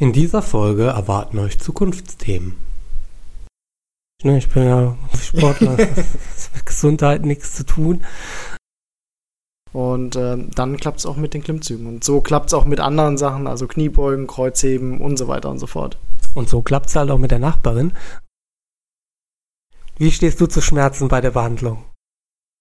In 0.00 0.12
dieser 0.12 0.42
Folge 0.42 0.84
erwarten 0.84 1.40
euch 1.40 1.58
Zukunftsthemen. 1.58 2.56
Ich 4.22 4.48
bin 4.48 4.64
ja 4.64 4.96
Sportler, 5.20 5.76
mit 5.76 5.88
Gesundheit 6.64 7.24
nichts 7.24 7.54
zu 7.56 7.66
tun. 7.66 8.04
Und 9.72 10.14
äh, 10.14 10.36
dann 10.54 10.76
klappt 10.76 11.00
es 11.00 11.06
auch 11.06 11.16
mit 11.16 11.34
den 11.34 11.42
Klimmzügen. 11.42 11.86
Und 11.86 12.04
so 12.04 12.20
klappt 12.20 12.46
es 12.46 12.54
auch 12.54 12.64
mit 12.64 12.78
anderen 12.78 13.18
Sachen, 13.18 13.48
also 13.48 13.66
Kniebeugen, 13.66 14.28
Kreuzheben 14.28 15.00
und 15.00 15.16
so 15.16 15.26
weiter 15.26 15.50
und 15.50 15.58
so 15.58 15.66
fort. 15.66 15.98
Und 16.34 16.48
so 16.48 16.62
klappt 16.62 16.86
es 16.86 16.96
halt 16.96 17.10
auch 17.10 17.18
mit 17.18 17.32
der 17.32 17.40
Nachbarin. 17.40 17.92
Wie 19.96 20.12
stehst 20.12 20.40
du 20.40 20.46
zu 20.46 20.60
Schmerzen 20.60 21.08
bei 21.08 21.20
der 21.20 21.32
Behandlung? 21.32 21.84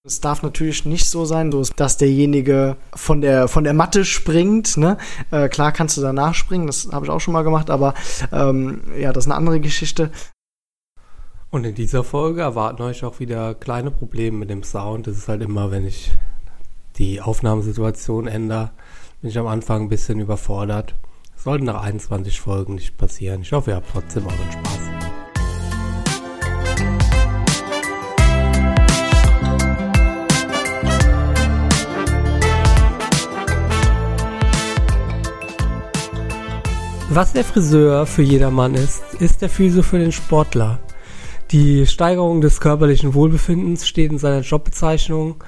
Es 0.07 0.21
darf 0.21 0.41
natürlich 0.41 0.85
nicht 0.85 1.09
so 1.09 1.25
sein, 1.25 1.53
dass 1.75 1.97
derjenige 1.97 2.77
von 2.95 3.19
der, 3.19 3.49
von 3.49 3.65
der 3.65 3.73
Matte 3.73 4.05
springt. 4.05 4.77
Ne? 4.77 4.97
Äh, 5.31 5.49
klar 5.49 5.73
kannst 5.73 5.97
du 5.97 6.01
danach 6.01 6.33
springen, 6.33 6.65
das 6.65 6.87
habe 6.93 7.05
ich 7.05 7.11
auch 7.11 7.19
schon 7.19 7.33
mal 7.33 7.43
gemacht, 7.43 7.69
aber 7.69 7.93
ähm, 8.31 8.84
ja, 8.98 9.12
das 9.12 9.25
ist 9.25 9.31
eine 9.31 9.38
andere 9.38 9.59
Geschichte. 9.59 10.12
Und 11.49 11.65
in 11.65 11.75
dieser 11.75 12.05
Folge 12.05 12.41
erwarten 12.41 12.81
euch 12.84 13.03
auch 13.03 13.20
wieder 13.20 13.53
kleine 13.53 13.91
Probleme 13.91 14.38
mit 14.38 14.49
dem 14.49 14.63
Sound. 14.63 15.07
Das 15.07 15.17
ist 15.17 15.27
halt 15.27 15.41
immer, 15.41 15.71
wenn 15.71 15.85
ich 15.85 16.12
die 16.98 17.21
Aufnahmesituation 17.21 18.27
ändere, 18.27 18.71
bin 19.21 19.29
ich 19.29 19.37
am 19.37 19.48
Anfang 19.48 19.84
ein 19.84 19.89
bisschen 19.89 20.20
überfordert. 20.20 20.95
Das 21.35 21.43
sollte 21.43 21.65
nach 21.65 21.81
21 21.81 22.39
Folgen 22.39 22.76
nicht 22.76 22.98
passieren. 22.98 23.41
Ich 23.41 23.51
hoffe, 23.51 23.71
ihr 23.71 23.76
habt 23.76 23.91
trotzdem 23.91 24.26
euren 24.26 24.51
Spaß. 24.51 24.96
Was 37.17 37.34
der 37.34 37.44
Friseur 37.44 38.05
für 38.05 38.21
jedermann 38.21 38.76
ist, 38.76 39.02
ist 39.20 39.41
der 39.41 39.49
Physio 39.49 39.81
für 39.81 39.98
den 39.98 40.12
Sportler. 40.12 40.77
Die 41.49 41.87
Steigerung 41.87 42.41
des 42.41 42.60
körperlichen 42.60 43.15
Wohlbefindens 43.15 43.87
steht 43.87 44.12
in 44.12 44.20
seiner 44.20 44.41
Jobbezeichnung, 44.41 45.43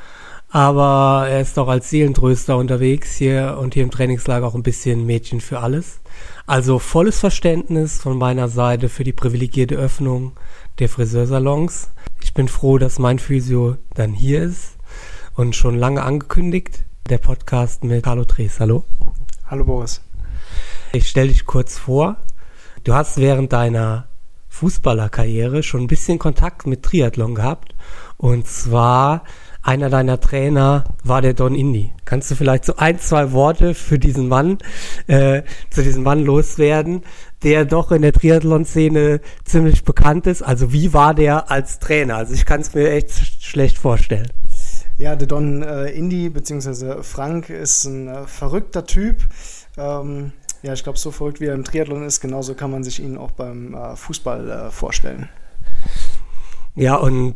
aber 0.50 1.28
er 1.30 1.42
ist 1.42 1.60
auch 1.60 1.68
als 1.68 1.92
Seelentröster 1.92 2.58
unterwegs 2.58 3.16
hier 3.16 3.60
und 3.62 3.76
hier 3.76 3.84
im 3.84 3.92
Trainingslager 3.92 4.48
auch 4.48 4.56
ein 4.56 4.64
bisschen 4.64 5.06
Mädchen 5.06 5.42
für 5.42 5.60
alles. 5.60 6.00
Also 6.48 6.80
volles 6.80 7.20
Verständnis 7.20 8.02
von 8.02 8.18
meiner 8.18 8.50
Seite 8.50 8.90
für 8.90 9.04
die 9.04 9.14
privilegierte 9.14 9.76
Öffnung 9.76 10.32
der 10.80 10.90
Friseursalons. 10.90 11.92
Ich 12.20 12.34
bin 12.34 12.48
froh, 12.48 12.80
dass 12.80 12.98
mein 12.98 13.20
Physio 13.20 13.78
dann 13.94 14.14
hier 14.14 14.42
ist 14.42 14.80
und 15.36 15.56
schon 15.56 15.78
lange 15.78 16.02
angekündigt. 16.02 16.84
Der 17.12 17.20
Podcast 17.20 17.84
mit 17.84 18.02
Carlo 18.02 18.26
Tres. 18.26 18.60
Hallo. 18.60 18.86
Hallo 19.46 19.66
Boris. 19.66 20.02
Ich 20.92 21.08
stelle 21.08 21.28
dich 21.28 21.46
kurz 21.46 21.78
vor. 21.78 22.18
Du 22.84 22.96
hast 22.96 23.18
während 23.18 23.54
deiner 23.54 24.08
Fußballerkarriere 24.48 25.62
schon 25.62 25.82
ein 25.82 25.88
bisschen 25.88 26.18
Kontakt 26.18 26.66
mit 26.66 26.82
Triathlon 26.82 27.36
gehabt. 27.36 27.76
Und 28.18 28.48
zwar 28.48 29.24
einer 29.62 29.92
deiner 29.92 30.20
Trainer 30.20 30.86
war 31.04 31.22
der 31.22 31.36
Don 31.36 31.54
Indy. 31.54 31.94
Kannst 32.06 32.32
du 32.32 32.36
vielleicht 32.36 32.66
so 32.66 32.78
ein, 32.78 32.98
zwei 32.98 33.34
Worte 33.34 33.76
für 33.76 34.00
diesen 34.00 34.28
Mann, 34.28 34.58
äh, 35.06 35.44
zu 35.70 35.84
diesem 35.84 36.02
Mann 36.02 36.26
loswerden, 36.26 37.04
der 37.44 37.66
doch 37.66 37.92
in 37.92 38.02
der 38.02 38.14
Triathlon-Szene 38.14 39.22
ziemlich 39.44 39.84
bekannt 39.84 40.26
ist? 40.26 40.42
Also 40.42 40.74
wie 40.74 40.92
war 40.92 41.14
der 41.14 41.52
als 41.52 41.78
Trainer? 41.78 42.16
Also 42.16 42.34
ich 42.34 42.48
kann 42.48 42.62
es 42.62 42.74
mir 42.74 42.90
echt 42.90 43.12
schlecht 43.44 43.78
vorstellen. 43.78 44.32
Ja, 44.98 45.16
der 45.16 45.28
Don 45.28 45.62
äh, 45.62 45.92
Indy 45.92 46.30
bzw. 46.30 47.04
Frank 47.04 47.52
ist 47.52 47.86
ein 47.86 48.08
äh, 48.08 48.26
verrückter 48.26 48.86
Typ. 48.86 49.18
Ähm, 49.78 50.34
ja, 50.62 50.74
ich 50.74 50.84
glaube, 50.84 51.00
so 51.00 51.12
verrückt 51.12 51.40
wie 51.40 51.46
er 51.46 51.56
im 51.56 51.64
Triathlon 51.64 52.04
ist, 52.04 52.20
genauso 52.20 52.54
kann 52.54 52.72
man 52.72 52.84
sich 52.84 53.00
ihn 53.02 53.18
auch 53.18 53.32
beim 53.32 53.74
äh, 53.74 53.96
Fußball 53.96 54.50
äh, 54.50 54.72
vorstellen. 54.72 55.30
Ja, 56.76 56.96
und 56.96 57.36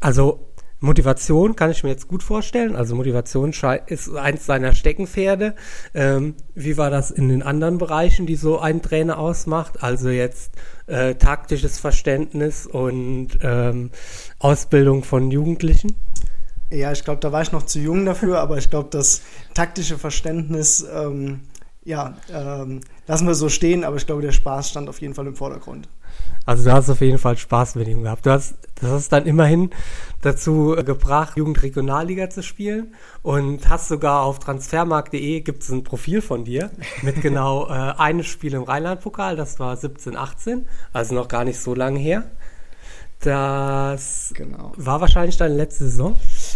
also 0.00 0.54
Motivation 0.80 1.56
kann 1.56 1.70
ich 1.70 1.82
mir 1.82 1.90
jetzt 1.90 2.08
gut 2.08 2.22
vorstellen. 2.22 2.76
Also 2.76 2.94
Motivation 2.94 3.52
ist 3.86 4.14
eins 4.14 4.44
seiner 4.44 4.74
Steckenpferde. 4.74 5.54
Ähm, 5.94 6.34
wie 6.54 6.76
war 6.76 6.90
das 6.90 7.10
in 7.10 7.30
den 7.30 7.42
anderen 7.42 7.78
Bereichen, 7.78 8.26
die 8.26 8.36
so 8.36 8.58
ein 8.58 8.82
Trainer 8.82 9.18
ausmacht? 9.18 9.82
Also 9.82 10.10
jetzt 10.10 10.52
äh, 10.86 11.14
taktisches 11.14 11.78
Verständnis 11.78 12.66
und 12.66 13.38
ähm, 13.40 13.90
Ausbildung 14.38 15.04
von 15.04 15.30
Jugendlichen? 15.30 15.96
Ja, 16.70 16.92
ich 16.92 17.04
glaube, 17.04 17.20
da 17.20 17.32
war 17.32 17.40
ich 17.40 17.52
noch 17.52 17.64
zu 17.64 17.78
jung 17.78 18.04
dafür, 18.04 18.40
aber 18.40 18.58
ich 18.58 18.68
glaube, 18.68 18.88
das 18.90 19.22
taktische 19.54 19.96
Verständnis 19.96 20.84
ähm, 20.92 21.40
ja, 21.84 22.14
ähm, 22.32 22.80
lassen 23.06 23.26
wir 23.26 23.34
so 23.34 23.48
stehen, 23.48 23.84
aber 23.84 23.96
ich 23.96 24.06
glaube, 24.06 24.22
der 24.22 24.32
Spaß 24.32 24.70
stand 24.70 24.88
auf 24.88 25.00
jeden 25.00 25.14
Fall 25.14 25.26
im 25.26 25.36
Vordergrund. 25.36 25.88
Also 26.46 26.64
du 26.64 26.72
hast 26.72 26.90
auf 26.90 27.00
jeden 27.00 27.18
Fall 27.18 27.36
Spaß 27.36 27.74
mit 27.74 27.88
ihm 27.88 28.02
gehabt. 28.02 28.26
Du 28.26 28.30
hast, 28.30 28.54
das 28.76 28.90
hast 28.90 29.12
dann 29.12 29.26
immerhin 29.26 29.70
dazu 30.20 30.76
gebracht, 30.84 31.36
Jugendregionalliga 31.36 32.30
zu 32.30 32.42
spielen 32.42 32.94
und 33.22 33.68
hast 33.68 33.88
sogar 33.88 34.22
auf 34.22 34.38
transfermarkt.de 34.38 35.40
gibt 35.40 35.62
es 35.62 35.70
ein 35.70 35.84
Profil 35.84 36.20
von 36.20 36.44
dir 36.44 36.70
mit 37.02 37.20
genau 37.22 37.66
äh, 37.66 37.72
einem 37.72 38.22
Spiel 38.22 38.54
im 38.54 38.62
Rheinland-Pokal, 38.62 39.36
das 39.36 39.58
war 39.58 39.76
17, 39.76 40.16
18, 40.16 40.66
also 40.92 41.14
noch 41.14 41.28
gar 41.28 41.44
nicht 41.44 41.60
so 41.60 41.74
lange 41.74 41.98
her. 41.98 42.24
Das 43.24 44.32
genau. 44.34 44.72
war 44.76 45.00
wahrscheinlich 45.00 45.38
deine 45.38 45.54
letzte 45.54 45.84
Saison. 45.84 46.14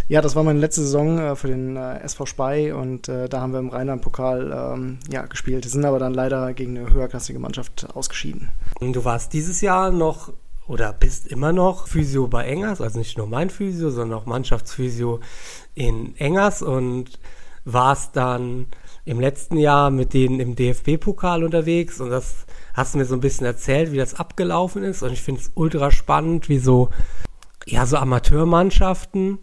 Ja, 0.09 0.21
das 0.21 0.37
war 0.37 0.43
meine 0.43 0.59
letzte 0.59 0.83
Saison 0.83 1.19
äh, 1.19 1.35
für 1.35 1.49
den 1.49 1.77
äh, 1.77 2.01
SV 2.01 2.27
Spey 2.27 2.73
und 2.73 3.09
äh, 3.09 3.27
da 3.27 3.41
haben 3.41 3.53
wir 3.53 3.59
im 3.59 3.71
Rheinland-Pokal 3.71 4.75
ähm, 4.75 4.99
ja, 5.11 5.25
gespielt. 5.25 5.65
Wir 5.65 5.71
sind 5.71 5.87
aber 5.87 5.99
dann 5.99 6.13
leider 6.13 6.53
gegen 6.53 6.77
eine 6.77 6.93
höherklassige 6.93 7.39
Mannschaft 7.39 7.89
ausgeschieden. 7.95 8.51
Und 8.81 8.95
du 8.95 9.05
warst 9.07 9.33
dieses 9.33 9.63
Jahr 9.63 9.91
noch 9.91 10.31
oder 10.67 10.93
bist 10.93 11.27
immer 11.27 11.55
noch 11.55 11.89
Physio 11.89 12.29
bei 12.29 12.45
Engers, 12.45 12.83
also 12.83 12.99
nicht 12.99 13.17
nur 13.17 13.27
mein 13.27 13.49
Physio, 13.49 13.89
sondern 13.89 14.19
auch 14.19 14.27
Mannschaftsphysio 14.27 15.21
in 15.75 16.15
Engers 16.17 16.61
und 16.61 17.19
warst 17.65 18.15
dann 18.15 18.67
im 19.09 19.21
letzten 19.21 19.57
Jahr 19.57 19.91
mit 19.91 20.13
denen 20.13 20.39
im 20.39 20.55
DFB-Pokal 20.55 21.43
unterwegs 21.43 21.99
und 22.01 22.11
das 22.11 22.45
hast 22.75 22.93
du 22.95 22.99
mir 22.99 23.07
so 23.07 23.15
ein 23.15 23.21
bisschen 23.21 23.47
erzählt, 23.47 23.91
wie 23.91 23.97
das 23.97 24.15
abgelaufen 24.15 24.83
ist 24.83 25.03
und 25.03 25.13
ich 25.13 25.23
finde 25.23 25.41
es 25.41 25.51
ultra 25.55 25.91
spannend, 25.91 26.51
wie 26.51 26.59
so, 26.59 26.91
ja, 27.67 27.87
so 27.87 27.97
Amateurmannschaften 27.97 29.39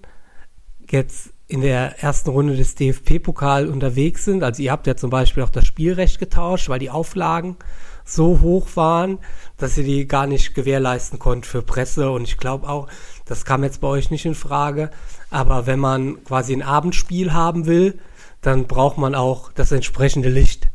jetzt 0.89 1.31
in 1.47 1.61
der 1.61 2.03
ersten 2.03 2.29
Runde 2.29 2.55
des 2.55 2.75
DFP-Pokal 2.75 3.67
unterwegs 3.67 4.25
sind. 4.25 4.43
Also 4.43 4.61
ihr 4.63 4.71
habt 4.71 4.87
ja 4.87 4.95
zum 4.95 5.09
Beispiel 5.09 5.43
auch 5.43 5.49
das 5.49 5.65
Spielrecht 5.65 6.19
getauscht, 6.19 6.69
weil 6.69 6.79
die 6.79 6.89
Auflagen 6.89 7.57
so 8.03 8.41
hoch 8.41 8.67
waren, 8.75 9.19
dass 9.57 9.77
ihr 9.77 9.83
die 9.83 10.07
gar 10.07 10.27
nicht 10.27 10.55
gewährleisten 10.55 11.19
konntet 11.19 11.45
für 11.45 11.61
Presse. 11.61 12.09
Und 12.11 12.23
ich 12.23 12.37
glaube 12.37 12.67
auch, 12.67 12.87
das 13.25 13.45
kam 13.45 13.63
jetzt 13.63 13.81
bei 13.81 13.87
euch 13.87 14.09
nicht 14.09 14.25
in 14.25 14.35
Frage. 14.35 14.89
Aber 15.29 15.67
wenn 15.67 15.79
man 15.79 16.23
quasi 16.23 16.53
ein 16.53 16.63
Abendspiel 16.63 17.33
haben 17.33 17.65
will, 17.67 17.99
dann 18.45 18.65
braucht 18.67 18.97
man 18.97 19.15
auch 19.15 19.51
das 19.53 19.71
entsprechende 19.71 20.29
Licht. 20.29 20.69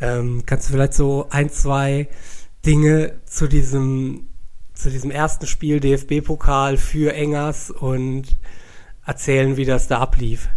Ähm, 0.00 0.42
kannst 0.46 0.68
du 0.68 0.72
vielleicht 0.72 0.94
so 0.94 1.26
ein, 1.30 1.50
zwei 1.50 2.08
Dinge 2.66 3.20
zu 3.26 3.46
diesem, 3.46 4.26
zu 4.74 4.90
diesem 4.90 5.10
ersten 5.10 5.46
Spiel 5.46 5.80
DFB-Pokal 5.80 6.76
für 6.76 7.14
Engers 7.14 7.70
und 7.70 8.36
erzählen, 9.06 9.56
wie 9.56 9.64
das 9.64 9.86
da 9.86 10.00
ablief. 10.00 10.48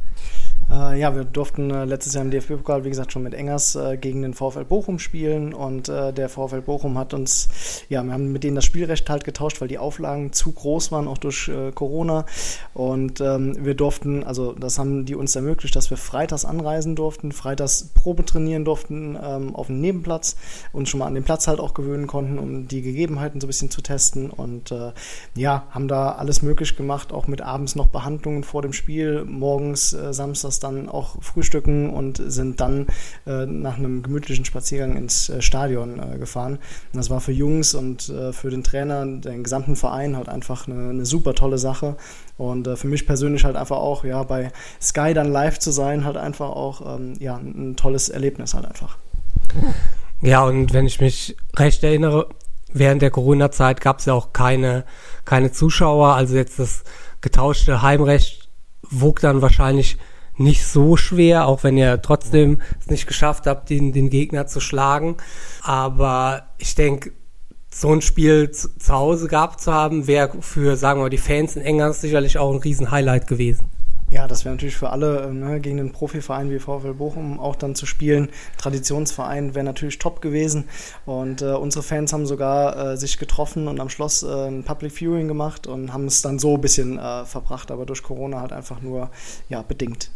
Äh, 0.70 1.00
ja, 1.00 1.16
wir 1.16 1.24
durften 1.24 1.72
äh, 1.72 1.86
letztes 1.86 2.14
Jahr 2.14 2.26
im 2.26 2.32
DFB-Pokal, 2.32 2.84
wie 2.84 2.90
gesagt, 2.90 3.14
schon 3.14 3.24
mit 3.24 3.34
Engers 3.34 3.76
äh, 3.76 3.98
gegen 3.98 4.22
den 4.22 4.34
VfL 4.34 4.66
Bochum 4.66 5.00
spielen 5.00 5.54
und 5.54 5.88
äh, 5.88 6.12
der 6.12 6.28
VfL 6.28 6.62
Bochum 6.62 6.98
hat 6.98 7.14
uns, 7.14 7.48
ja, 7.88 8.04
wir 8.04 8.12
haben 8.12 8.34
mit 8.34 8.44
denen 8.44 8.56
das 8.56 8.66
Spielrecht 8.66 9.10
halt 9.10 9.24
getauscht, 9.24 9.62
weil 9.62 9.70
die 9.70 9.78
Auflagen 9.78 10.34
zu 10.34 10.52
groß 10.52 10.92
waren, 10.92 11.08
auch 11.08 11.18
durch 11.18 11.48
äh, 11.48 11.72
Corona 11.72 12.26
und 12.74 13.22
ähm, 13.22 13.56
wir 13.64 13.76
durften, 13.76 14.26
also 14.26 14.52
das 14.52 14.78
haben 14.78 15.06
die 15.06 15.16
uns 15.16 15.36
ermöglicht, 15.36 15.76
dass 15.76 15.90
wir 15.90 15.98
freitags 15.98 16.44
anreisen 16.44 16.98
durften, 16.98 17.32
freitags 17.32 17.90
Probe 17.94 18.26
trainieren 18.26 18.66
durften 18.66 19.18
ähm, 19.22 19.56
auf 19.56 19.68
dem 19.68 19.80
Nebenplatz 19.80 20.36
und 20.74 20.90
schon 20.90 21.00
mal 21.00 21.08
an 21.08 21.16
den 21.16 21.24
Platz 21.24 21.48
halt 21.48 21.62
auch 21.62 21.74
gewöhnen 21.74 22.08
konnten, 22.08 22.40
um 22.40 22.68
die 22.68 22.82
Gegebenheiten 22.82 23.40
so 23.40 23.48
ein 23.48 23.50
bisschen 23.50 23.72
zu 23.72 23.82
testen 23.82 24.30
und 24.30 24.72
äh, 24.74 24.92
ja, 25.34 25.66
haben 25.70 25.88
da 25.88 26.12
alles 26.12 26.42
möglich 26.42 26.76
gemacht, 26.76 27.14
auch 27.14 27.28
mit 27.28 27.42
abends 27.42 27.76
noch 27.76 27.88
Behandlungen 27.88 28.44
vor 28.44 28.62
dem 28.62 28.74
Spiel, 28.74 29.24
morgens, 29.24 29.92
samstags 29.92 30.57
dann 30.60 30.90
auch 30.90 31.22
frühstücken 31.22 31.90
und 31.90 32.22
sind 32.26 32.62
dann 32.62 32.88
äh, 33.26 33.46
nach 33.46 33.78
einem 33.78 34.04
gemütlichen 34.04 34.46
Spaziergang 34.46 34.96
ins 34.96 35.30
äh, 35.30 35.42
Stadion 35.42 36.00
äh, 36.00 36.18
gefahren. 36.18 36.54
Und 36.94 36.98
das 36.98 37.10
war 37.10 37.22
für 37.22 37.32
Jungs 37.32 37.74
und 37.74 38.10
äh, 38.10 38.34
für 38.34 38.50
den 38.50 38.64
Trainer, 38.64 39.06
den 39.06 39.44
gesamten 39.44 39.76
Verein 39.76 40.16
halt 40.16 40.30
einfach 40.30 40.68
eine, 40.68 40.90
eine 40.90 41.06
super 41.06 41.34
tolle 41.34 41.58
Sache. 41.58 41.98
Und 42.38 42.68
äh, 42.68 42.76
für 42.76 42.88
mich 42.88 43.06
persönlich 43.06 43.46
halt 43.46 43.56
einfach 43.56 43.78
auch, 43.78 44.04
ja, 44.04 44.24
bei 44.24 44.52
Sky 44.82 45.14
dann 45.14 45.32
live 45.32 45.60
zu 45.60 45.72
sein, 45.72 46.06
halt 46.06 46.18
einfach 46.18 46.50
auch, 46.50 46.98
ähm, 46.98 47.14
ja, 47.20 47.36
ein 47.38 47.76
tolles 47.76 48.10
Erlebnis 48.10 48.54
halt 48.54 48.66
einfach. 48.66 48.98
Ja, 50.22 50.44
und 50.44 50.74
wenn 50.74 50.86
ich 50.86 51.00
mich 51.00 51.38
recht 51.56 51.84
erinnere, 51.84 52.28
während 52.74 53.02
der 53.02 53.12
Corona-Zeit 53.12 53.82
gab 53.82 54.00
es 54.00 54.06
ja 54.06 54.14
auch 54.14 54.34
keine, 54.34 54.84
keine 55.26 55.52
Zuschauer. 55.52 56.14
Also 56.14 56.36
jetzt 56.36 56.60
das 56.60 56.84
getauschte 57.22 57.82
Heimrecht 57.82 58.50
wog 58.90 59.20
dann 59.20 59.42
wahrscheinlich 59.42 59.98
nicht 60.38 60.66
so 60.66 60.98
schwer, 60.98 61.48
auch 61.48 61.64
wenn 61.64 61.78
ihr 61.78 62.02
trotzdem 62.02 62.62
es 62.80 62.88
nicht 62.88 63.08
geschafft 63.08 63.48
habt, 63.48 63.70
den, 63.70 63.94
den 63.94 64.10
Gegner 64.10 64.48
zu 64.48 64.60
schlagen. 64.60 65.18
Aber 65.64 66.44
ich 66.58 66.76
denke, 66.76 67.12
so 67.74 67.94
ein 67.94 68.02
Spiel 68.02 68.52
zu, 68.52 68.76
zu 68.78 68.94
Hause 68.94 69.28
gehabt 69.28 69.62
zu 69.62 69.74
haben, 69.74 70.08
wäre 70.08 70.42
für, 70.42 70.78
sagen 70.78 71.02
wir 71.02 71.10
die 71.10 71.18
Fans 71.18 71.56
in 71.56 71.62
England 71.62 71.96
sicherlich 71.96 72.38
auch 72.38 72.52
ein 72.52 72.60
Riesen-Highlight 72.60 73.28
gewesen. 73.28 73.70
Ja, 74.10 74.26
das 74.26 74.46
wäre 74.46 74.56
natürlich 74.56 74.78
für 74.78 74.90
alle, 74.90 75.24
ähm, 75.24 75.42
ne, 75.42 75.60
gegen 75.60 75.82
einen 75.82 75.92
Profiverein 75.92 76.50
wie 76.50 76.60
VfL 76.60 76.94
Bochum 76.94 77.42
auch 77.42 77.58
dann 77.58 77.76
zu 77.76 77.86
spielen. 77.86 78.30
Traditionsverein 78.58 79.54
wäre 79.54 79.66
natürlich 79.66 80.00
top 80.00 80.22
gewesen. 80.22 80.70
Und 81.06 81.42
äh, 81.42 81.52
unsere 81.52 81.84
Fans 81.84 82.14
haben 82.14 82.26
sogar 82.26 82.94
äh, 82.94 82.98
sich 82.98 83.18
getroffen 83.20 83.68
und 83.68 83.82
am 83.82 83.90
Schloss 83.90 84.24
äh, 84.24 84.48
ein 84.48 84.64
Public 84.64 84.94
Viewing 84.94 85.28
gemacht 85.28 85.68
und 85.68 85.92
haben 85.92 86.06
es 86.06 86.22
dann 86.22 86.40
so 86.40 86.56
ein 86.56 86.62
bisschen 86.62 86.98
äh, 86.98 87.26
verbracht, 87.26 87.70
aber 87.70 87.86
durch 87.86 88.02
Corona 88.02 88.40
halt 88.40 88.54
einfach 88.54 88.82
nur 88.82 89.10
ja, 89.50 89.62
bedingt. 89.62 90.10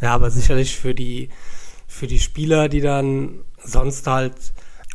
Ja, 0.00 0.14
aber 0.14 0.30
sicherlich 0.30 0.76
für 0.76 0.94
die, 0.94 1.30
für 1.86 2.06
die 2.06 2.20
Spieler, 2.20 2.68
die 2.68 2.80
dann 2.80 3.40
sonst 3.62 4.06
halt 4.06 4.34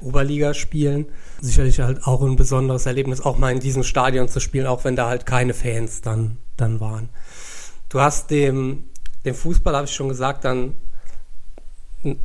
Oberliga 0.02 0.54
spielen, 0.54 1.06
sicherlich 1.40 1.80
halt 1.80 2.06
auch 2.06 2.22
ein 2.22 2.36
besonderes 2.36 2.86
Erlebnis, 2.86 3.22
auch 3.22 3.38
mal 3.38 3.52
in 3.52 3.60
diesem 3.60 3.84
Stadion 3.84 4.28
zu 4.28 4.40
spielen, 4.40 4.68
auch 4.68 4.84
wenn 4.84 4.96
da 4.96 5.08
halt 5.08 5.26
keine 5.26 5.54
Fans 5.54 6.02
dann, 6.02 6.38
dann 6.58 6.80
waren. 6.80 7.10
Du 7.90 8.00
hast 8.00 8.32
dem, 8.32 8.86
dem 9.26 9.36
Fußball, 9.36 9.76
habe 9.76 9.86
ich 9.86 9.94
schon 9.94 10.10
gesagt, 10.10 10.46
dann, 10.46 10.76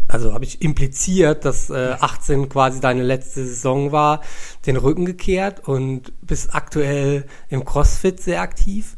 also 0.09 0.33
habe 0.33 0.45
ich 0.45 0.63
impliziert, 0.63 1.45
dass 1.45 1.69
äh, 1.69 1.97
18 2.01 2.49
quasi 2.49 2.81
deine 2.81 3.03
letzte 3.03 3.45
Saison 3.45 3.93
war, 3.93 4.23
den 4.65 4.77
Rücken 4.77 5.05
gekehrt 5.05 5.69
und 5.69 6.13
bist 6.23 6.55
aktuell 6.55 7.27
im 7.51 7.65
CrossFit 7.65 8.23
sehr 8.23 8.41
aktiv. 8.41 8.97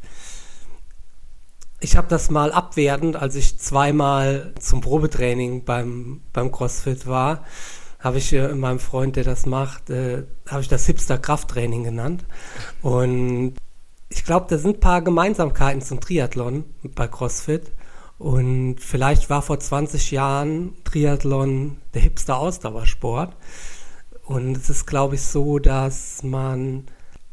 Ich 1.80 1.96
habe 1.96 2.08
das 2.08 2.30
mal 2.30 2.50
abwertend, 2.50 3.16
als 3.16 3.36
ich 3.36 3.58
zweimal 3.58 4.52
zum 4.58 4.80
Probetraining 4.80 5.64
beim, 5.64 6.22
beim 6.32 6.50
CrossFit 6.50 7.06
war, 7.06 7.44
habe 8.00 8.18
ich 8.18 8.32
äh, 8.32 8.54
meinem 8.54 8.80
Freund, 8.80 9.16
der 9.16 9.24
das 9.24 9.46
macht, 9.46 9.90
äh, 9.90 10.24
habe 10.48 10.62
ich 10.62 10.68
das 10.68 10.86
Hipster 10.86 11.18
Krafttraining 11.18 11.84
genannt. 11.84 12.24
Und 12.82 13.54
ich 14.08 14.24
glaube, 14.24 14.46
da 14.48 14.58
sind 14.58 14.76
ein 14.76 14.80
paar 14.80 15.02
Gemeinsamkeiten 15.02 15.82
zum 15.82 16.00
Triathlon 16.00 16.64
bei 16.82 17.06
CrossFit. 17.06 17.72
Und 18.18 18.78
vielleicht 18.80 19.30
war 19.30 19.42
vor 19.42 19.60
20 19.60 20.10
Jahren 20.10 20.74
Triathlon 20.84 21.76
der 21.94 22.02
hipster 22.02 22.38
Ausdauersport. 22.38 23.36
Und 24.24 24.56
es 24.56 24.68
ist, 24.68 24.86
glaube 24.86 25.14
ich, 25.14 25.22
so, 25.22 25.58
dass 25.58 26.22
man, 26.22 26.86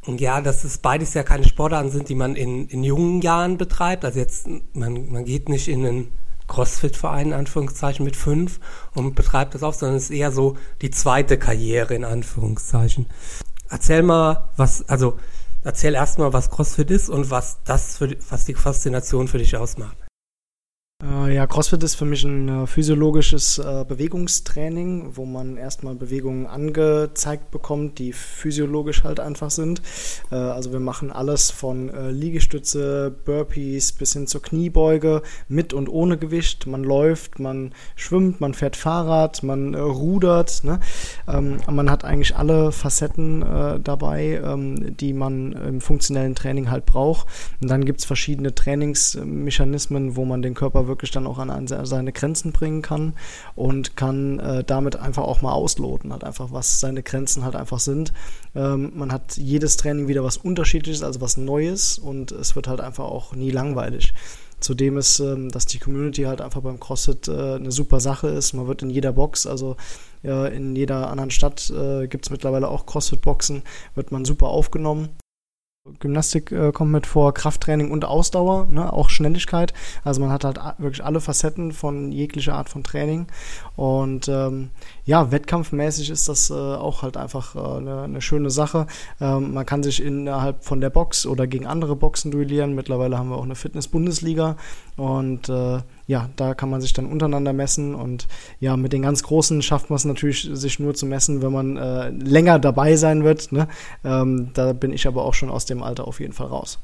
ja, 0.08 0.42
dass 0.42 0.64
es 0.64 0.78
beides 0.78 1.14
ja 1.14 1.24
keine 1.24 1.46
Sportarten 1.46 1.92
sind, 1.92 2.10
die 2.10 2.16
man 2.16 2.36
in, 2.36 2.68
in 2.68 2.84
jungen 2.84 3.22
Jahren 3.22 3.58
betreibt. 3.58 4.06
Also 4.06 4.20
jetzt, 4.20 4.48
man, 4.74 5.12
man 5.12 5.26
geht 5.26 5.50
nicht 5.50 5.68
in 5.68 5.86
einen 5.86 6.12
Crossfit-Verein, 6.48 7.28
in 7.28 7.34
Anführungszeichen, 7.34 8.06
mit 8.06 8.16
fünf 8.16 8.60
und 8.94 9.16
betreibt 9.16 9.56
das 9.56 9.64
auf, 9.64 9.76
sondern 9.76 9.98
es 9.98 10.06
ist 10.06 10.12
eher 10.12 10.32
so 10.32 10.58
die 10.82 10.92
zweite 10.92 11.38
Karriere, 11.38 11.96
in 11.96 12.06
Anführungszeichen. 12.06 13.08
Erzähl 13.70 14.04
mal, 14.04 14.50
was, 14.56 14.88
also 14.88 15.18
Erzähl 15.66 15.96
erstmal, 15.96 16.32
was 16.32 16.52
CrossFit 16.52 16.92
ist 16.92 17.10
und 17.10 17.32
was 17.32 17.58
das 17.64 17.98
für, 17.98 18.16
was 18.30 18.46
die 18.46 18.54
Faszination 18.54 19.28
für 19.28 19.40
dich 19.40 19.58
ausmacht. 19.58 19.98
Äh, 21.04 21.36
ja, 21.36 21.46
CrossFit 21.46 21.84
ist 21.84 21.96
für 21.96 22.06
mich 22.06 22.24
ein 22.24 22.48
äh, 22.48 22.68
physiologisches 22.68 23.58
äh, 23.58 23.84
Bewegungstraining, 23.86 25.18
wo 25.18 25.26
man 25.26 25.58
erstmal 25.58 25.94
Bewegungen 25.94 26.46
angezeigt 26.46 27.52
bekommt, 27.52 28.00
die 28.00 28.14
physiologisch 28.14 29.04
halt 29.04 29.20
einfach 29.20 29.52
sind. 29.52 29.82
Also 30.30 30.72
wir 30.72 30.80
machen 30.80 31.12
alles 31.12 31.52
von 31.52 31.92
Liegestütze, 32.12 33.14
Burpees 33.26 33.92
bis 33.92 34.14
hin 34.14 34.28
zur 34.28 34.42
Kniebeuge 34.42 35.22
mit 35.48 35.74
und 35.74 35.90
ohne 35.90 36.18
Gewicht. 36.18 36.68
Man 36.68 36.84
läuft, 36.84 37.40
man 37.40 37.74
schwimmt, 37.96 38.42
man 38.42 38.54
fährt 38.54 38.76
Fahrrad, 38.76 39.44
man 39.44 39.76
rudert. 39.76 40.64
Ne? 40.64 40.80
Ähm, 41.28 41.58
man 41.70 41.90
hat 41.90 42.04
eigentlich 42.04 42.36
alle 42.36 42.72
Facetten 42.72 43.42
dabei, 43.84 44.42
ähm, 44.44 44.96
die 44.98 45.14
man 45.14 45.52
im 45.54 45.82
funktionellen 45.82 46.36
Training 46.36 46.72
halt 46.72 46.86
braucht. 46.86 47.28
Und 47.62 47.70
dann 47.70 47.86
gibt 47.86 48.00
es 48.00 48.06
verschiedene 48.06 48.56
Trainingsmechanismen, 48.56 50.16
wo 50.16 50.26
man 50.26 50.42
den 50.42 50.54
Körper 50.54 50.88
wirklich 50.88 50.95
dann 51.12 51.28
auch 51.28 51.38
an 51.38 51.68
seine 51.68 52.12
Grenzen 52.12 52.52
bringen 52.52 52.82
kann 52.82 53.14
und 53.56 53.96
kann 53.96 54.40
äh, 54.40 54.64
damit 54.64 54.96
einfach 54.96 55.24
auch 55.24 55.42
mal 55.42 55.52
ausloten, 55.52 56.12
halt 56.12 56.24
einfach, 56.24 56.52
was 56.52 56.80
seine 56.80 57.04
Grenzen 57.04 57.44
halt 57.44 57.56
einfach 57.56 57.80
sind. 57.80 58.14
Ähm, 58.56 58.92
man 58.96 59.12
hat 59.12 59.38
jedes 59.38 59.78
Training 59.78 60.08
wieder 60.08 60.24
was 60.24 60.38
Unterschiedliches, 60.38 61.04
also 61.04 61.22
was 61.22 61.38
Neues 61.38 61.98
und 61.98 62.32
es 62.32 62.56
wird 62.56 62.68
halt 62.68 62.82
einfach 62.82 63.06
auch 63.06 63.36
nie 63.36 63.52
langweilig. 63.52 64.14
Zudem 64.60 64.98
ist, 64.98 65.20
ähm, 65.20 65.50
dass 65.50 65.66
die 65.66 65.80
Community 65.80 66.24
halt 66.24 66.42
einfach 66.42 66.62
beim 66.62 66.80
CrossFit 66.80 67.28
äh, 67.28 67.56
eine 67.56 67.72
super 67.72 68.00
Sache 68.00 68.30
ist. 68.30 68.54
Man 68.54 68.68
wird 68.68 68.82
in 68.82 68.90
jeder 68.90 69.14
Box, 69.14 69.46
also 69.46 69.76
in 70.24 70.76
jeder 70.76 71.12
anderen 71.12 71.30
Stadt 71.30 71.70
äh, 71.70 72.08
gibt 72.08 72.26
es 72.26 72.32
mittlerweile 72.32 72.68
auch 72.68 72.88
CrossFit-Boxen, 72.88 73.62
wird 73.94 74.12
man 74.12 74.26
super 74.26 74.48
aufgenommen. 74.48 75.10
Gymnastik 76.00 76.52
äh, 76.52 76.72
kommt 76.72 76.92
mit 76.92 77.06
vor, 77.06 77.34
Krafttraining 77.36 77.92
und 77.92 78.06
Ausdauer, 78.06 78.66
ne, 78.72 78.92
auch 78.92 79.10
Schnelligkeit. 79.10 79.72
Also 80.04 80.20
man 80.20 80.32
hat 80.32 80.44
halt 80.44 80.60
wirklich 80.80 81.04
alle 81.04 81.22
Facetten 81.22 81.74
von 81.74 82.12
jeglicher 82.12 82.56
Art 82.56 82.70
von 82.70 82.84
Training. 82.84 83.28
Und 83.76 84.28
ähm, 84.28 84.72
ja, 85.06 85.32
wettkampfmäßig 85.32 86.10
ist 86.10 86.28
das 86.28 86.50
äh, 86.50 86.54
auch 86.54 87.04
halt 87.04 87.18
einfach 87.18 87.56
äh, 87.56 87.78
eine, 87.78 88.02
eine 88.02 88.22
schöne 88.22 88.50
Sache. 88.50 88.88
Ähm, 89.22 89.54
man 89.54 89.66
kann 89.68 89.84
sich 89.84 90.02
innerhalb 90.02 90.64
von 90.64 90.82
der 90.82 90.90
Box 90.90 91.28
oder 91.28 91.46
gegen 91.46 91.68
andere 91.68 91.96
Boxen 91.96 92.32
duellieren. 92.32 92.74
Mittlerweile 92.74 93.20
haben 93.20 93.30
wir 93.30 93.38
auch 93.38 93.44
eine 93.44 93.56
Fitness-Bundesliga 93.56 94.58
und 94.98 95.50
äh, 95.50 95.82
ja, 96.08 96.30
da 96.36 96.54
kann 96.54 96.70
man 96.70 96.82
sich 96.82 96.94
dann 96.94 97.08
untereinander 97.08 97.54
messen 97.54 97.96
und 97.96 98.28
ja, 98.60 98.78
mit 98.78 98.94
den 98.94 99.02
ganz 99.02 99.24
Großen 99.24 99.62
schafft 99.62 99.90
man 99.90 99.98
es 99.98 100.06
natürlich, 100.06 100.50
sich 100.54 100.80
nur 100.80 100.94
zu 100.94 101.06
messen, 101.06 101.42
wenn 101.42 101.52
man 101.52 101.78
äh, 101.78 102.10
länger 102.10 102.60
dabei 102.60 102.96
sein 102.96 103.24
wird. 103.24 103.52
Ne? 103.52 103.68
Ähm, 104.04 104.52
da 104.54 104.74
bin 104.74 104.94
ich 104.94 105.08
aber 105.08 105.26
auch 105.26 105.34
schon 105.34 105.50
aus 105.50 105.66
dem 105.66 105.82
Alter 105.82 106.08
auf 106.08 106.20
jeden 106.20 106.34
Fall 106.34 106.48
raus. 106.48 106.80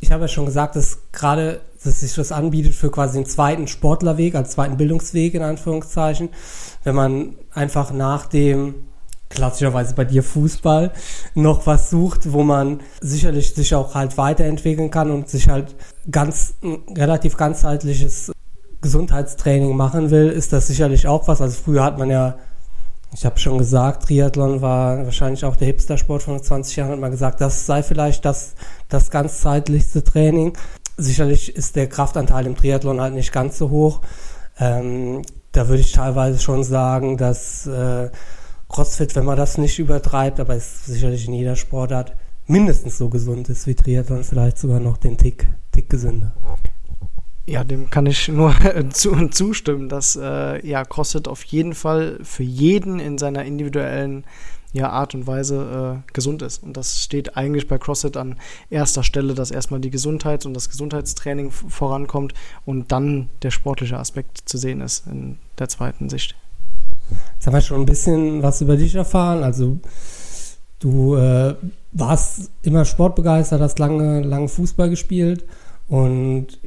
Ich 0.00 0.10
habe 0.10 0.22
ja 0.22 0.28
schon 0.28 0.46
gesagt, 0.46 0.76
dass 0.76 0.98
gerade 1.12 1.60
dass 1.84 2.00
sich 2.00 2.14
das 2.14 2.32
anbietet 2.32 2.74
für 2.74 2.90
quasi 2.90 3.18
einen 3.18 3.26
zweiten 3.26 3.68
Sportlerweg, 3.68 4.34
als 4.34 4.50
zweiten 4.50 4.76
Bildungsweg 4.76 5.34
in 5.34 5.42
Anführungszeichen, 5.42 6.30
wenn 6.82 6.94
man 6.96 7.36
einfach 7.52 7.92
nach 7.92 8.26
dem 8.26 8.74
klassischerweise 9.28 9.94
bei 9.94 10.04
dir 10.04 10.22
Fußball 10.22 10.92
noch 11.34 11.66
was 11.66 11.90
sucht, 11.90 12.32
wo 12.32 12.42
man 12.42 12.80
sicherlich 13.00 13.54
sich 13.54 13.74
auch 13.74 13.94
halt 13.94 14.18
weiterentwickeln 14.18 14.90
kann 14.90 15.10
und 15.10 15.28
sich 15.28 15.48
halt 15.48 15.74
ganz 16.10 16.54
relativ 16.96 17.36
ganzheitliches 17.36 18.32
Gesundheitstraining 18.86 19.76
machen 19.76 20.12
will, 20.12 20.28
ist 20.28 20.52
das 20.52 20.68
sicherlich 20.68 21.08
auch 21.08 21.26
was. 21.26 21.40
Also 21.40 21.60
früher 21.64 21.82
hat 21.82 21.98
man 21.98 22.08
ja, 22.08 22.36
ich 23.12 23.26
habe 23.26 23.36
schon 23.40 23.58
gesagt, 23.58 24.04
Triathlon 24.04 24.62
war 24.62 25.04
wahrscheinlich 25.04 25.44
auch 25.44 25.56
der 25.56 25.66
Hipster-Sport 25.66 26.22
von 26.22 26.40
20 26.40 26.76
Jahren, 26.76 26.92
hat 26.92 27.00
man 27.00 27.10
gesagt, 27.10 27.40
das 27.40 27.66
sei 27.66 27.82
vielleicht 27.82 28.24
das, 28.24 28.54
das 28.88 29.10
ganzzeitlichste 29.10 30.04
Training. 30.04 30.56
Sicherlich 30.96 31.56
ist 31.56 31.74
der 31.74 31.88
Kraftanteil 31.88 32.46
im 32.46 32.56
Triathlon 32.56 33.00
halt 33.00 33.14
nicht 33.14 33.32
ganz 33.32 33.58
so 33.58 33.70
hoch. 33.70 34.02
Ähm, 34.60 35.22
da 35.50 35.66
würde 35.66 35.80
ich 35.80 35.90
teilweise 35.90 36.38
schon 36.38 36.62
sagen, 36.62 37.16
dass 37.16 37.66
äh, 37.66 38.10
CrossFit, 38.68 39.16
wenn 39.16 39.24
man 39.24 39.36
das 39.36 39.58
nicht 39.58 39.80
übertreibt, 39.80 40.38
aber 40.38 40.54
es 40.54 40.86
sicherlich 40.86 41.26
in 41.26 41.34
jeder 41.34 41.56
Sportart 41.56 42.14
mindestens 42.46 42.98
so 42.98 43.08
gesund 43.08 43.48
ist 43.48 43.66
wie 43.66 43.74
Triathlon, 43.74 44.22
vielleicht 44.22 44.58
sogar 44.58 44.78
noch 44.78 44.96
den 44.96 45.18
Tick, 45.18 45.48
Tick 45.72 45.90
gesünder. 45.90 46.34
Ja, 47.48 47.62
dem 47.62 47.90
kann 47.90 48.06
ich 48.06 48.28
nur 48.28 48.54
zu, 48.90 49.28
zustimmen, 49.28 49.88
dass 49.88 50.16
äh, 50.16 50.66
ja 50.66 50.84
CrossFit 50.84 51.28
auf 51.28 51.44
jeden 51.44 51.74
Fall 51.74 52.18
für 52.22 52.42
jeden 52.42 52.98
in 52.98 53.18
seiner 53.18 53.44
individuellen 53.44 54.24
ja, 54.72 54.90
Art 54.90 55.14
und 55.14 55.26
Weise 55.26 56.02
äh, 56.04 56.12
gesund 56.12 56.42
ist. 56.42 56.62
Und 56.62 56.76
das 56.76 57.02
steht 57.02 57.36
eigentlich 57.36 57.68
bei 57.68 57.78
CrossFit 57.78 58.16
an 58.16 58.36
erster 58.68 59.02
Stelle, 59.02 59.34
dass 59.34 59.50
erstmal 59.50 59.80
die 59.80 59.90
Gesundheit 59.90 60.44
und 60.44 60.54
das 60.54 60.68
Gesundheitstraining 60.68 61.50
vorankommt 61.50 62.34
und 62.64 62.92
dann 62.92 63.30
der 63.42 63.50
sportliche 63.50 63.96
Aspekt 63.96 64.42
zu 64.44 64.58
sehen 64.58 64.80
ist 64.80 65.06
in 65.06 65.38
der 65.58 65.68
zweiten 65.68 66.10
Sicht. 66.10 66.34
Jetzt 67.34 67.46
haben 67.46 67.54
wir 67.54 67.60
schon 67.60 67.80
ein 67.80 67.86
bisschen 67.86 68.42
was 68.42 68.60
über 68.60 68.76
dich 68.76 68.94
erfahren. 68.94 69.44
Also 69.44 69.78
du 70.80 71.14
äh, 71.14 71.54
warst 71.92 72.50
immer 72.62 72.84
sportbegeistert, 72.84 73.60
hast 73.60 73.78
lange, 73.78 74.20
lange 74.22 74.48
Fußball 74.48 74.90
gespielt 74.90 75.44
und 75.88 76.58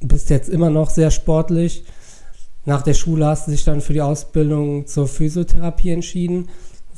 bist 0.00 0.30
jetzt 0.30 0.48
immer 0.48 0.70
noch 0.70 0.90
sehr 0.90 1.10
sportlich. 1.10 1.84
Nach 2.64 2.82
der 2.82 2.94
Schule 2.94 3.26
hast 3.26 3.46
du 3.46 3.52
dich 3.52 3.64
dann 3.64 3.80
für 3.80 3.92
die 3.92 4.02
Ausbildung 4.02 4.86
zur 4.86 5.08
Physiotherapie 5.08 5.90
entschieden. 5.90 6.48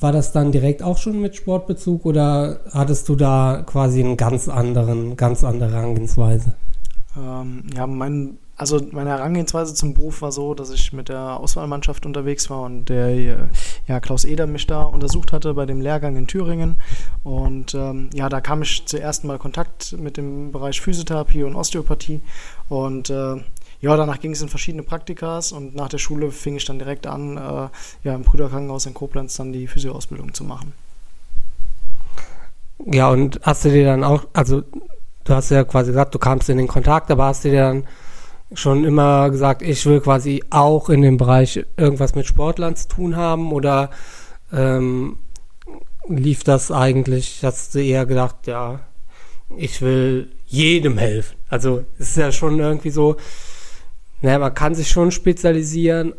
War 0.01 0.13
das 0.13 0.33
dann 0.33 0.51
direkt 0.51 0.83
auch 0.83 0.99
schon 0.99 1.21
mit 1.21 1.37
Sportbezug 1.37 2.07
oder 2.07 2.61
hattest 2.73 3.09
du 3.09 3.17
da 3.17 3.63
quasi 3.67 4.01
einen 4.01 4.17
ganz 4.17 4.49
anderen, 4.49 5.17
ganz 5.17 5.45
andere 5.45 5.73
Herangehensweise? 5.73 6.55
Ähm, 7.17 7.65
ja, 7.75 7.87
mein 7.87 8.39
also 8.61 8.79
meine 8.93 9.09
Herangehensweise 9.09 9.73
zum 9.73 9.95
Beruf 9.95 10.21
war 10.21 10.33
so, 10.33 10.53
dass 10.53 10.69
ich 10.69 10.93
mit 10.93 11.09
der 11.09 11.41
Auswahlmannschaft 11.41 12.05
unterwegs 12.05 12.51
war 12.51 12.61
und 12.61 12.91
der 12.91 13.49
ja, 13.89 14.01
Klaus 14.01 14.27
Eder 14.27 14.47
mich 14.47 14.67
da 14.67 14.83
untersucht 14.83 15.33
hatte 15.33 15.55
bei 15.55 15.65
dem 15.65 15.81
Lehrgang 15.81 16.15
in 16.17 16.27
Thüringen. 16.27 16.77
Und 17.25 17.75
ähm, 17.75 18.11
ja, 18.13 18.29
da 18.29 18.43
kam 18.43 18.61
ich 18.61 18.85
zuerst 18.85 19.25
mal 19.25 19.39
Kontakt 19.39 19.97
mit 19.99 20.19
dem 20.19 20.53
Bereich 20.53 20.83
Physiotherapie 20.83 21.43
und 21.43 21.57
Osteopathie. 21.57 22.21
Und 22.69 23.09
äh, 23.09 23.37
ja, 23.81 23.97
danach 23.97 24.21
ging 24.21 24.33
es 24.33 24.43
in 24.43 24.51
verschiedene 24.51 24.83
Praktikas 24.83 25.53
und 25.53 25.75
nach 25.75 25.89
der 25.89 25.97
Schule 25.97 26.31
fing 26.31 26.57
ich 26.57 26.67
dann 26.67 26.79
direkt 26.79 27.07
an, 27.07 27.39
äh, 27.39 27.69
ja, 28.05 28.15
im 28.15 28.25
Brüderkrankenhaus 28.25 28.85
in 28.85 28.93
Koblenz 28.93 29.37
dann 29.37 29.55
die 29.55 29.69
Physioausbildung 29.69 30.35
zu 30.35 30.45
machen. 30.45 30.75
Ja, 32.85 33.09
und 33.09 33.41
hast 33.43 33.65
du 33.65 33.71
dir 33.71 33.87
dann 33.87 34.05
auch, 34.05 34.27
also 34.35 34.65
du 35.25 35.35
hast 35.35 35.51
ja 35.51 35.65
quasi 35.65 35.93
gesagt, 35.93 36.15
du 36.15 36.19
kamst 36.19 36.51
in 36.51 36.59
den 36.59 36.69
Kontakt, 36.69 37.11
aber 37.11 37.25
hast 37.25 37.47
du 37.47 37.49
dir 37.49 37.63
dann 37.63 37.85
schon 38.53 38.85
immer 38.85 39.31
gesagt, 39.31 39.63
ich 39.63 39.85
will 39.87 40.01
quasi 40.01 40.43
auch 40.51 40.89
in 40.89 41.03
dem 41.03 41.17
Bereich 41.17 41.65
irgendwas 41.77 42.15
mit 42.15 42.27
Sportlern 42.27 42.77
zu 42.77 42.89
tun 42.89 43.17
haben 43.17 43.53
oder 43.53 43.91
ähm, 44.53 45.19
lief 46.09 46.43
das 46.45 46.73
eigentlich, 46.73 47.45
hast 47.45 47.75
du 47.75 47.83
eher 47.83 48.07
gedacht, 48.07 48.47
ja, 48.47 48.81
ich 49.57 49.81
will 49.83 50.33
jedem 50.47 50.99
helfen. 50.99 51.37
Also 51.49 51.85
ist 51.99 52.17
ja 52.17 52.33
schon 52.33 52.59
irgendwie 52.59 52.91
so, 52.91 53.17
naja, 54.21 54.39
man 54.39 54.55
kann 54.55 54.75
sich 54.75 54.89
schon 54.89 55.11
spezialisieren, 55.11 56.15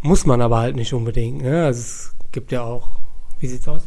muss 0.00 0.26
man 0.26 0.40
aber 0.40 0.58
halt 0.58 0.76
nicht 0.76 0.92
unbedingt. 0.92 1.42
Ne? 1.42 1.64
Also 1.64 1.80
es 1.80 2.14
gibt 2.32 2.52
ja 2.52 2.62
auch, 2.62 2.88
wie 3.40 3.48
sieht's 3.48 3.68
aus? 3.68 3.82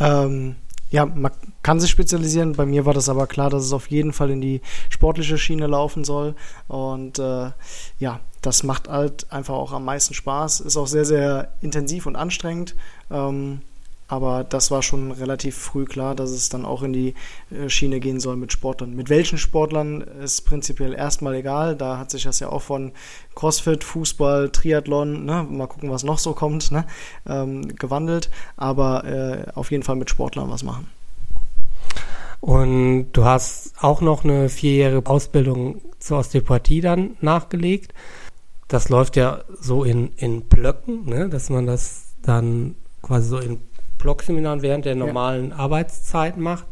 Ähm, 0.00 0.56
ja, 0.96 1.04
man 1.04 1.30
kann 1.62 1.78
sich 1.78 1.90
spezialisieren. 1.90 2.54
Bei 2.54 2.64
mir 2.64 2.86
war 2.86 2.94
das 2.94 3.10
aber 3.10 3.26
klar, 3.26 3.50
dass 3.50 3.62
es 3.62 3.74
auf 3.74 3.90
jeden 3.90 4.14
Fall 4.14 4.30
in 4.30 4.40
die 4.40 4.62
sportliche 4.88 5.36
Schiene 5.36 5.66
laufen 5.66 6.04
soll. 6.04 6.34
Und 6.68 7.18
äh, 7.18 7.50
ja, 7.98 8.20
das 8.40 8.62
macht 8.62 8.88
halt 8.88 9.30
einfach 9.30 9.52
auch 9.52 9.72
am 9.72 9.84
meisten 9.84 10.14
Spaß. 10.14 10.60
Ist 10.60 10.78
auch 10.78 10.86
sehr, 10.86 11.04
sehr 11.04 11.52
intensiv 11.60 12.06
und 12.06 12.16
anstrengend. 12.16 12.76
Ähm, 13.10 13.60
aber 14.08 14.44
das 14.44 14.70
war 14.70 14.82
schon 14.82 15.10
relativ 15.10 15.56
früh 15.56 15.84
klar, 15.84 16.14
dass 16.14 16.30
es 16.30 16.48
dann 16.48 16.64
auch 16.64 16.82
in 16.82 16.92
die 16.92 17.14
äh, 17.50 17.68
Schiene 17.68 18.00
gehen 18.00 18.20
soll 18.20 18.36
mit 18.36 18.52
Sportlern. 18.52 18.94
Mit 18.94 19.10
welchen 19.10 19.38
Sportlern 19.38 20.00
ist 20.00 20.42
prinzipiell 20.42 20.94
erstmal 20.94 21.34
egal. 21.34 21.76
Da 21.76 21.98
hat 21.98 22.10
sich 22.10 22.22
das 22.22 22.40
ja 22.40 22.48
auch 22.48 22.62
von 22.62 22.92
CrossFit, 23.34 23.82
Fußball, 23.82 24.50
Triathlon, 24.50 25.24
ne, 25.24 25.46
mal 25.48 25.66
gucken, 25.66 25.90
was 25.90 26.04
noch 26.04 26.18
so 26.18 26.34
kommt, 26.34 26.70
ne, 26.70 26.86
ähm, 27.26 27.68
gewandelt. 27.76 28.30
Aber 28.56 29.04
äh, 29.04 29.50
auf 29.54 29.70
jeden 29.70 29.82
Fall 29.82 29.96
mit 29.96 30.10
Sportlern 30.10 30.50
was 30.50 30.62
machen. 30.62 30.86
Und 32.40 33.08
du 33.12 33.24
hast 33.24 33.74
auch 33.80 34.00
noch 34.00 34.22
eine 34.22 34.48
vierjährige 34.48 35.08
Ausbildung 35.10 35.80
zur 35.98 36.18
Osteopathie 36.18 36.80
dann 36.80 37.16
nachgelegt. 37.20 37.92
Das 38.68 38.88
läuft 38.88 39.16
ja 39.16 39.42
so 39.60 39.82
in, 39.82 40.12
in 40.16 40.42
Blöcken, 40.42 41.06
ne, 41.06 41.28
dass 41.28 41.50
man 41.50 41.66
das 41.66 42.14
dann 42.22 42.76
quasi 43.02 43.28
so 43.28 43.38
in 43.38 43.60
Blogseminaren 44.06 44.62
während 44.62 44.84
der 44.84 44.94
normalen 44.94 45.50
ja. 45.50 45.56
Arbeitszeit 45.56 46.36
macht. 46.36 46.66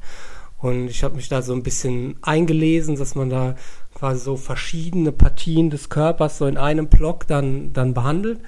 Und 0.58 0.86
ich 0.86 1.02
habe 1.02 1.16
mich 1.16 1.28
da 1.28 1.42
so 1.42 1.52
ein 1.52 1.64
bisschen 1.64 2.14
eingelesen, 2.22 2.94
dass 2.94 3.16
man 3.16 3.28
da 3.28 3.56
quasi 3.92 4.20
so 4.20 4.36
verschiedene 4.36 5.10
Partien 5.10 5.68
des 5.68 5.88
Körpers 5.88 6.38
so 6.38 6.46
in 6.46 6.56
einem 6.56 6.86
Block 6.86 7.26
dann, 7.26 7.72
dann 7.72 7.92
behandelt. 7.92 8.38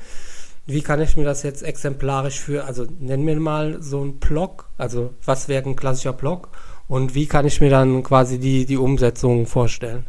Wie 0.66 0.82
kann 0.82 1.02
ich 1.02 1.16
mir 1.16 1.24
das 1.24 1.42
jetzt 1.42 1.64
exemplarisch 1.64 2.38
für, 2.38 2.64
also 2.64 2.86
nenn 3.00 3.24
mir 3.24 3.40
mal 3.40 3.82
so 3.82 4.02
einen 4.02 4.20
Block, 4.20 4.70
also 4.78 5.14
was 5.24 5.48
wäre 5.48 5.68
ein 5.68 5.74
klassischer 5.74 6.12
Block 6.12 6.48
und 6.86 7.16
wie 7.16 7.26
kann 7.26 7.44
ich 7.44 7.60
mir 7.60 7.70
dann 7.70 8.04
quasi 8.04 8.38
die, 8.38 8.66
die 8.66 8.76
Umsetzung 8.76 9.46
vorstellen? 9.46 10.06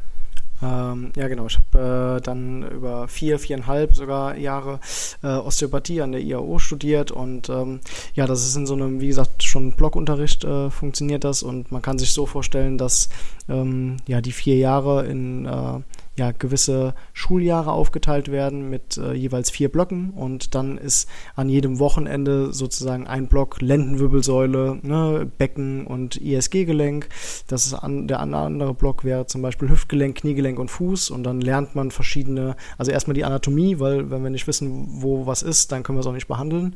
Ähm, 0.61 1.11
ja, 1.15 1.27
genau. 1.27 1.45
Ich 1.47 1.57
habe 1.57 2.17
äh, 2.17 2.21
dann 2.21 2.63
über 2.63 3.07
vier, 3.07 3.37
viereinhalb 3.39 3.95
sogar 3.95 4.35
Jahre 4.37 4.79
äh, 5.21 5.27
Osteopathie 5.27 6.01
an 6.01 6.11
der 6.11 6.21
IAO 6.21 6.57
studiert 6.59 7.11
und 7.11 7.49
ähm, 7.49 7.79
ja, 8.13 8.25
das 8.25 8.45
ist 8.45 8.55
in 8.55 8.65
so 8.65 8.73
einem, 8.73 8.99
wie 8.99 9.07
gesagt, 9.07 9.43
schon 9.43 9.73
Blockunterricht 9.73 10.43
äh, 10.43 10.69
funktioniert 10.69 11.23
das 11.23 11.43
und 11.43 11.71
man 11.71 11.81
kann 11.81 11.99
sich 11.99 12.13
so 12.13 12.25
vorstellen, 12.25 12.77
dass 12.77 13.09
ähm, 13.49 13.97
ja 14.07 14.21
die 14.21 14.31
vier 14.31 14.57
Jahre 14.57 15.05
in 15.05 15.45
äh, 15.45 15.79
ja, 16.17 16.31
gewisse 16.31 16.95
Schuljahre 17.13 17.71
aufgeteilt 17.71 18.31
werden 18.31 18.69
mit 18.69 18.97
äh, 18.97 19.13
jeweils 19.13 19.51
vier 19.51 19.69
Blöcken 19.69 20.09
und 20.11 20.55
dann 20.55 20.77
ist 20.77 21.07
an 21.35 21.47
jedem 21.47 21.79
Wochenende 21.79 22.51
sozusagen 22.53 23.07
ein 23.07 23.27
Block 23.27 23.61
Lendenwirbelsäule, 23.61 24.79
ne, 24.81 25.31
Becken 25.37 25.85
und 25.85 26.17
ISG-Gelenk. 26.17 27.09
Das 27.47 27.67
ist 27.67 27.75
an, 27.75 28.07
der 28.07 28.19
andere 28.19 28.73
Block 28.73 29.03
wäre 29.03 29.27
zum 29.27 29.41
Beispiel 29.41 29.69
Hüftgelenk, 29.69 30.17
Kniegelenk 30.17 30.57
und 30.59 30.71
Fuß 30.71 31.11
und 31.11 31.23
dann 31.23 31.39
lernt 31.39 31.75
man 31.75 31.91
verschiedene, 31.91 32.55
also 32.77 32.91
erstmal 32.91 33.13
die 33.13 33.25
Anatomie, 33.25 33.79
weil 33.79 34.09
wenn 34.09 34.23
wir 34.23 34.31
nicht 34.31 34.47
wissen, 34.47 34.87
wo 34.89 35.27
was 35.27 35.43
ist, 35.43 35.71
dann 35.71 35.83
können 35.83 35.97
wir 35.97 36.01
es 36.01 36.07
auch 36.07 36.13
nicht 36.13 36.27
behandeln. 36.27 36.75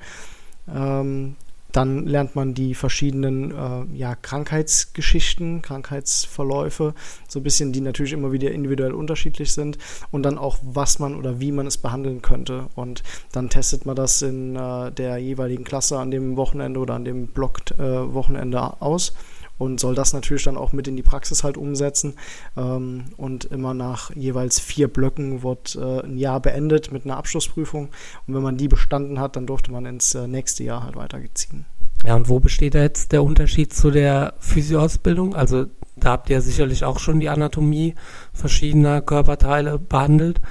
Ähm, 0.74 1.36
dann 1.72 2.06
lernt 2.06 2.36
man 2.36 2.54
die 2.54 2.75
verschiedenen 2.75 3.51
äh, 3.51 3.98
ja, 3.98 4.16
Krankheitsgeschichten, 4.16 5.62
Krankheitsverläufe, 5.62 6.94
so 7.28 7.40
ein 7.40 7.44
bisschen, 7.44 7.72
die 7.72 7.82
natürlich 7.82 8.13
immer 8.13 8.32
wieder 8.32 8.51
individuell 8.51 8.94
unterschiedlich 8.94 9.54
sind 9.54 9.78
und 10.12 10.24
dann 10.24 10.38
auch, 10.38 10.60
was 10.62 11.00
man 11.00 11.16
oder 11.16 11.40
wie 11.40 11.51
man 11.51 11.68
es 11.68 11.78
behandeln 11.78 12.22
könnte. 12.22 12.68
Und 12.75 13.04
dann 13.32 13.50
testet 13.50 13.86
man 13.86 13.96
das 13.96 14.22
in 14.22 14.56
äh, 14.56 14.92
der 14.92 15.18
jeweiligen 15.18 15.63
Klasse 15.63 16.00
an 16.00 16.12
dem 16.12 16.38
Wochenende 16.38 16.80
oder 16.80 16.96
an 16.96 17.06
dem 17.06 17.28
Block-Wochenende 17.28 18.58
äh, 18.58 18.84
aus 18.84 19.13
und 19.62 19.80
soll 19.80 19.94
das 19.94 20.12
natürlich 20.12 20.44
dann 20.44 20.58
auch 20.58 20.74
mit 20.74 20.88
in 20.88 20.96
die 20.96 21.03
Praxis 21.03 21.44
halt 21.44 21.56
umsetzen. 21.56 22.15
Ähm, 22.58 23.06
und 23.15 23.46
immer 23.46 23.75
nach 23.75 24.10
jeweils 24.15 24.60
vier 24.60 24.88
Blöcken 24.88 25.44
wird 25.44 25.75
äh, 25.75 26.01
ein 26.01 26.18
Jahr 26.18 26.39
beendet 26.39 26.91
mit 26.91 27.06
einer 27.06 27.18
Abschlussprüfung. 27.18 27.89
Und 28.25 28.34
wenn 28.34 28.41
man 28.41 28.58
die 28.58 28.68
bestanden 28.68 29.20
hat, 29.20 29.36
dann 29.36 29.46
durfte 29.46 29.72
man 29.72 29.86
ins 29.86 30.15
äh, 30.15 30.27
nächste 30.27 30.63
Jahr 30.63 30.84
halt 30.84 30.96
weiterziehen. 30.96 31.65
Ja, 32.03 32.15
und 32.15 32.27
wo 32.27 32.39
besteht 32.39 32.74
da 32.74 32.82
jetzt 32.82 33.12
der 33.12 33.24
Unterschied 33.24 33.72
zu 33.72 33.91
der 33.91 34.34
Physioausbildung? 34.39 35.36
Also 35.36 35.68
da 35.96 36.10
habt 36.10 36.32
ihr 36.32 36.41
sicherlich 36.41 36.84
auch 36.84 36.98
schon 36.98 37.20
die 37.20 37.30
Anatomie 37.30 37.94
verschiedener 38.34 39.01
Körperteile 39.01 39.77
behandelt. 39.77 40.41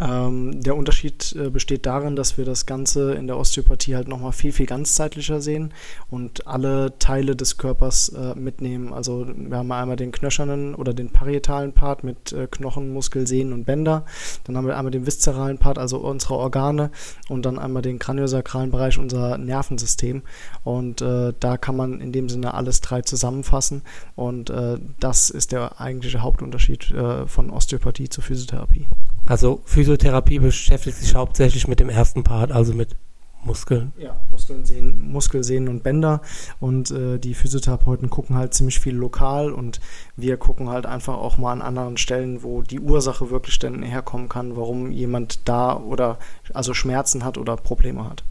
Ähm, 0.00 0.62
der 0.62 0.76
Unterschied 0.76 1.36
äh, 1.36 1.50
besteht 1.50 1.84
darin, 1.84 2.16
dass 2.16 2.38
wir 2.38 2.46
das 2.46 2.64
Ganze 2.64 3.12
in 3.12 3.26
der 3.26 3.36
Osteopathie 3.36 3.96
halt 3.96 4.08
nochmal 4.08 4.32
viel, 4.32 4.50
viel 4.50 4.64
ganzzeitlicher 4.64 5.42
sehen 5.42 5.74
und 6.08 6.46
alle 6.46 6.98
Teile 6.98 7.36
des 7.36 7.58
Körpers 7.58 8.08
äh, 8.08 8.34
mitnehmen. 8.34 8.94
Also 8.94 9.26
wir 9.26 9.58
haben 9.58 9.70
einmal 9.70 9.96
den 9.96 10.10
knöchernen 10.10 10.74
oder 10.74 10.94
den 10.94 11.10
parietalen 11.10 11.74
Part 11.74 12.02
mit 12.02 12.32
äh, 12.32 12.46
Knochen, 12.50 12.94
Muskel, 12.94 13.26
Sehnen 13.26 13.52
und 13.52 13.64
Bänder. 13.64 14.06
Dann 14.44 14.56
haben 14.56 14.66
wir 14.66 14.78
einmal 14.78 14.90
den 14.90 15.04
viszeralen 15.04 15.58
Part, 15.58 15.76
also 15.76 15.98
unsere 15.98 16.34
Organe 16.34 16.90
und 17.28 17.44
dann 17.44 17.58
einmal 17.58 17.82
den 17.82 17.98
kraniosakralen 17.98 18.70
Bereich, 18.70 18.98
unser 18.98 19.36
Nervensystem. 19.36 20.22
Und 20.64 21.02
äh, 21.02 21.34
da 21.38 21.58
kann 21.58 21.76
man 21.76 22.00
in 22.00 22.12
dem 22.12 22.30
Sinne 22.30 22.54
alles 22.54 22.80
drei 22.80 23.02
zusammenfassen 23.02 23.82
und 24.16 24.48
äh, 24.48 24.78
das 24.98 25.28
ist 25.28 25.52
der 25.52 25.78
eigentliche 25.78 26.22
Hauptunterschied 26.22 26.90
äh, 26.92 27.26
von 27.26 27.50
Osteopathie 27.50 28.08
zur 28.08 28.24
Physiotherapie. 28.24 28.88
Also 29.26 29.60
Physiotherapie 29.64 29.89
beschäftigt 29.96 30.96
sich 30.96 31.14
hauptsächlich 31.14 31.68
mit 31.68 31.80
dem 31.80 31.88
ersten 31.88 32.24
Part, 32.24 32.52
also 32.52 32.74
mit 32.74 32.96
Muskeln. 33.42 33.92
Ja, 33.98 34.16
Muskeln, 34.30 34.64
Sehnen, 34.64 35.12
Muskelsehnen 35.12 35.68
und 35.68 35.82
Bänder. 35.82 36.20
Und 36.58 36.90
äh, 36.90 37.18
die 37.18 37.34
Physiotherapeuten 37.34 38.10
gucken 38.10 38.36
halt 38.36 38.54
ziemlich 38.54 38.80
viel 38.80 38.94
lokal 38.94 39.52
und 39.52 39.80
wir 40.16 40.36
gucken 40.36 40.68
halt 40.68 40.86
einfach 40.86 41.14
auch 41.14 41.38
mal 41.38 41.52
an 41.52 41.62
anderen 41.62 41.96
Stellen, 41.96 42.42
wo 42.42 42.62
die 42.62 42.80
Ursache 42.80 43.30
wirklich 43.30 43.58
dann 43.58 43.82
herkommen 43.82 44.28
kann, 44.28 44.56
warum 44.56 44.90
jemand 44.90 45.48
da 45.48 45.76
oder 45.76 46.18
also 46.52 46.74
Schmerzen 46.74 47.24
hat 47.24 47.38
oder 47.38 47.56
Probleme 47.56 48.08
hat. 48.08 48.24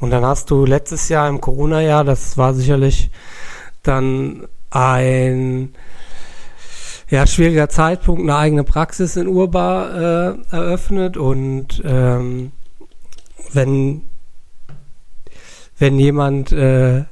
Und 0.00 0.10
dann 0.10 0.24
hast 0.24 0.50
du 0.50 0.64
letztes 0.64 1.08
Jahr 1.08 1.28
im 1.28 1.40
Corona-Jahr, 1.40 2.04
das 2.04 2.36
war 2.36 2.54
sicherlich 2.54 3.10
dann 3.82 4.48
ein 4.70 5.74
ja, 7.10 7.26
schwieriger 7.26 7.68
Zeitpunkt 7.68 8.22
eine 8.22 8.36
eigene 8.36 8.64
Praxis 8.64 9.16
in 9.16 9.26
Urba 9.28 10.36
äh, 10.50 10.54
eröffnet 10.54 11.16
und 11.16 11.82
ähm, 11.84 12.52
wenn, 13.52 14.02
wenn 15.78 15.98
jemand 15.98 16.52
äh, 16.52 17.04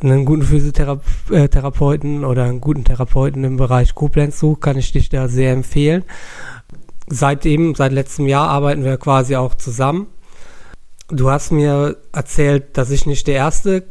einen 0.00 0.24
guten 0.24 0.42
Physiotherapeuten 0.42 2.24
oder 2.24 2.44
einen 2.44 2.60
guten 2.60 2.84
Therapeuten 2.84 3.44
im 3.44 3.56
Bereich 3.56 3.94
Koblenz 3.94 4.38
sucht, 4.38 4.60
kann 4.60 4.76
ich 4.76 4.92
dich 4.92 5.08
da 5.08 5.28
sehr 5.28 5.52
empfehlen. 5.52 6.04
Seitdem, 7.08 7.74
seit 7.74 7.92
letztem 7.92 8.26
Jahr 8.26 8.48
arbeiten 8.48 8.84
wir 8.84 8.98
quasi 8.98 9.36
auch 9.36 9.54
zusammen. 9.54 10.06
Du 11.08 11.30
hast 11.30 11.50
mir 11.50 11.96
erzählt, 12.12 12.76
dass 12.76 12.90
ich 12.90 13.06
nicht 13.06 13.26
der 13.26 13.34
Erste 13.34 13.84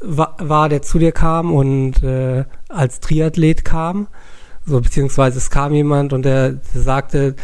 war, 0.00 0.68
der 0.68 0.82
zu 0.82 0.98
dir 0.98 1.12
kam 1.12 1.52
und 1.52 2.02
äh, 2.02 2.44
als 2.68 3.00
Triathlet 3.00 3.64
kam. 3.64 4.08
So, 4.68 4.82
beziehungsweise 4.82 5.38
es 5.38 5.48
kam 5.48 5.72
jemand 5.72 6.12
und 6.12 6.24
der, 6.24 6.50
der 6.52 6.82
sagte, 6.82 7.34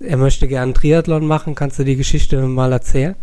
er 0.00 0.18
möchte 0.18 0.46
gerne 0.46 0.74
Triathlon 0.74 1.26
machen. 1.26 1.54
Kannst 1.54 1.78
du 1.78 1.84
die 1.84 1.96
Geschichte 1.96 2.42
mal 2.42 2.72
erzählen? 2.72 3.14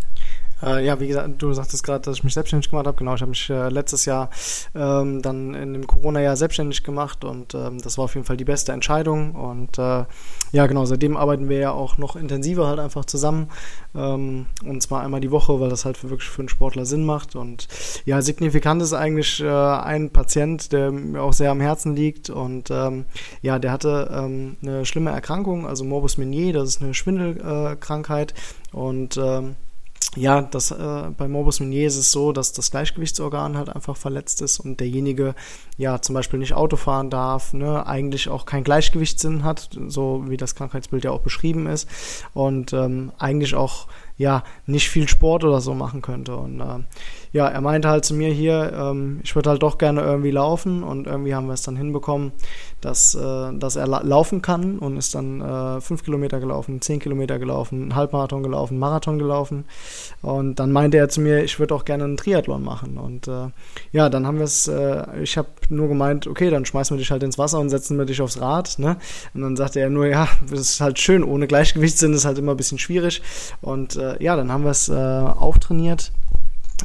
Äh, 0.64 0.86
ja, 0.86 1.00
wie 1.00 1.08
gesagt, 1.08 1.42
du 1.42 1.54
sagtest 1.54 1.84
gerade, 1.84 2.04
dass 2.04 2.18
ich 2.18 2.24
mich 2.24 2.34
selbstständig 2.34 2.70
gemacht 2.70 2.88
habe. 2.88 2.98
Genau, 2.98 3.16
ich 3.16 3.22
habe 3.22 3.30
mich 3.30 3.50
äh, 3.50 3.70
letztes 3.70 4.06
Jahr 4.06 4.30
ähm, 4.76 5.22
dann 5.22 5.54
in 5.54 5.74
dem 5.74 5.88
Corona-Jahr 5.88 6.36
selbstständig 6.36 6.84
gemacht 6.84 7.24
und 7.24 7.54
ähm, 7.54 7.82
das 7.82 7.98
war 7.98 8.06
auf 8.06 8.16
jeden 8.16 8.26
Fall 8.26 8.38
die 8.38 8.46
beste 8.46 8.72
Entscheidung. 8.72 9.36
Und 9.36 9.78
äh, 9.78 10.06
ja, 10.52 10.68
genau, 10.68 10.86
seitdem 10.86 11.18
arbeiten 11.18 11.50
wir 11.50 11.58
ja 11.58 11.72
auch 11.72 11.98
noch 11.98 12.16
intensiver 12.16 12.68
halt 12.68 12.80
einfach 12.80 13.06
zusammen. 13.06 13.50
Ähm, 13.96 14.48
und 14.66 14.82
zwar 14.82 15.02
einmal 15.02 15.22
die 15.22 15.32
Woche, 15.32 15.60
weil 15.60 15.70
das 15.70 15.86
halt 15.86 15.98
für, 15.98 16.10
wirklich 16.10 16.30
für 16.30 16.42
einen 16.42 16.50
Sportler 16.50 16.86
Sinn 16.86 17.06
macht. 17.06 17.36
Und 17.36 17.68
ja, 18.06 18.22
signifikant 18.22 18.82
ist 18.82 18.94
eigentlich 18.94 19.42
äh, 19.42 19.48
ein 19.48 20.12
Patient, 20.12 20.72
der 20.72 20.92
mir 20.92 21.22
auch 21.22 21.34
sehr 21.34 21.52
am 21.52 21.62
Herzen 21.62 21.96
liegt. 21.96 22.30
Und 22.30 22.70
ähm, 22.72 23.06
ja, 23.42 23.60
der 23.60 23.72
hatte 23.72 24.12
ähm, 24.14 24.58
eine 24.62 24.86
schlimme 24.86 25.12
Erkrankung, 25.12 25.66
also 25.68 25.84
Morbus 25.84 26.18
Menier, 26.18 26.54
das 26.54 26.70
ist 26.70 26.82
eine 26.82 26.94
Schwindelkrankheit. 26.94 28.34
und 28.72 29.18
ähm, 29.18 29.56
ja, 30.18 30.42
das, 30.42 30.72
äh, 30.72 31.10
bei 31.18 31.30
Morbus 31.30 31.62
Menier 31.62 31.88
ist 31.88 31.96
es 31.96 32.12
so, 32.12 32.34
dass 32.34 32.52
das 32.52 32.70
Gleichgewichtsorgan 32.72 33.56
halt 33.56 33.70
einfach 33.70 33.96
verletzt 33.96 34.42
ist 34.42 34.60
und 34.60 34.82
derjenige 34.82 35.36
ja 35.78 36.02
zum 36.02 36.16
Beispiel 36.16 36.40
nicht 36.40 36.54
Auto 36.54 36.76
fahren 36.76 37.10
darf, 37.10 37.54
ne, 37.54 37.86
eigentlich 37.86 38.28
auch 38.28 38.46
kein 38.46 38.66
Gleichgewichtssinn 38.66 39.46
hat, 39.46 39.70
so 39.88 40.26
wie 40.28 40.36
das 40.36 40.56
Krankheitsbild 40.56 41.06
ja 41.06 41.12
auch 41.12 41.22
beschrieben 41.22 41.66
ist. 41.66 41.88
Und 42.34 42.74
ähm, 42.74 43.14
eigentlich 43.20 43.56
auch 43.56 43.88
ja 44.22 44.44
nicht 44.66 44.90
viel 44.90 45.10
Sport 45.10 45.44
oder 45.44 45.60
so 45.62 45.74
machen 45.74 46.02
könnte. 46.02 46.36
Und 46.36 46.62
äh, 46.62 46.80
ja, 47.34 47.48
er 47.48 47.62
meinte 47.62 47.90
halt 47.90 48.06
zu 48.06 48.14
mir 48.14 48.30
hier, 48.30 48.74
ähm, 48.74 49.22
ich 49.24 49.36
würde 49.36 49.50
halt 49.50 49.64
doch 49.64 49.78
gerne 49.78 50.02
irgendwie 50.02 50.32
laufen 50.32 50.84
und 50.84 51.08
irgendwie 51.08 51.34
haben 51.34 51.48
wir 51.48 51.54
es 51.54 51.62
dann 51.62 51.78
hinbekommen, 51.78 52.34
dass, 52.82 53.16
äh, 53.16 53.54
dass 53.54 53.78
er 53.78 53.88
la 53.88 54.02
laufen 54.02 54.42
kann 54.42 54.80
und 54.80 54.98
ist 54.98 55.16
dann 55.16 55.40
äh, 55.40 55.80
fünf 55.82 56.04
Kilometer 56.04 56.40
gelaufen, 56.40 56.82
zehn 56.82 57.00
Kilometer 57.00 57.40
gelaufen, 57.40 57.96
Halbmarathon 57.96 58.44
gelaufen, 58.44 58.80
Marathon 58.80 59.18
gelaufen 59.18 59.66
und 60.22 60.60
dann 60.60 60.72
meinte 60.72 60.98
er 60.98 61.08
zu 61.08 61.22
mir, 61.22 61.44
ich 61.44 61.60
würde 61.60 61.74
auch 61.74 61.86
gerne 61.86 62.04
einen 62.04 62.18
Triathlon 62.18 62.64
machen 62.64 62.98
und 62.98 63.28
äh, 63.28 63.48
ja, 63.94 64.10
dann 64.10 64.28
haben 64.28 64.38
wir 64.38 64.46
es, 64.46 64.68
äh, 64.68 65.22
ich 65.22 65.38
habe 65.38 65.48
nur 65.70 65.88
gemeint, 65.88 66.28
okay, 66.28 66.50
dann 66.50 66.66
schmeißen 66.66 66.98
wir 66.98 67.00
dich 67.00 67.12
halt 67.12 67.24
ins 67.24 67.38
Wasser 67.38 67.60
und 67.60 67.70
setzen 67.70 67.98
wir 67.98 68.06
dich 68.06 68.22
aufs 68.22 68.42
Rad, 68.42 68.78
ne? 68.78 68.98
Und 69.34 69.42
dann 69.42 69.56
sagte 69.56 69.80
er 69.80 69.90
nur, 69.90 70.08
ja, 70.08 70.28
das 70.50 70.60
ist 70.60 70.82
halt 70.82 71.00
schön, 71.00 71.24
ohne 71.24 71.48
Gleichgewichtssinn 71.48 72.14
ist 72.14 72.26
halt 72.26 72.38
immer 72.38 72.52
ein 72.52 72.58
bisschen 72.58 72.80
schwierig 72.80 73.22
und 73.62 73.96
äh, 73.96 74.11
ja, 74.20 74.36
dann 74.36 74.52
haben 74.52 74.64
wir 74.64 74.72
es 74.72 74.90
äh, 74.90 74.94
auftrainiert 74.94 76.12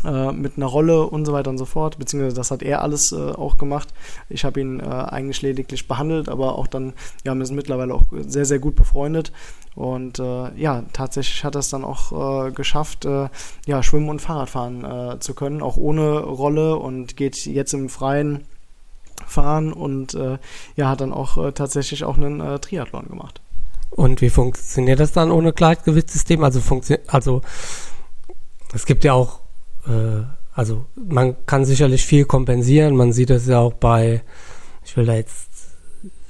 äh, 0.04 0.32
mit 0.32 0.56
einer 0.56 0.66
Rolle 0.66 1.06
und 1.06 1.24
so 1.24 1.32
weiter 1.32 1.50
und 1.50 1.58
so 1.58 1.64
fort, 1.64 1.98
beziehungsweise 1.98 2.36
das 2.36 2.50
hat 2.50 2.62
er 2.62 2.82
alles 2.82 3.12
äh, 3.12 3.16
auch 3.16 3.56
gemacht. 3.56 3.88
Ich 4.28 4.44
habe 4.44 4.60
ihn 4.60 4.80
äh, 4.80 4.84
eigentlich 4.84 5.42
lediglich 5.42 5.88
behandelt, 5.88 6.28
aber 6.28 6.58
auch 6.58 6.66
dann, 6.66 6.92
ja, 7.24 7.34
wir 7.34 7.46
sind 7.46 7.56
mittlerweile 7.56 7.94
auch 7.94 8.04
sehr, 8.26 8.44
sehr 8.44 8.58
gut 8.58 8.76
befreundet 8.76 9.32
und 9.74 10.18
äh, 10.18 10.54
ja, 10.54 10.82
tatsächlich 10.92 11.44
hat 11.44 11.56
er 11.56 11.60
es 11.60 11.70
dann 11.70 11.84
auch 11.84 12.46
äh, 12.46 12.52
geschafft, 12.52 13.04
äh, 13.04 13.28
ja, 13.66 13.82
Schwimmen 13.82 14.08
und 14.08 14.20
Fahrradfahren 14.20 15.20
zu 15.20 15.34
können, 15.34 15.62
auch 15.62 15.76
ohne 15.76 16.20
Rolle 16.20 16.76
und 16.76 17.16
geht 17.16 17.46
jetzt 17.46 17.74
im 17.74 17.88
Freien 17.88 18.44
fahren 19.26 19.72
und 19.72 20.16
ja, 20.76 20.88
hat 20.88 21.00
dann 21.00 21.12
auch 21.12 21.52
tatsächlich 21.52 22.04
auch 22.04 22.16
einen 22.16 22.60
Triathlon 22.60 23.08
gemacht. 23.08 23.40
Und 23.90 24.20
wie 24.20 24.30
funktioniert 24.30 25.00
das 25.00 25.12
dann 25.12 25.30
ohne 25.30 25.52
Gleichgewichtssystem? 25.52 26.42
Also, 26.42 26.60
also 27.06 27.40
es 28.74 28.86
gibt 28.86 29.04
ja 29.04 29.12
auch, 29.14 29.40
äh, 29.86 30.22
also 30.52 30.86
man 30.94 31.36
kann 31.46 31.64
sicherlich 31.64 32.04
viel 32.04 32.24
kompensieren. 32.24 32.96
Man 32.96 33.12
sieht 33.12 33.30
das 33.30 33.46
ja 33.46 33.60
auch 33.60 33.74
bei, 33.74 34.22
ich 34.84 34.96
will 34.96 35.06
da 35.06 35.14
jetzt 35.14 35.50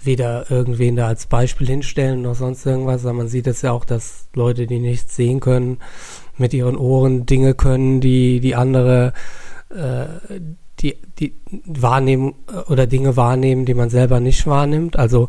weder 0.02 0.50
irgendwen 0.50 0.96
da 0.96 1.08
als 1.08 1.26
Beispiel 1.26 1.66
hinstellen 1.66 2.22
noch 2.22 2.36
sonst 2.36 2.64
irgendwas, 2.64 3.04
aber 3.04 3.14
man 3.14 3.28
sieht 3.28 3.48
es 3.48 3.62
ja 3.62 3.72
auch, 3.72 3.84
dass 3.84 4.28
Leute, 4.34 4.66
die 4.68 4.78
nichts 4.78 5.16
sehen 5.16 5.40
können, 5.40 5.78
mit 6.38 6.54
ihren 6.54 6.76
Ohren 6.76 7.26
Dinge 7.26 7.54
können, 7.54 8.00
die 8.00 8.38
die 8.38 8.54
andere 8.54 9.12
äh, 9.70 10.06
die, 10.80 10.96
die 11.18 11.34
wahrnehmen 11.64 12.34
oder 12.68 12.86
Dinge 12.86 13.16
wahrnehmen, 13.16 13.64
die 13.64 13.74
man 13.74 13.90
selber 13.90 14.20
nicht 14.20 14.46
wahrnimmt. 14.46 14.96
Also 14.98 15.28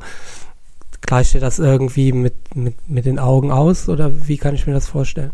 Gleicht 1.01 1.35
ihr 1.35 1.41
das 1.41 1.59
irgendwie 1.59 2.11
mit, 2.11 2.55
mit, 2.55 2.89
mit 2.89 3.05
den 3.05 3.19
Augen 3.19 3.51
aus 3.51 3.87
oder 3.87 4.11
wie 4.27 4.37
kann 4.37 4.55
ich 4.55 4.67
mir 4.67 4.73
das 4.73 4.87
vorstellen? 4.87 5.31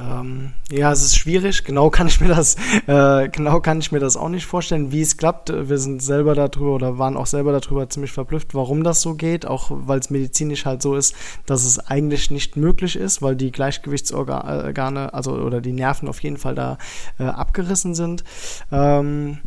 Ähm, 0.00 0.52
ja, 0.70 0.92
es 0.92 1.02
ist 1.02 1.16
schwierig. 1.16 1.64
Genau 1.64 1.90
kann 1.90 2.06
ich 2.06 2.20
mir 2.20 2.28
das, 2.28 2.56
äh, 2.86 3.28
genau 3.28 3.60
kann 3.60 3.80
ich 3.80 3.92
mir 3.92 3.98
das 3.98 4.16
auch 4.16 4.28
nicht 4.28 4.46
vorstellen, 4.46 4.92
wie 4.92 5.02
es 5.02 5.16
klappt. 5.16 5.52
Wir 5.52 5.78
sind 5.78 6.02
selber 6.02 6.34
darüber 6.34 6.74
oder 6.74 6.98
waren 6.98 7.16
auch 7.16 7.26
selber 7.26 7.58
darüber 7.58 7.88
ziemlich 7.88 8.12
verblüfft, 8.12 8.54
warum 8.54 8.82
das 8.82 9.02
so 9.02 9.14
geht. 9.14 9.46
Auch 9.46 9.70
weil 9.70 9.98
es 9.98 10.10
medizinisch 10.10 10.64
halt 10.64 10.80
so 10.82 10.94
ist, 10.94 11.14
dass 11.46 11.64
es 11.64 11.78
eigentlich 11.78 12.30
nicht 12.30 12.56
möglich 12.56 12.96
ist, 12.96 13.20
weil 13.20 13.36
die 13.36 13.52
Gleichgewichtsorgane, 13.52 15.12
also 15.12 15.32
oder 15.32 15.60
die 15.60 15.72
Nerven 15.72 16.08
auf 16.08 16.22
jeden 16.22 16.36
Fall 16.36 16.54
da 16.54 16.78
äh, 17.18 17.24
abgerissen 17.24 17.94
sind. 17.94 18.24
Ähm, 18.72 19.38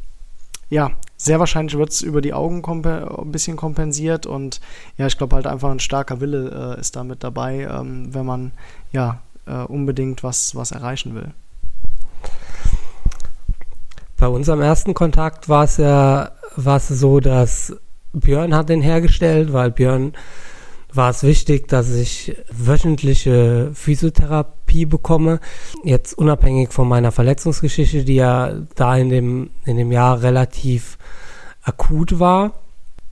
ja, 0.69 0.91
sehr 1.23 1.39
wahrscheinlich 1.39 1.77
wird 1.77 1.91
es 1.91 2.01
über 2.01 2.19
die 2.19 2.33
Augen 2.33 2.61
ein 2.65 3.31
bisschen 3.31 3.55
kompensiert 3.55 4.25
und 4.25 4.59
ja, 4.97 5.07
ich 5.07 5.17
glaube 5.17 5.37
halt 5.37 5.47
einfach 5.47 5.71
ein 5.71 5.79
starker 5.79 6.19
Wille 6.19 6.75
äh, 6.75 6.79
ist 6.81 6.97
da 6.97 7.05
mit 7.05 7.23
dabei, 7.23 7.61
ähm, 7.61 8.13
wenn 8.13 8.25
man 8.25 8.51
ja 8.91 9.21
äh, 9.45 9.63
unbedingt 9.63 10.21
was, 10.21 10.53
was 10.53 10.71
erreichen 10.71 11.15
will. 11.15 11.31
Bei 14.17 14.27
unserem 14.27 14.61
ersten 14.61 14.93
Kontakt 14.93 15.47
war 15.47 15.63
es 15.63 15.77
ja 15.77 16.31
war 16.57 16.75
es 16.77 16.89
so, 16.89 17.21
dass 17.21 17.73
Björn 18.11 18.53
hat 18.53 18.67
den 18.67 18.81
hergestellt, 18.81 19.53
weil 19.53 19.71
Björn 19.71 20.13
war 20.91 21.09
es 21.09 21.23
wichtig, 21.23 21.69
dass 21.69 21.89
ich 21.89 22.35
wöchentliche 22.51 23.71
Physiotherapie 23.73 24.62
bekomme. 24.81 25.39
Jetzt 25.83 26.17
unabhängig 26.17 26.71
von 26.71 26.87
meiner 26.87 27.11
Verletzungsgeschichte, 27.11 28.03
die 28.03 28.15
ja 28.15 28.53
da 28.75 28.97
in 28.97 29.09
dem, 29.09 29.49
in 29.65 29.77
dem 29.77 29.91
Jahr 29.91 30.21
relativ 30.21 30.97
akut 31.61 32.19
war. 32.19 32.53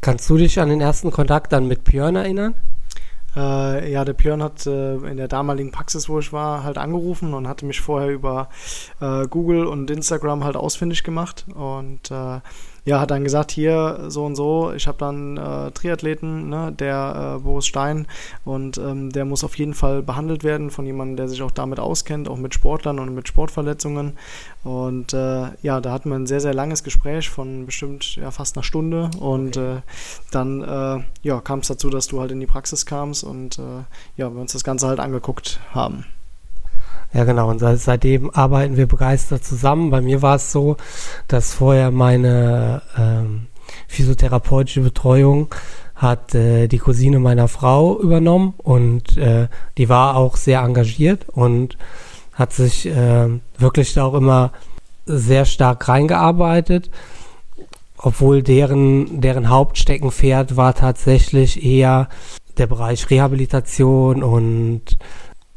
Kannst 0.02 0.30
du 0.30 0.38
dich 0.38 0.60
an 0.60 0.70
den 0.70 0.82
ersten 0.82 1.12
Kontakt 1.12 1.54
dann 1.54 1.68
mit 1.68 1.84
Björn 1.84 2.16
erinnern? 2.16 2.56
Äh, 3.36 3.92
ja, 3.92 4.04
der 4.04 4.14
Björn 4.14 4.44
hat 4.44 4.66
äh, 4.66 4.96
in 4.96 5.18
der 5.18 5.28
damaligen 5.28 5.72
Praxis, 5.72 6.10
wo 6.10 6.20
ich 6.20 6.34
war, 6.34 6.64
halt 6.64 6.78
angerufen 6.78 7.34
und 7.34 7.48
hatte 7.48 7.66
mich 7.66 7.80
vorher 7.80 8.10
über 8.10 8.50
äh, 9.00 9.28
Google 9.28 9.68
und 9.68 9.90
Instagram 9.90 10.44
halt 10.44 10.58
ausfindig 10.58 11.04
gemacht 11.04 11.46
und 11.56 12.12
äh, 12.12 12.42
ja, 12.84 13.00
hat 13.00 13.12
dann 13.12 13.24
gesagt, 13.24 13.52
hier 13.52 14.06
so 14.08 14.26
und 14.26 14.36
so, 14.36 14.72
ich 14.74 14.88
habe 14.88 14.98
dann 14.98 15.38
äh, 15.38 15.72
Triathleten, 15.72 16.50
ne, 16.50 16.72
der 16.72 17.36
äh, 17.38 17.44
Boris 17.44 17.68
Stein 17.68 18.08
und 18.44 18.78
ähm, 18.80 19.12
der 19.12 19.26
muss 19.26 19.44
auf 19.44 19.58
jeden 19.58 19.76
Fall 19.76 20.02
behandelt 20.02 20.44
werden 20.44 20.72
von 20.72 20.86
jemandem, 20.86 21.16
der 21.16 21.28
sich 21.28 21.44
auch 21.44 21.52
damit 21.52 21.80
auskennt, 21.80 22.28
auch 22.28 22.38
mit 22.38 22.56
Sportlern 22.56 22.98
und 22.98 23.14
mit 23.14 23.28
Sportverletzungen. 23.28 24.14
Und 24.64 25.14
äh, 25.14 25.50
ja, 25.62 25.80
da 25.80 25.92
hatten 25.92 26.10
wir 26.10 26.16
ein 26.16 26.28
sehr, 26.28 26.42
sehr 26.42 26.54
langes 26.54 26.84
Gespräch 26.84 27.30
von 27.30 27.68
bestimmt 27.68 28.16
ja, 28.16 28.32
fast 28.32 28.58
einer 28.58 28.64
Stunde 28.64 29.12
und 29.20 29.58
okay. 29.58 29.78
Äh, 29.78 29.82
dann 30.32 30.62
äh, 30.64 31.04
ja, 31.22 31.42
kam 31.42 31.60
es 31.60 31.68
dazu, 31.68 31.90
dass 31.90 32.08
du 32.08 32.20
halt 32.20 32.32
in 32.32 32.40
die 32.40 32.46
Praxis 32.48 32.86
kamst 32.86 33.24
und 33.24 33.60
äh, 33.60 33.84
ja, 34.18 34.34
wir 34.34 34.42
uns 34.42 34.54
das 34.54 34.64
Ganze 34.64 34.88
halt 34.88 35.00
angeguckt 35.00 35.60
haben. 35.72 36.06
Ja, 37.14 37.26
genau. 37.26 37.50
Und 37.50 37.60
seitdem 37.60 38.30
arbeiten 38.32 38.78
wir 38.78 38.88
begeistert 38.88 39.44
zusammen. 39.44 39.90
Bei 39.90 40.02
mir 40.02 40.22
war 40.22 40.36
es 40.36 40.52
so, 40.52 40.78
dass 41.28 41.54
vorher 41.54 41.92
meine 41.92 42.82
ähm, 42.98 43.48
physiotherapeutische 43.88 44.82
Betreuung 44.82 45.54
hat 45.96 46.34
äh, 46.34 46.68
die 46.68 46.80
Cousine 46.80 47.20
meiner 47.20 47.48
Frau 47.48 48.00
übernommen 48.00 48.56
und 48.58 49.18
äh, 49.18 49.48
die 49.78 49.88
war 49.88 50.16
auch 50.16 50.36
sehr 50.36 50.62
engagiert 50.62 51.28
und 51.30 51.78
hat 52.34 52.54
sich 52.54 52.88
äh, 52.88 53.28
wirklich 53.58 53.94
da 53.94 54.06
auch 54.06 54.16
immer 54.16 54.52
sehr 55.06 55.46
stark 55.46 55.88
reingearbeitet, 55.88 56.90
obwohl 57.98 58.42
deren, 58.42 59.22
deren 59.22 59.50
Hauptsteckenpferd 59.50 60.56
war 60.56 60.74
tatsächlich 60.74 61.64
eher 61.64 62.10
der 62.58 62.68
Bereich 62.68 63.10
Rehabilitation 63.10 64.24
und 64.24 64.98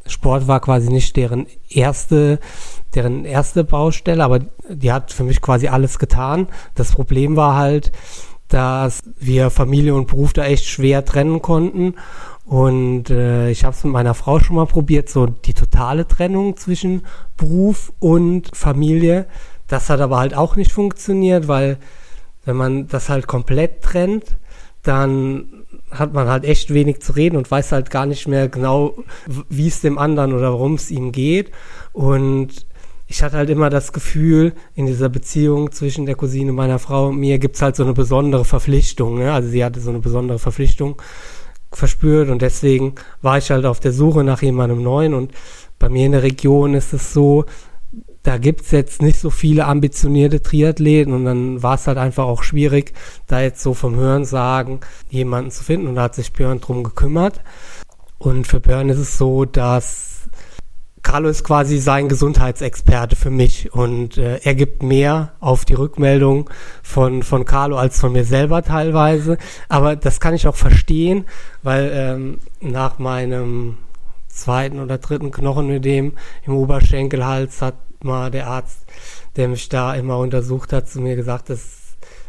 Sport 0.07 0.49
war 0.49 0.61
quasi 0.61 0.90
nicht 0.90 1.17
deren 1.17 1.47
erste, 1.69 2.38
deren 2.95 3.25
erste 3.25 3.64
Baustelle, 3.64 4.23
aber 4.23 4.40
die 4.69 4.93
hat 4.93 5.12
für 5.12 5.25
mich 5.25 5.40
quasi 5.40 5.69
alles 5.69 5.99
getan. 5.99 6.49
Das 6.75 6.93
Problem 6.93 7.37
war 7.37 7.57
halt, 7.57 7.93
dass 8.49 9.03
wir 9.19 9.51
Familie 9.51 9.95
und 9.95 10.07
Beruf 10.07 10.33
da 10.33 10.45
echt 10.45 10.67
schwer 10.67 11.05
trennen 11.05 11.40
konnten. 11.43 11.95
Und 12.45 13.09
äh, 13.09 13.51
ich 13.51 13.64
habe 13.64 13.75
es 13.75 13.83
mit 13.85 13.93
meiner 13.93 14.14
Frau 14.14 14.38
schon 14.38 14.57
mal 14.57 14.67
probiert, 14.67 15.09
so 15.09 15.27
die 15.27 15.55
totale 15.55 16.07
Trennung 16.07 16.57
zwischen 16.57 17.03
Beruf 17.37 17.93
und 18.01 18.55
Familie. 18.55 19.27
Das 19.67 19.88
hat 19.88 20.01
aber 20.01 20.19
halt 20.19 20.35
auch 20.35 20.57
nicht 20.57 20.71
funktioniert, 20.71 21.49
weil 21.49 21.79
wenn 22.45 22.57
man 22.57 22.87
das 22.87 23.09
halt 23.09 23.27
komplett 23.27 23.83
trennt, 23.83 24.37
dann 24.83 25.63
hat 25.98 26.12
man 26.12 26.28
halt 26.28 26.44
echt 26.44 26.72
wenig 26.72 27.00
zu 27.00 27.12
reden 27.12 27.37
und 27.37 27.50
weiß 27.50 27.72
halt 27.72 27.90
gar 27.90 28.07
nicht 28.07 28.28
mehr 28.28 28.48
genau, 28.48 28.94
wie 29.48 29.68
es 29.68 29.80
dem 29.80 29.98
anderen 29.98 30.33
oder 30.33 30.52
worum 30.52 30.74
es 30.74 30.90
ihm 30.90 31.12
geht. 31.12 31.50
Und 31.92 32.66
ich 33.07 33.22
hatte 33.22 33.37
halt 33.37 33.50
immer 33.50 33.70
das 33.70 33.92
Gefühl, 33.92 34.54
in 34.74 34.87
dieser 34.87 35.09
Beziehung 35.09 35.72
zwischen 35.72 36.07
der 36.07 36.14
Cousine 36.14 36.52
meiner 36.52 36.78
Frau 36.78 37.09
und 37.09 37.18
mir 37.18 37.38
gibt 37.38 37.57
es 37.57 37.62
halt 37.62 37.76
so 37.76 37.85
eine 37.85 37.92
besondere 37.92 38.44
Verpflichtung. 38.44 39.18
Ne? 39.18 39.33
Also 39.33 39.48
sie 39.48 39.64
hatte 39.64 39.80
so 39.80 39.90
eine 39.90 40.00
besondere 40.00 40.38
Verpflichtung 40.38 41.00
verspürt 41.70 42.30
und 42.30 42.40
deswegen 42.40 42.94
war 43.20 43.38
ich 43.38 43.50
halt 43.50 43.66
auf 43.66 43.80
der 43.80 43.92
Suche 43.92 44.24
nach 44.24 44.42
jemandem 44.42 44.83
Neuen 44.83 45.14
und 45.14 45.33
bei 45.78 45.88
mir 45.88 46.07
in 46.07 46.12
der 46.12 46.22
Region 46.22 46.74
ist 46.74 46.92
es 46.92 47.12
so, 47.12 47.44
da 48.25 48.39
gibt's 48.39 48.71
jetzt 48.71 49.03
nicht 49.03 49.19
so 49.21 49.31
viele 49.31 49.67
ambitionierte 49.67 50.43
Triathleten 50.43 51.13
und 51.13 51.27
dann 51.27 51.63
war 51.63 51.75
es 51.75 51.87
halt 51.87 51.99
einfach 51.99 52.25
auch 52.25 52.43
schwierig, 52.43 52.95
da 53.27 53.41
jetzt 53.41 53.63
so 53.63 53.75
vom 53.75 53.97
Hören 53.97 54.25
sagen, 54.25 54.81
jemanden 55.11 55.51
zu 55.51 55.63
finden 55.63 55.87
und 55.87 55.95
da 55.95 56.05
hat 56.05 56.15
sich 56.15 56.33
Björn 56.33 56.61
drum 56.61 56.83
gekümmert. 56.83 57.41
Und 58.19 58.47
für 58.47 58.61
Björn 58.61 58.89
ist 58.89 58.99
es 58.99 59.19
so, 59.19 59.45
dass 59.45 60.31
Carlo 61.03 61.29
ist 61.29 61.45
quasi 61.45 61.77
sein 61.77 62.09
Gesundheitsexperte 62.09 63.15
für 63.15 63.29
mich 63.29 63.75
und 63.75 64.17
äh, 64.17 64.41
er 64.43 64.55
gibt 64.55 64.83
mehr 64.83 65.35
auf 65.39 65.67
die 65.67 65.75
Rückmeldung 65.75 66.49
von, 66.83 67.23
von 67.23 67.45
Carlo 67.45 67.77
als 67.77 68.01
von 68.01 68.13
mir 68.13 68.25
selber 68.25 68.63
teilweise. 68.63 69.37
Aber 69.69 69.97
das 69.97 70.19
kann 70.19 70.33
ich 70.33 70.49
auch 70.49 70.57
verstehen, 70.57 71.27
weil 71.63 71.91
ähm, 71.93 72.39
nach 72.63 72.99
meinem 72.99 73.77
zweiten 74.29 74.81
oder 74.81 74.97
dritten 74.97 75.31
Knochenödem 75.31 76.15
im 76.47 76.55
Oberschenkelhals 76.55 77.61
hat 77.61 77.75
mal 78.05 78.31
der 78.31 78.47
Arzt, 78.47 78.79
der 79.37 79.49
mich 79.49 79.69
da 79.69 79.95
immer 79.95 80.19
untersucht 80.19 80.73
hat, 80.73 80.88
zu 80.88 81.01
mir 81.01 81.17
gesagt, 81.17 81.51
dass 81.51 81.85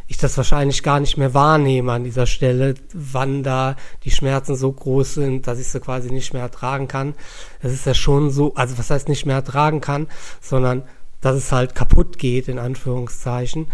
ich 0.08 0.18
das 0.18 0.38
wahrscheinlich 0.38 0.84
gar 0.84 1.00
nicht 1.00 1.18
mehr 1.18 1.34
wahrnehme 1.34 1.92
an 1.92 2.04
dieser 2.04 2.28
Stelle, 2.28 2.76
wann 2.94 3.42
da 3.42 3.76
die 4.04 4.12
Schmerzen 4.12 4.56
so 4.56 4.72
groß 4.72 5.16
sind, 5.16 5.48
dass 5.48 5.60
ich 5.60 5.68
sie 5.68 5.80
quasi 5.80 6.12
nicht 6.12 6.34
mehr 6.34 6.44
ertragen 6.44 6.88
kann. 6.88 7.16
Es 7.62 7.74
ist 7.74 7.86
ja 7.86 7.96
schon 7.96 8.30
so, 8.30 8.54
also 8.54 8.78
was 8.78 8.92
heißt 8.92 9.10
nicht 9.10 9.26
mehr 9.26 9.38
ertragen 9.38 9.82
kann, 9.82 10.08
sondern 10.42 10.84
dass 11.22 11.36
es 11.36 11.52
halt 11.52 11.74
kaputt 11.74 12.20
geht, 12.20 12.48
in 12.48 12.60
Anführungszeichen. 12.60 13.68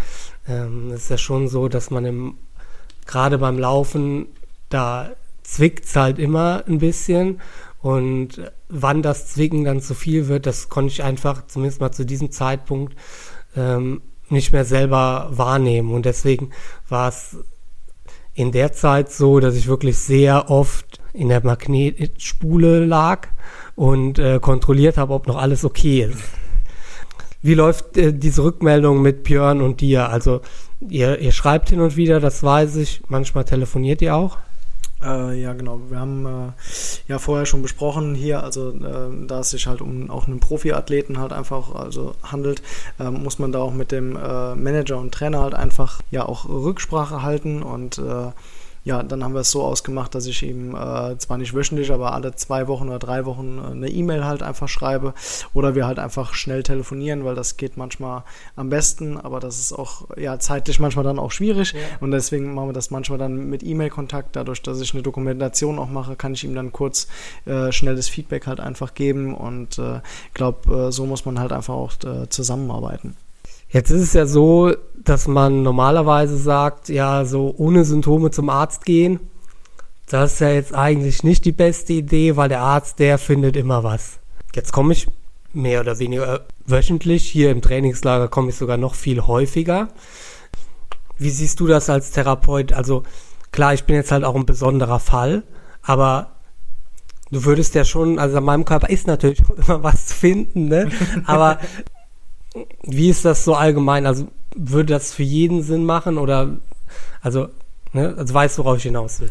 Ähm, 0.48 0.90
es 0.92 1.02
ist 1.02 1.10
ja 1.10 1.18
schon 1.18 1.48
so, 1.48 1.68
dass 1.68 1.90
man 1.90 2.06
im, 2.06 2.38
gerade 3.06 3.36
beim 3.36 3.58
Laufen, 3.58 4.26
da 4.70 5.10
zwickt 5.42 5.84
es 5.84 5.96
halt 5.96 6.18
immer 6.18 6.64
ein 6.66 6.78
bisschen 6.78 7.42
und 7.82 8.40
wann 8.68 9.02
das 9.02 9.26
Zwicken 9.26 9.64
dann 9.64 9.80
zu 9.80 9.94
viel 9.94 10.28
wird, 10.28 10.46
das 10.46 10.68
konnte 10.68 10.92
ich 10.92 11.02
einfach, 11.02 11.46
zumindest 11.48 11.80
mal 11.80 11.90
zu 11.90 12.06
diesem 12.06 12.30
Zeitpunkt, 12.30 12.94
ähm, 13.56 14.02
nicht 14.28 14.52
mehr 14.52 14.64
selber 14.64 15.28
wahrnehmen. 15.32 15.92
Und 15.92 16.06
deswegen 16.06 16.50
war 16.88 17.08
es 17.08 17.36
in 18.34 18.52
der 18.52 18.72
Zeit 18.72 19.12
so, 19.12 19.40
dass 19.40 19.56
ich 19.56 19.66
wirklich 19.66 19.98
sehr 19.98 20.48
oft 20.48 21.00
in 21.12 21.28
der 21.28 21.44
Magnetspule 21.44 22.84
lag 22.84 23.28
und 23.74 24.18
äh, 24.18 24.38
kontrolliert 24.40 24.96
habe, 24.96 25.12
ob 25.12 25.26
noch 25.26 25.36
alles 25.36 25.64
okay 25.64 26.04
ist. 26.04 26.22
Wie 27.42 27.54
läuft 27.54 27.96
äh, 27.96 28.14
diese 28.14 28.44
Rückmeldung 28.44 29.02
mit 29.02 29.24
Björn 29.24 29.60
und 29.60 29.80
dir? 29.80 30.08
Also 30.08 30.40
ihr, 30.80 31.18
ihr 31.18 31.32
schreibt 31.32 31.70
hin 31.70 31.80
und 31.80 31.96
wieder, 31.96 32.20
das 32.20 32.44
weiß 32.44 32.76
ich. 32.76 33.02
Manchmal 33.08 33.44
telefoniert 33.44 34.00
ihr 34.02 34.14
auch. 34.14 34.38
Äh, 35.04 35.40
ja, 35.40 35.52
genau. 35.52 35.80
Wir 35.88 35.98
haben 35.98 36.26
äh, 36.26 36.52
ja 37.08 37.18
vorher 37.18 37.46
schon 37.46 37.62
besprochen 37.62 38.14
hier, 38.14 38.42
also 38.42 38.70
äh, 38.70 39.26
da 39.26 39.40
es 39.40 39.50
sich 39.50 39.66
halt 39.66 39.80
um 39.80 40.10
auch 40.10 40.28
einen 40.28 40.40
Profiathleten 40.40 41.18
halt 41.18 41.32
einfach 41.32 41.74
also 41.74 42.14
handelt, 42.22 42.62
ähm, 43.00 43.22
muss 43.22 43.38
man 43.38 43.52
da 43.52 43.60
auch 43.60 43.72
mit 43.72 43.90
dem 43.90 44.16
äh, 44.16 44.54
Manager 44.54 44.98
und 44.98 45.12
Trainer 45.12 45.40
halt 45.40 45.54
einfach 45.54 46.00
ja 46.10 46.24
auch 46.24 46.48
Rücksprache 46.48 47.22
halten 47.22 47.62
und 47.62 47.98
äh, 47.98 48.30
ja, 48.84 49.02
dann 49.02 49.22
haben 49.22 49.34
wir 49.34 49.40
es 49.40 49.50
so 49.50 49.62
ausgemacht, 49.62 50.14
dass 50.14 50.26
ich 50.26 50.42
ihm 50.42 50.74
äh, 50.74 51.16
zwar 51.18 51.38
nicht 51.38 51.54
wöchentlich, 51.54 51.92
aber 51.92 52.12
alle 52.12 52.34
zwei 52.34 52.66
Wochen 52.66 52.88
oder 52.88 52.98
drei 52.98 53.24
Wochen 53.26 53.58
äh, 53.58 53.70
eine 53.70 53.88
E-Mail 53.88 54.24
halt 54.24 54.42
einfach 54.42 54.68
schreibe 54.68 55.14
oder 55.54 55.74
wir 55.74 55.86
halt 55.86 55.98
einfach 56.00 56.34
schnell 56.34 56.62
telefonieren, 56.62 57.24
weil 57.24 57.34
das 57.36 57.56
geht 57.56 57.76
manchmal 57.76 58.24
am 58.56 58.70
besten, 58.70 59.18
aber 59.18 59.38
das 59.38 59.58
ist 59.60 59.72
auch 59.72 60.08
ja 60.16 60.38
zeitlich 60.38 60.80
manchmal 60.80 61.04
dann 61.04 61.18
auch 61.18 61.30
schwierig 61.30 61.72
ja. 61.72 61.80
und 62.00 62.10
deswegen 62.10 62.54
machen 62.54 62.70
wir 62.70 62.72
das 62.74 62.90
manchmal 62.90 63.18
dann 63.18 63.48
mit 63.48 63.62
E-Mail-Kontakt. 63.62 64.34
Dadurch, 64.34 64.62
dass 64.62 64.80
ich 64.80 64.94
eine 64.94 65.02
Dokumentation 65.02 65.78
auch 65.78 65.88
mache, 65.88 66.16
kann 66.16 66.34
ich 66.34 66.42
ihm 66.42 66.54
dann 66.54 66.72
kurz 66.72 67.06
äh, 67.44 67.70
schnelles 67.70 68.08
Feedback 68.08 68.46
halt 68.46 68.58
einfach 68.58 68.94
geben 68.94 69.34
und 69.34 69.78
ich 69.78 69.84
äh, 69.84 70.00
glaube, 70.34 70.88
äh, 70.88 70.92
so 70.92 71.06
muss 71.06 71.24
man 71.24 71.38
halt 71.38 71.52
einfach 71.52 71.74
auch 71.74 71.92
äh, 72.04 72.28
zusammenarbeiten. 72.28 73.16
Jetzt 73.72 73.90
ist 73.90 74.02
es 74.02 74.12
ja 74.12 74.26
so, 74.26 74.74
dass 75.02 75.26
man 75.26 75.62
normalerweise 75.62 76.36
sagt, 76.36 76.90
ja, 76.90 77.24
so 77.24 77.54
ohne 77.56 77.84
Symptome 77.84 78.30
zum 78.30 78.50
Arzt 78.50 78.84
gehen, 78.84 79.18
das 80.08 80.34
ist 80.34 80.40
ja 80.40 80.50
jetzt 80.50 80.74
eigentlich 80.74 81.24
nicht 81.24 81.46
die 81.46 81.52
beste 81.52 81.94
Idee, 81.94 82.36
weil 82.36 82.50
der 82.50 82.60
Arzt, 82.60 82.98
der 82.98 83.16
findet 83.16 83.56
immer 83.56 83.82
was. 83.82 84.18
Jetzt 84.54 84.72
komme 84.72 84.92
ich 84.92 85.08
mehr 85.54 85.80
oder 85.80 85.98
weniger 85.98 86.42
wöchentlich, 86.66 87.24
hier 87.24 87.50
im 87.50 87.62
Trainingslager 87.62 88.28
komme 88.28 88.50
ich 88.50 88.56
sogar 88.56 88.76
noch 88.76 88.94
viel 88.94 89.22
häufiger. 89.22 89.88
Wie 91.16 91.30
siehst 91.30 91.58
du 91.60 91.66
das 91.66 91.88
als 91.88 92.10
Therapeut? 92.10 92.74
Also 92.74 93.04
klar, 93.52 93.72
ich 93.72 93.84
bin 93.84 93.96
jetzt 93.96 94.12
halt 94.12 94.24
auch 94.24 94.34
ein 94.34 94.44
besonderer 94.44 95.00
Fall, 95.00 95.44
aber 95.82 96.32
du 97.30 97.44
würdest 97.44 97.74
ja 97.74 97.86
schon, 97.86 98.18
also 98.18 98.36
an 98.36 98.44
meinem 98.44 98.64
Körper 98.66 98.90
ist 98.90 99.06
natürlich 99.06 99.40
immer 99.66 99.82
was 99.82 100.08
zu 100.08 100.14
finden, 100.14 100.68
ne? 100.68 100.90
Aber 101.24 101.58
wie 102.82 103.08
ist 103.08 103.24
das 103.24 103.44
so 103.44 103.54
allgemein? 103.54 104.06
Also 104.06 104.28
würde 104.54 104.92
das 104.92 105.14
für 105.14 105.22
jeden 105.22 105.62
Sinn 105.62 105.84
machen 105.84 106.18
oder 106.18 106.58
also, 107.20 107.48
ne, 107.92 108.14
also 108.16 108.34
weißt 108.34 108.58
du, 108.58 108.64
worauf 108.64 108.78
ich 108.78 108.82
hinaus 108.84 109.20
will? 109.20 109.30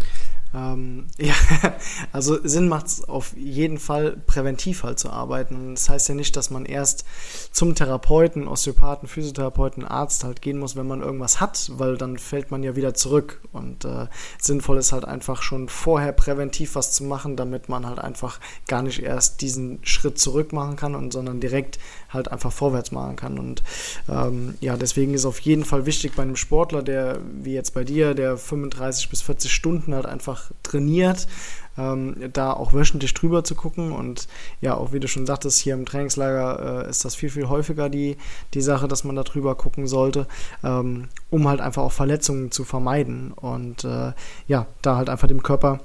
Ähm, 0.54 1.08
ja, 1.18 1.34
also 2.12 2.38
Sinn 2.46 2.68
macht 2.68 2.88
es 2.88 3.04
auf 3.08 3.36
jeden 3.38 3.78
Fall, 3.78 4.18
präventiv 4.28 4.84
halt 4.84 5.00
zu 5.00 5.10
arbeiten. 5.10 5.76
Das 5.76 5.90
heißt 5.90 6.10
ja 6.10 6.16
nicht, 6.16 6.36
dass 6.36 6.50
man 6.50 6.66
erst 6.66 7.06
zum 7.52 7.76
Therapeuten, 7.76 8.48
Osteopathen, 8.48 9.08
Physiotherapeuten, 9.08 9.86
Arzt 9.86 10.24
halt 10.24 10.42
gehen 10.42 10.60
muss, 10.60 10.76
wenn 10.76 10.88
man 10.88 11.02
irgendwas 11.02 11.40
hat, 11.40 11.72
weil 11.76 11.98
dann 11.98 12.18
fällt 12.18 12.52
man 12.52 12.64
ja 12.64 12.76
wieder 12.76 12.94
zurück. 12.94 13.42
Und 13.54 13.86
äh, 13.86 14.08
sinnvoll 14.40 14.78
ist 14.78 14.92
halt 14.92 15.06
einfach 15.06 15.42
schon 15.42 15.70
vorher 15.70 16.12
präventiv 16.12 16.76
was 16.76 16.92
zu 16.92 17.04
machen, 17.04 17.38
damit 17.38 17.70
man 17.70 17.86
halt 17.86 18.00
einfach 18.00 18.40
gar 18.68 18.82
nicht 18.82 19.02
erst 19.02 19.42
diesen 19.42 19.80
Schritt 19.84 20.20
zurück 20.20 20.52
machen 20.54 20.76
kann, 20.76 20.96
und, 20.96 21.14
sondern 21.14 21.40
direkt 21.40 21.80
halt 22.14 22.32
einfach 22.32 22.52
vorwärts 22.52 22.92
machen 22.92 23.16
kann. 23.16 23.40
Und 23.40 23.64
ähm, 24.10 24.56
ja, 24.60 24.78
deswegen 24.78 25.14
ist 25.14 25.26
auf 25.26 25.40
jeden 25.40 25.66
Fall 25.66 25.86
wichtig 25.86 26.14
bei 26.16 26.24
einem 26.24 26.36
Sportler, 26.36 26.84
der 26.84 27.20
wie 27.42 27.54
jetzt 27.54 27.74
bei 27.74 27.84
dir, 27.84 28.14
der 28.14 28.38
35 28.38 29.10
bis 29.10 29.22
40 29.22 29.52
Stunden 29.52 29.96
halt 29.96 30.06
einfach 30.06 30.52
trainiert, 30.64 31.28
ähm, 31.78 32.16
da 32.34 32.54
auch 32.54 32.74
wöchentlich 32.74 33.14
drüber 33.14 33.44
zu 33.44 33.56
gucken. 33.56 33.92
Und 33.92 34.28
ja, 34.60 34.76
auch 34.76 34.94
wie 34.94 35.00
du 35.00 35.08
schon 35.08 35.26
sagtest, 35.26 35.60
hier 35.60 35.74
im 35.74 35.86
Trainingslager 35.86 36.86
äh, 36.86 36.90
ist 36.90 37.06
das 37.06 37.16
viel, 37.16 37.30
viel 37.30 37.48
häufiger 37.50 37.90
die, 37.90 38.18
die 38.54 38.62
Sache, 38.62 38.88
dass 38.88 39.04
man 39.04 39.16
da 39.16 39.24
drüber 39.24 39.56
gucken 39.56 39.88
sollte, 39.88 40.28
ähm, 40.64 41.08
um 41.30 41.48
halt 41.48 41.62
einfach 41.62 41.84
auch 41.84 41.92
Verletzungen 41.92 42.52
zu 42.52 42.64
vermeiden. 42.64 43.32
Und 43.32 43.84
äh, 43.84 44.14
ja, 44.48 44.68
da 44.82 44.98
halt 44.98 45.10
einfach 45.10 45.28
dem 45.28 45.44
Körper 45.44 45.80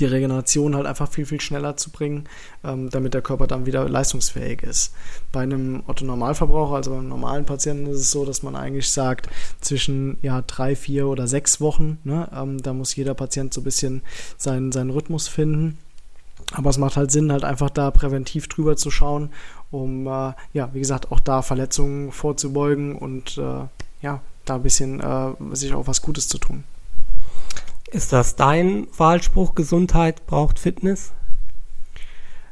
die 0.00 0.04
Regeneration 0.04 0.74
halt 0.74 0.86
einfach 0.86 1.08
viel, 1.10 1.26
viel 1.26 1.40
schneller 1.40 1.76
zu 1.76 1.90
bringen, 1.90 2.28
ähm, 2.64 2.90
damit 2.90 3.14
der 3.14 3.22
Körper 3.22 3.46
dann 3.46 3.66
wieder 3.66 3.88
leistungsfähig 3.88 4.62
ist. 4.62 4.94
Bei 5.32 5.40
einem 5.40 5.82
Otto-Normalverbraucher, 5.86 6.76
also 6.76 6.92
beim 6.92 7.08
normalen 7.08 7.44
Patienten, 7.44 7.86
ist 7.86 8.00
es 8.00 8.10
so, 8.10 8.24
dass 8.24 8.42
man 8.42 8.56
eigentlich 8.56 8.90
sagt, 8.90 9.28
zwischen 9.60 10.18
ja, 10.22 10.42
drei, 10.42 10.76
vier 10.76 11.08
oder 11.08 11.26
sechs 11.26 11.60
Wochen, 11.60 11.98
ne, 12.04 12.28
ähm, 12.34 12.62
da 12.62 12.72
muss 12.72 12.96
jeder 12.96 13.14
Patient 13.14 13.52
so 13.52 13.60
ein 13.60 13.64
bisschen 13.64 14.02
seinen, 14.38 14.72
seinen 14.72 14.90
Rhythmus 14.90 15.28
finden. 15.28 15.78
Aber 16.52 16.70
es 16.70 16.78
macht 16.78 16.96
halt 16.96 17.10
Sinn, 17.10 17.32
halt 17.32 17.44
einfach 17.44 17.70
da 17.70 17.90
präventiv 17.90 18.48
drüber 18.48 18.76
zu 18.76 18.90
schauen, 18.90 19.30
um, 19.70 20.06
äh, 20.06 20.32
ja, 20.52 20.70
wie 20.72 20.80
gesagt, 20.80 21.12
auch 21.12 21.20
da 21.20 21.42
Verletzungen 21.42 22.12
vorzubeugen 22.12 22.96
und 22.96 23.38
äh, 23.38 23.64
ja, 24.02 24.20
da 24.44 24.56
ein 24.56 24.62
bisschen 24.62 25.00
äh, 25.00 25.32
sich 25.52 25.72
auch 25.72 25.86
was 25.86 26.02
Gutes 26.02 26.28
zu 26.28 26.38
tun. 26.38 26.64
Ist 27.92 28.14
das 28.14 28.36
dein 28.36 28.86
Wahlspruch, 28.96 29.54
Gesundheit 29.54 30.26
braucht 30.26 30.58
Fitness? 30.58 31.12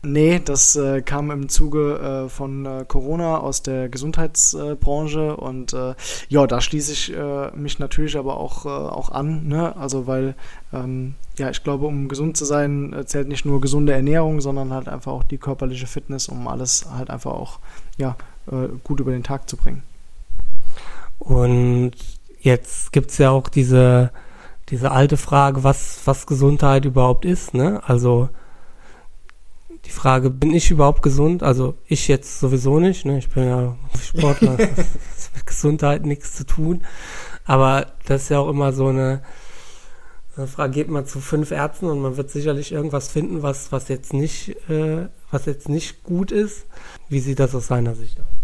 Nee, 0.03 0.39
das 0.43 0.77
äh, 0.77 1.01
kam 1.01 1.31
im 1.31 1.49
Zuge 1.49 2.25
äh, 2.27 2.29
von 2.29 2.67
äh, 2.67 2.85
Corona 2.87 3.39
aus 3.39 3.63
der 3.63 3.89
Gesundheitsbranche 3.89 5.37
und 5.37 5.73
äh, 5.73 5.95
ja, 6.29 6.47
da 6.47 6.61
schließe 6.61 6.93
ich 6.93 7.15
äh, 7.17 7.51
mich 7.57 7.79
natürlich 7.79 8.19
aber 8.19 8.37
auch, 8.37 8.67
äh, 8.67 8.69
auch 8.69 9.11
an, 9.11 9.49
ne? 9.49 9.77
also 9.77 10.07
weil 10.07 10.35
ähm, 10.75 11.15
ja, 11.39 11.49
ich 11.49 11.65
glaube, 11.65 11.87
um 11.87 12.09
gesund 12.09 12.37
zu 12.37 12.45
sein, 12.45 12.95
zählt 13.07 13.29
nicht 13.29 13.47
nur 13.47 13.63
gesunde 13.63 13.95
Ernährung, 13.95 14.43
sondern 14.43 14.75
halt 14.75 14.89
einfach 14.89 15.13
auch 15.13 15.25
die 15.25 15.39
körperliche 15.39 15.87
Fitness, 15.87 16.29
um 16.29 16.49
alles 16.49 16.87
halt 16.95 17.09
einfach 17.09 17.33
auch 17.33 17.61
ja, 17.97 18.15
gut 18.85 19.01
über 19.01 19.13
den 19.13 19.23
Tag 19.23 19.49
zu 19.49 19.57
bringen. 19.57 19.83
Und 21.19 21.93
jetzt 22.41 22.93
gibt 22.93 23.11
es 23.11 23.17
ja 23.17 23.31
auch 23.31 23.49
diese 23.49 24.11
diese 24.71 24.93
alte 24.93 25.17
Frage, 25.17 25.65
was, 25.65 26.01
was 26.05 26.27
Gesundheit 26.27 26.85
überhaupt 26.85 27.25
ist, 27.25 27.55
ne? 27.55 27.83
Also 27.85 28.29
die 29.85 29.91
Frage, 29.91 30.31
bin 30.31 30.55
ich 30.55 30.71
überhaupt 30.71 31.03
gesund? 31.03 31.43
Also 31.43 31.75
ich 31.87 32.07
jetzt 32.07 32.39
sowieso 32.39 32.79
nicht, 32.79 33.05
ne? 33.05 33.19
Ich 33.19 33.29
bin 33.31 33.47
ja 33.47 33.77
Sportler, 34.01 34.57
das 34.57 34.69
hat 34.69 35.35
mit 35.35 35.47
Gesundheit 35.47 36.07
nichts 36.07 36.35
zu 36.35 36.47
tun. 36.47 36.85
Aber 37.45 37.87
das 38.07 38.23
ist 38.23 38.29
ja 38.29 38.39
auch 38.39 38.49
immer 38.49 38.73
so 38.73 38.87
eine, 38.87 39.23
eine 40.37 40.47
Frage, 40.47 40.73
geht 40.73 40.89
man 40.89 41.07
zu 41.07 41.21
fünf 41.21 41.51
Ärzten 41.51 41.87
und 41.87 42.01
man 42.01 42.17
wird 42.17 42.31
sicherlich 42.31 42.71
irgendwas 42.71 43.09
finden, 43.09 43.43
was, 43.43 43.73
was 43.73 43.89
jetzt 43.89 44.13
nicht, 44.13 44.51
äh, 44.69 45.09
was 45.31 45.47
jetzt 45.47 45.69
nicht 45.69 46.05
gut 46.05 46.31
ist. 46.31 46.67
Wie 47.09 47.21
sieht 47.21 47.41
das 47.41 47.55
aus 47.55 47.67
seiner 47.67 47.97
Sicht 47.97 48.21
aus? 48.21 48.40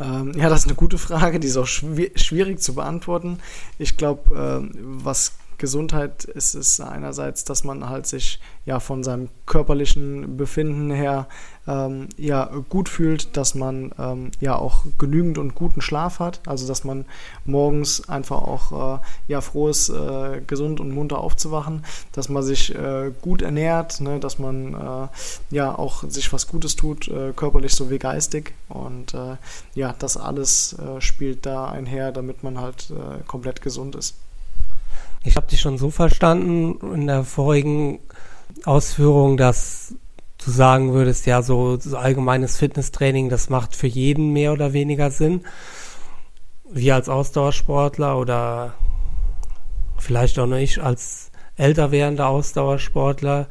Ähm, 0.00 0.32
ja, 0.36 0.48
das 0.48 0.60
ist 0.60 0.66
eine 0.66 0.76
gute 0.76 0.98
Frage, 0.98 1.38
die 1.38 1.46
ist 1.48 1.56
auch 1.56 1.66
schwierig 1.66 2.60
zu 2.60 2.74
beantworten. 2.74 3.38
Ich 3.78 3.96
glaube, 3.96 4.34
äh, 4.34 4.78
was 4.82 5.32
Gesundheit 5.60 6.24
ist 6.24 6.54
es 6.54 6.80
einerseits, 6.80 7.44
dass 7.44 7.64
man 7.64 7.90
halt 7.90 8.06
sich 8.06 8.40
ja 8.64 8.80
von 8.80 9.04
seinem 9.04 9.28
körperlichen 9.44 10.38
Befinden 10.38 10.90
her 10.90 11.28
ähm, 11.68 12.08
ja 12.16 12.46
gut 12.70 12.88
fühlt, 12.88 13.36
dass 13.36 13.54
man 13.54 13.92
ähm, 13.98 14.30
ja 14.40 14.56
auch 14.56 14.84
genügend 14.96 15.36
und 15.36 15.54
guten 15.54 15.82
Schlaf 15.82 16.18
hat, 16.18 16.40
also 16.46 16.66
dass 16.66 16.82
man 16.84 17.04
morgens 17.44 18.08
einfach 18.08 18.40
auch 18.40 18.96
äh, 18.96 19.00
ja 19.28 19.42
froh 19.42 19.68
ist, 19.68 19.90
äh, 19.90 20.40
gesund 20.46 20.80
und 20.80 20.94
munter 20.94 21.18
aufzuwachen, 21.18 21.84
dass 22.12 22.30
man 22.30 22.42
sich 22.42 22.74
äh, 22.74 23.12
gut 23.20 23.42
ernährt, 23.42 24.00
ne, 24.00 24.18
dass 24.18 24.38
man 24.38 24.72
äh, 24.72 25.08
ja 25.54 25.78
auch 25.78 26.04
sich 26.08 26.32
was 26.32 26.46
Gutes 26.46 26.74
tut, 26.74 27.06
äh, 27.08 27.34
körperlich 27.36 27.74
sowie 27.74 27.98
geistig 27.98 28.54
und 28.70 29.12
äh, 29.12 29.36
ja, 29.74 29.94
das 29.98 30.16
alles 30.16 30.74
spielt 31.00 31.44
da 31.44 31.66
einher, 31.66 32.12
damit 32.12 32.42
man 32.42 32.58
halt 32.58 32.92
komplett 33.26 33.60
gesund 33.60 33.94
ist. 33.94 34.14
Ich 35.22 35.36
habe 35.36 35.46
dich 35.46 35.60
schon 35.60 35.78
so 35.78 35.90
verstanden 35.90 36.94
in 36.94 37.06
der 37.06 37.24
vorigen 37.24 38.00
Ausführung, 38.64 39.36
dass 39.36 39.94
du 40.44 40.50
sagen 40.50 40.92
würdest, 40.92 41.26
ja, 41.26 41.42
so, 41.42 41.78
so 41.78 41.96
allgemeines 41.96 42.56
Fitnesstraining, 42.56 43.28
das 43.28 43.50
macht 43.50 43.76
für 43.76 43.86
jeden 43.86 44.32
mehr 44.32 44.52
oder 44.52 44.72
weniger 44.72 45.10
Sinn. 45.10 45.42
Wir 46.70 46.94
als 46.94 47.08
Ausdauersportler 47.08 48.18
oder 48.18 48.74
vielleicht 49.98 50.38
auch 50.38 50.46
nur 50.46 50.58
ich 50.58 50.82
als 50.82 51.30
älter 51.56 51.90
werdender 51.90 52.28
Ausdauersportler 52.28 53.48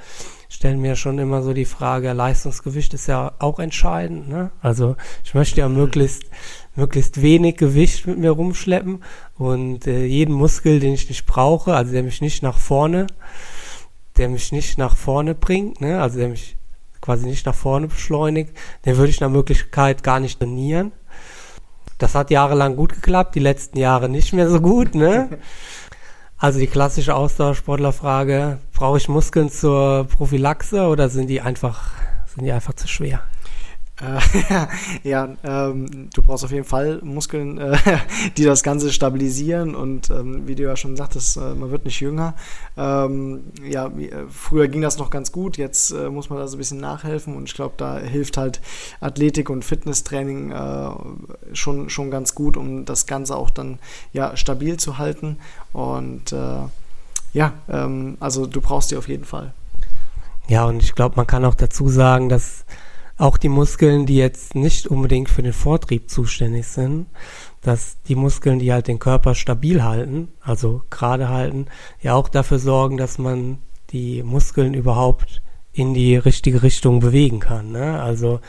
stellen 0.49 0.81
mir 0.81 0.95
schon 0.95 1.19
immer 1.19 1.43
so 1.43 1.53
die 1.53 1.65
Frage, 1.65 2.11
Leistungsgewicht 2.11 2.93
ist 2.95 3.07
ja 3.07 3.33
auch 3.37 3.59
entscheidend. 3.59 4.27
Ne? 4.27 4.51
Also 4.61 4.95
ich 5.23 5.35
möchte 5.35 5.61
ja 5.61 5.69
möglichst, 5.69 6.23
möglichst 6.79 7.21
wenig 7.21 7.57
Gewicht 7.57 8.07
mit 8.07 8.17
mir 8.17 8.31
rumschleppen 8.31 9.03
und 9.37 9.85
äh, 9.85 10.05
jeden 10.05 10.33
Muskel, 10.33 10.79
den 10.79 10.93
ich 10.93 11.07
nicht 11.09 11.25
brauche, 11.25 11.75
also 11.75 11.91
der 11.91 12.03
mich 12.03 12.21
nicht 12.21 12.41
nach 12.41 12.57
vorne, 12.57 13.07
der 14.17 14.29
mich 14.29 14.51
nicht 14.51 14.77
nach 14.77 14.95
vorne 14.95 15.35
bringt, 15.35 15.81
ne? 15.81 16.01
also 16.01 16.17
der 16.19 16.29
mich 16.29 16.57
quasi 17.01 17.27
nicht 17.27 17.45
nach 17.45 17.55
vorne 17.55 17.87
beschleunigt, 17.87 18.55
den 18.85 18.97
würde 18.97 19.09
ich 19.09 19.19
nach 19.19 19.29
Möglichkeit 19.29 20.03
gar 20.03 20.19
nicht 20.19 20.39
trainieren. 20.39 20.91
Das 21.97 22.15
hat 22.15 22.31
jahrelang 22.31 22.75
gut 22.77 22.93
geklappt, 22.93 23.35
die 23.35 23.39
letzten 23.39 23.77
Jahre 23.77 24.07
nicht 24.07 24.33
mehr 24.33 24.49
so 24.49 24.59
gut, 24.59 24.95
ne? 24.95 25.37
Also 26.41 26.57
die 26.57 26.67
klassische 26.67 27.15
Ausdauersportlerfrage, 27.15 28.59
brauche 28.73 28.97
ich 28.97 29.09
Muskeln 29.09 29.49
zur 29.49 30.05
Prophylaxe 30.05 30.87
oder 30.87 31.09
sind 31.09 31.27
die 31.27 31.41
einfach, 31.41 31.91
sind 32.33 32.45
die 32.45 32.53
einfach 32.53 32.73
zu 32.75 32.87
schwer? 32.87 33.23
Äh, 34.01 34.67
ja, 35.09 35.29
ähm, 35.43 36.09
du 36.13 36.21
brauchst 36.21 36.43
auf 36.43 36.51
jeden 36.51 36.65
Fall 36.65 36.99
Muskeln, 37.03 37.57
äh, 37.57 37.77
die 38.37 38.43
das 38.43 38.63
Ganze 38.63 38.91
stabilisieren 38.91 39.75
und 39.75 40.09
ähm, 40.09 40.47
wie 40.47 40.55
du 40.55 40.63
ja 40.63 40.75
schon 40.75 40.95
sagtest, 40.95 41.37
äh, 41.37 41.53
man 41.55 41.71
wird 41.71 41.85
nicht 41.85 41.99
jünger. 41.99 42.33
Ähm, 42.77 43.43
ja, 43.63 43.95
wie, 43.97 44.09
äh, 44.09 44.25
früher 44.29 44.67
ging 44.67 44.81
das 44.81 44.97
noch 44.97 45.09
ganz 45.09 45.31
gut, 45.31 45.57
jetzt 45.57 45.91
äh, 45.91 46.09
muss 46.09 46.29
man 46.29 46.39
da 46.39 46.47
so 46.47 46.55
ein 46.55 46.59
bisschen 46.59 46.79
nachhelfen 46.79 47.35
und 47.35 47.49
ich 47.49 47.55
glaube, 47.55 47.73
da 47.77 47.97
hilft 47.97 48.37
halt 48.37 48.61
Athletik 49.01 49.49
und 49.49 49.65
Fitnesstraining 49.65 50.51
äh, 50.51 50.89
schon, 51.53 51.89
schon 51.89 52.11
ganz 52.11 52.35
gut, 52.35 52.57
um 52.57 52.85
das 52.85 53.05
Ganze 53.05 53.35
auch 53.35 53.49
dann 53.49 53.79
ja 54.13 54.37
stabil 54.37 54.77
zu 54.77 54.97
halten 54.97 55.37
und 55.73 56.33
ja, 57.33 57.53
ähm, 57.69 58.17
also 58.19 58.45
du 58.45 58.61
brauchst 58.61 58.91
die 58.91 58.97
auf 58.97 59.07
jeden 59.07 59.25
Fall. 59.25 59.53
Ja, 60.47 60.65
und 60.65 60.81
ich 60.81 60.95
glaube, 60.95 61.15
man 61.15 61.27
kann 61.27 61.45
auch 61.45 61.53
dazu 61.53 61.89
sagen, 61.89 62.27
dass 62.27 62.65
auch 63.19 63.37
die 63.37 63.49
Muskeln, 63.49 64.05
die 64.05 64.15
jetzt 64.15 64.55
nicht 64.55 64.87
unbedingt 64.87 65.29
für 65.29 65.43
den 65.43 65.53
Vortrieb 65.53 66.09
zuständig 66.09 66.67
sind, 66.67 67.07
dass 67.61 68.01
die 68.07 68.15
Muskeln, 68.15 68.59
die 68.59 68.71
halt 68.71 68.87
den 68.87 68.97
Körper 68.97 69.35
stabil 69.35 69.83
halten, 69.83 70.29
also 70.41 70.81
gerade 70.89 71.27
halten, 71.27 71.67
ja 72.01 72.13
auch 72.15 72.29
dafür 72.29 72.59
sorgen, 72.59 72.95
dass 72.95 73.17
man 73.17 73.59
die 73.91 74.23
Muskeln 74.23 74.73
überhaupt 74.73 75.41
in 75.73 75.93
die 75.93 76.15
richtige 76.15 76.63
Richtung 76.63 77.01
bewegen 77.01 77.41
kann. 77.41 77.71
Ne? 77.71 78.01
Also 78.01 78.39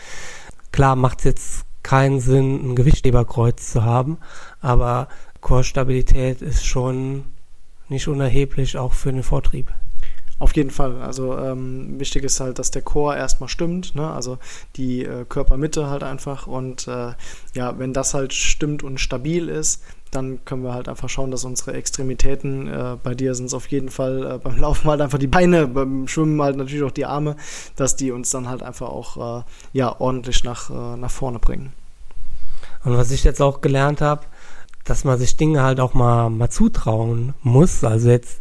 klar 0.70 0.94
macht 0.94 1.18
es 1.18 1.24
jetzt 1.24 1.64
keinen 1.83 2.20
Sinn, 2.20 2.70
ein 2.70 2.76
Gewichtheberkreuz 2.76 3.72
zu 3.72 3.85
haben, 3.85 4.18
aber 4.61 5.09
Chorstabilität 5.40 6.42
ist 6.42 6.64
schon 6.64 7.24
nicht 7.88 8.06
unerheblich 8.06 8.78
auch 8.78 8.92
für 8.92 9.12
den 9.12 9.24
Vortrieb. 9.24 9.72
Auf 10.40 10.57
jeden 10.57 10.70
Fall. 10.70 11.03
Also 11.03 11.37
ähm, 11.37 12.00
wichtig 12.00 12.24
ist 12.24 12.40
halt, 12.40 12.59
dass 12.59 12.70
der 12.70 12.81
Chor 12.81 13.14
erstmal 13.14 13.50
stimmt, 13.50 13.94
ne? 13.94 14.11
also 14.11 14.38
die 14.76 15.05
äh, 15.05 15.26
Körpermitte 15.29 15.90
halt 15.90 16.03
einfach. 16.03 16.46
Und 16.46 16.88
äh, 16.88 17.12
ja, 17.55 17.79
wenn 17.79 17.92
das 17.92 18.14
halt 18.14 18.33
stimmt 18.33 18.83
und 18.83 18.98
stabil 18.98 19.50
ist, 19.50 19.83
dann 20.11 20.42
können 20.46 20.64
wir 20.64 20.72
halt 20.72 20.88
einfach 20.88 21.11
schauen, 21.11 21.31
dass 21.31 21.44
unsere 21.44 21.74
Extremitäten, 21.74 22.68
äh, 22.68 22.96
bei 23.03 23.14
dir 23.14 23.35
sind 23.35 23.46
es 23.46 23.55
auf 23.55 23.66
jeden 23.68 23.90
Fall 23.90 24.33
äh, 24.33 24.38
beim 24.38 24.57
Laufen 24.61 24.88
halt 24.88 25.03
einfach 25.03 25.18
die 25.18 25.26
Beine, 25.26 25.66
beim 25.66 26.09
Schwimmen 26.09 26.40
halt 26.40 26.57
natürlich 26.57 26.85
auch 26.85 26.90
die 26.90 27.05
Arme, 27.05 27.37
dass 27.76 27.96
die 27.96 28.11
uns 28.11 28.31
dann 28.31 28.48
halt 28.48 28.62
einfach 28.62 28.88
auch 28.88 29.40
äh, 29.40 29.44
ja, 29.74 30.00
ordentlich 30.00 30.42
nach, 30.42 30.70
äh, 30.70 30.96
nach 30.96 31.11
vorne 31.11 31.38
bringen. 31.38 31.74
Und 32.83 32.96
was 32.96 33.11
ich 33.11 33.24
jetzt 33.24 33.42
auch 33.42 33.61
gelernt 33.61 34.00
habe, 34.00 34.22
dass 34.85 35.05
man 35.05 35.18
sich 35.18 35.37
Dinge 35.37 35.62
halt 35.62 35.81
auch 35.81 35.92
mal, 35.92 36.31
mal 36.31 36.48
zutrauen 36.48 37.35
muss. 37.42 37.85
Also 37.85 38.09
jetzt 38.09 38.40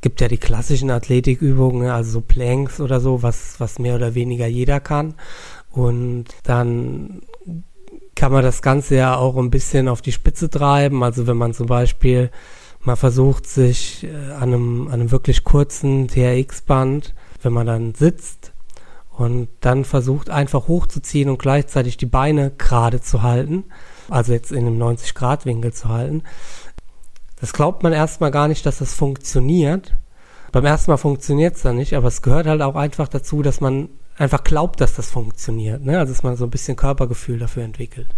gibt 0.00 0.20
ja 0.20 0.28
die 0.28 0.38
klassischen 0.38 0.90
Athletikübungen, 0.90 1.82
ne, 1.82 1.94
also 1.94 2.10
so 2.10 2.20
Planks 2.20 2.80
oder 2.80 3.00
so, 3.00 3.22
was, 3.22 3.58
was 3.58 3.78
mehr 3.78 3.94
oder 3.96 4.14
weniger 4.14 4.46
jeder 4.46 4.80
kann. 4.80 5.14
Und 5.70 6.26
dann 6.44 7.22
kann 8.14 8.32
man 8.32 8.42
das 8.42 8.62
Ganze 8.62 8.96
ja 8.96 9.16
auch 9.16 9.36
ein 9.36 9.50
bisschen 9.50 9.88
auf 9.88 10.02
die 10.02 10.12
Spitze 10.12 10.48
treiben. 10.48 11.02
Also 11.02 11.26
wenn 11.26 11.36
man 11.36 11.54
zum 11.54 11.66
Beispiel 11.66 12.30
mal 12.80 12.96
versucht, 12.96 13.46
sich 13.46 14.04
äh, 14.04 14.32
an 14.32 14.54
einem, 14.54 14.88
an 14.88 14.94
einem 14.94 15.10
wirklich 15.10 15.44
kurzen 15.44 16.08
TRX-Band, 16.08 17.14
wenn 17.42 17.52
man 17.52 17.66
dann 17.66 17.94
sitzt 17.94 18.52
und 19.10 19.48
dann 19.60 19.84
versucht 19.84 20.30
einfach 20.30 20.68
hochzuziehen 20.68 21.28
und 21.28 21.38
gleichzeitig 21.38 21.96
die 21.96 22.06
Beine 22.06 22.52
gerade 22.56 23.00
zu 23.00 23.22
halten, 23.22 23.64
also 24.08 24.32
jetzt 24.32 24.52
in 24.52 24.66
einem 24.66 24.80
90-Grad-Winkel 24.80 25.72
zu 25.72 25.88
halten, 25.88 26.22
das 27.40 27.52
glaubt 27.52 27.82
man 27.82 27.92
erstmal 27.92 28.30
gar 28.30 28.48
nicht, 28.48 28.64
dass 28.66 28.78
das 28.78 28.94
funktioniert. 28.94 29.96
Beim 30.52 30.64
ersten 30.64 30.90
Mal 30.90 30.96
funktioniert 30.96 31.56
es 31.56 31.62
dann 31.62 31.76
nicht, 31.76 31.94
aber 31.94 32.08
es 32.08 32.22
gehört 32.22 32.46
halt 32.46 32.62
auch 32.62 32.76
einfach 32.76 33.08
dazu, 33.08 33.42
dass 33.42 33.60
man 33.60 33.88
einfach 34.16 34.42
glaubt, 34.42 34.80
dass 34.80 34.94
das 34.94 35.10
funktioniert. 35.10 35.84
Ne? 35.84 35.98
Also 35.98 36.12
dass 36.12 36.22
man 36.22 36.36
so 36.36 36.44
ein 36.44 36.50
bisschen 36.50 36.76
Körpergefühl 36.76 37.38
dafür 37.38 37.64
entwickelt. 37.64 38.08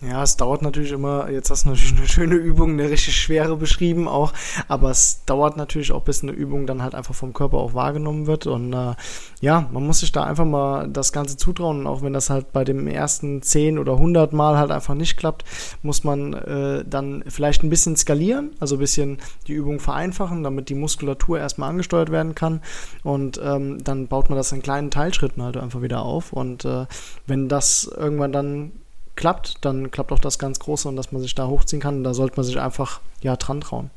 Ja, 0.00 0.22
es 0.22 0.36
dauert 0.36 0.62
natürlich 0.62 0.92
immer, 0.92 1.28
jetzt 1.28 1.50
hast 1.50 1.64
du 1.64 1.70
natürlich 1.70 1.98
eine 1.98 2.06
schöne 2.06 2.36
Übung, 2.36 2.70
eine 2.70 2.88
richtig 2.88 3.16
schwere 3.16 3.56
beschrieben 3.56 4.06
auch, 4.06 4.32
aber 4.68 4.90
es 4.92 5.24
dauert 5.24 5.56
natürlich 5.56 5.90
auch, 5.90 6.02
bis 6.02 6.22
eine 6.22 6.30
Übung 6.30 6.68
dann 6.68 6.84
halt 6.84 6.94
einfach 6.94 7.16
vom 7.16 7.32
Körper 7.32 7.56
auch 7.56 7.74
wahrgenommen 7.74 8.28
wird 8.28 8.46
und 8.46 8.72
äh, 8.72 8.94
ja, 9.40 9.68
man 9.72 9.84
muss 9.84 9.98
sich 9.98 10.12
da 10.12 10.22
einfach 10.22 10.44
mal 10.44 10.86
das 10.88 11.10
Ganze 11.10 11.36
zutrauen 11.36 11.80
und 11.80 11.86
auch 11.88 12.02
wenn 12.02 12.12
das 12.12 12.30
halt 12.30 12.52
bei 12.52 12.62
dem 12.62 12.86
ersten 12.86 13.42
10 13.42 13.76
oder 13.76 13.94
100 13.94 14.32
Mal 14.32 14.56
halt 14.56 14.70
einfach 14.70 14.94
nicht 14.94 15.16
klappt, 15.16 15.44
muss 15.82 16.04
man 16.04 16.32
äh, 16.32 16.84
dann 16.86 17.24
vielleicht 17.26 17.64
ein 17.64 17.70
bisschen 17.70 17.96
skalieren, 17.96 18.52
also 18.60 18.76
ein 18.76 18.80
bisschen 18.80 19.18
die 19.48 19.54
Übung 19.54 19.80
vereinfachen, 19.80 20.44
damit 20.44 20.68
die 20.68 20.76
Muskulatur 20.76 21.40
erstmal 21.40 21.70
angesteuert 21.70 22.12
werden 22.12 22.36
kann 22.36 22.60
und 23.02 23.40
ähm, 23.42 23.82
dann 23.82 24.06
baut 24.06 24.30
man 24.30 24.38
das 24.38 24.52
in 24.52 24.62
kleinen 24.62 24.92
Teilschritten 24.92 25.42
halt 25.42 25.56
einfach 25.56 25.82
wieder 25.82 26.02
auf 26.02 26.32
und 26.32 26.64
äh, 26.64 26.86
wenn 27.26 27.48
das 27.48 27.90
irgendwann 27.98 28.30
dann 28.30 28.70
klappt, 29.18 29.64
dann 29.64 29.90
klappt 29.90 30.12
auch 30.12 30.18
das 30.20 30.38
ganz 30.38 30.58
Große 30.60 30.88
und 30.88 30.96
dass 30.96 31.12
man 31.12 31.20
sich 31.20 31.34
da 31.34 31.48
hochziehen 31.48 31.82
kann. 31.82 31.96
Und 31.96 32.04
da 32.04 32.14
sollte 32.14 32.36
man 32.36 32.46
sich 32.46 32.58
einfach 32.58 33.00
ja 33.20 33.36
dran 33.36 33.60
trauen. 33.60 33.90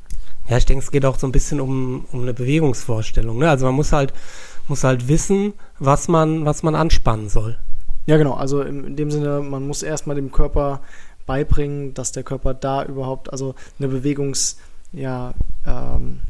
Ja, 0.49 0.57
ich 0.57 0.65
denke, 0.65 0.83
es 0.83 0.91
geht 0.91 1.05
auch 1.05 1.17
so 1.17 1.27
ein 1.27 1.31
bisschen 1.31 1.61
um, 1.61 2.05
um 2.11 2.23
eine 2.23 2.33
Bewegungsvorstellung. 2.33 3.37
Ne? 3.37 3.49
Also 3.49 3.67
man 3.67 3.75
muss 3.75 3.93
halt, 3.93 4.13
muss 4.67 4.83
halt 4.83 5.07
wissen, 5.07 5.53
was 5.79 6.07
man, 6.07 6.45
was 6.45 6.63
man 6.63 6.75
anspannen 6.75 7.29
soll. 7.29 7.57
Ja, 8.07 8.17
genau. 8.17 8.33
Also 8.33 8.61
in, 8.61 8.95
dem 8.95 9.11
Sinne, 9.11 9.41
man 9.41 9.65
muss 9.65 9.83
erstmal 9.83 10.15
dem 10.15 10.31
Körper 10.31 10.81
beibringen, 11.27 11.93
dass 11.93 12.11
der 12.11 12.23
Körper 12.23 12.55
da 12.55 12.83
überhaupt, 12.83 13.31
also 13.31 13.53
eine 13.77 13.87
Bewegungs, 13.87 14.57
ja, 14.91 15.33
ähm, 15.65 16.21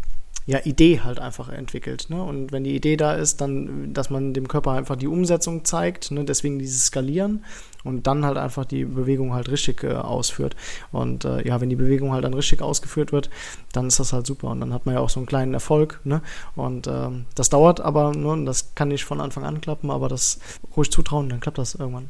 ja, 0.45 0.59
Idee 0.63 1.01
halt 1.01 1.19
einfach 1.19 1.49
entwickelt. 1.49 2.07
Ne? 2.09 2.21
Und 2.21 2.51
wenn 2.51 2.63
die 2.63 2.75
Idee 2.75 2.97
da 2.97 3.13
ist, 3.13 3.41
dann, 3.41 3.93
dass 3.93 4.09
man 4.09 4.33
dem 4.33 4.47
Körper 4.47 4.71
einfach 4.71 4.95
die 4.95 5.07
Umsetzung 5.07 5.65
zeigt, 5.65 6.11
ne? 6.11 6.25
deswegen 6.25 6.57
dieses 6.57 6.85
Skalieren 6.85 7.45
und 7.83 8.07
dann 8.07 8.25
halt 8.25 8.37
einfach 8.37 8.65
die 8.65 8.85
Bewegung 8.85 9.33
halt 9.33 9.49
richtig 9.49 9.83
äh, 9.83 9.93
ausführt. 9.93 10.55
Und 10.91 11.25
äh, 11.25 11.47
ja, 11.47 11.61
wenn 11.61 11.69
die 11.69 11.75
Bewegung 11.75 12.11
halt 12.11 12.23
dann 12.23 12.33
richtig 12.33 12.61
ausgeführt 12.61 13.11
wird, 13.11 13.29
dann 13.71 13.87
ist 13.87 13.99
das 13.99 14.13
halt 14.13 14.25
super. 14.25 14.47
Und 14.47 14.61
dann 14.61 14.73
hat 14.73 14.85
man 14.85 14.95
ja 14.95 15.01
auch 15.01 15.09
so 15.09 15.19
einen 15.19 15.27
kleinen 15.27 15.53
Erfolg. 15.53 15.99
Ne? 16.03 16.21
Und 16.55 16.87
ähm, 16.87 17.25
das 17.35 17.49
dauert 17.49 17.79
aber, 17.79 18.11
ne? 18.13 18.43
das 18.45 18.73
kann 18.75 18.87
nicht 18.87 19.05
von 19.05 19.21
Anfang 19.21 19.43
an 19.43 19.61
klappen, 19.61 19.91
aber 19.91 20.09
das 20.09 20.39
ruhig 20.75 20.91
zutrauen, 20.91 21.29
dann 21.29 21.39
klappt 21.39 21.59
das 21.59 21.75
irgendwann. 21.75 22.09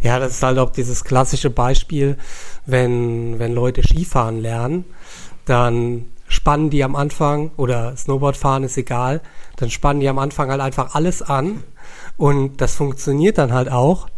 Ja, 0.00 0.18
das 0.18 0.32
ist 0.32 0.42
halt 0.42 0.58
auch 0.58 0.70
dieses 0.70 1.04
klassische 1.04 1.50
Beispiel, 1.50 2.16
wenn, 2.66 3.38
wenn 3.38 3.52
Leute 3.52 3.82
Skifahren 3.82 4.40
lernen, 4.40 4.84
dann 5.44 6.06
spannen 6.28 6.70
die 6.70 6.84
am 6.84 6.94
Anfang 6.94 7.50
oder 7.56 7.96
Snowboard 7.96 8.36
fahren 8.36 8.64
ist 8.64 8.76
egal, 8.76 9.20
dann 9.56 9.70
spannen 9.70 10.00
die 10.00 10.08
am 10.08 10.18
Anfang 10.18 10.50
halt 10.50 10.60
einfach 10.60 10.94
alles 10.94 11.22
an 11.22 11.64
und 12.16 12.60
das 12.60 12.74
funktioniert 12.76 13.38
dann 13.38 13.52
halt 13.52 13.70
auch, 13.70 14.08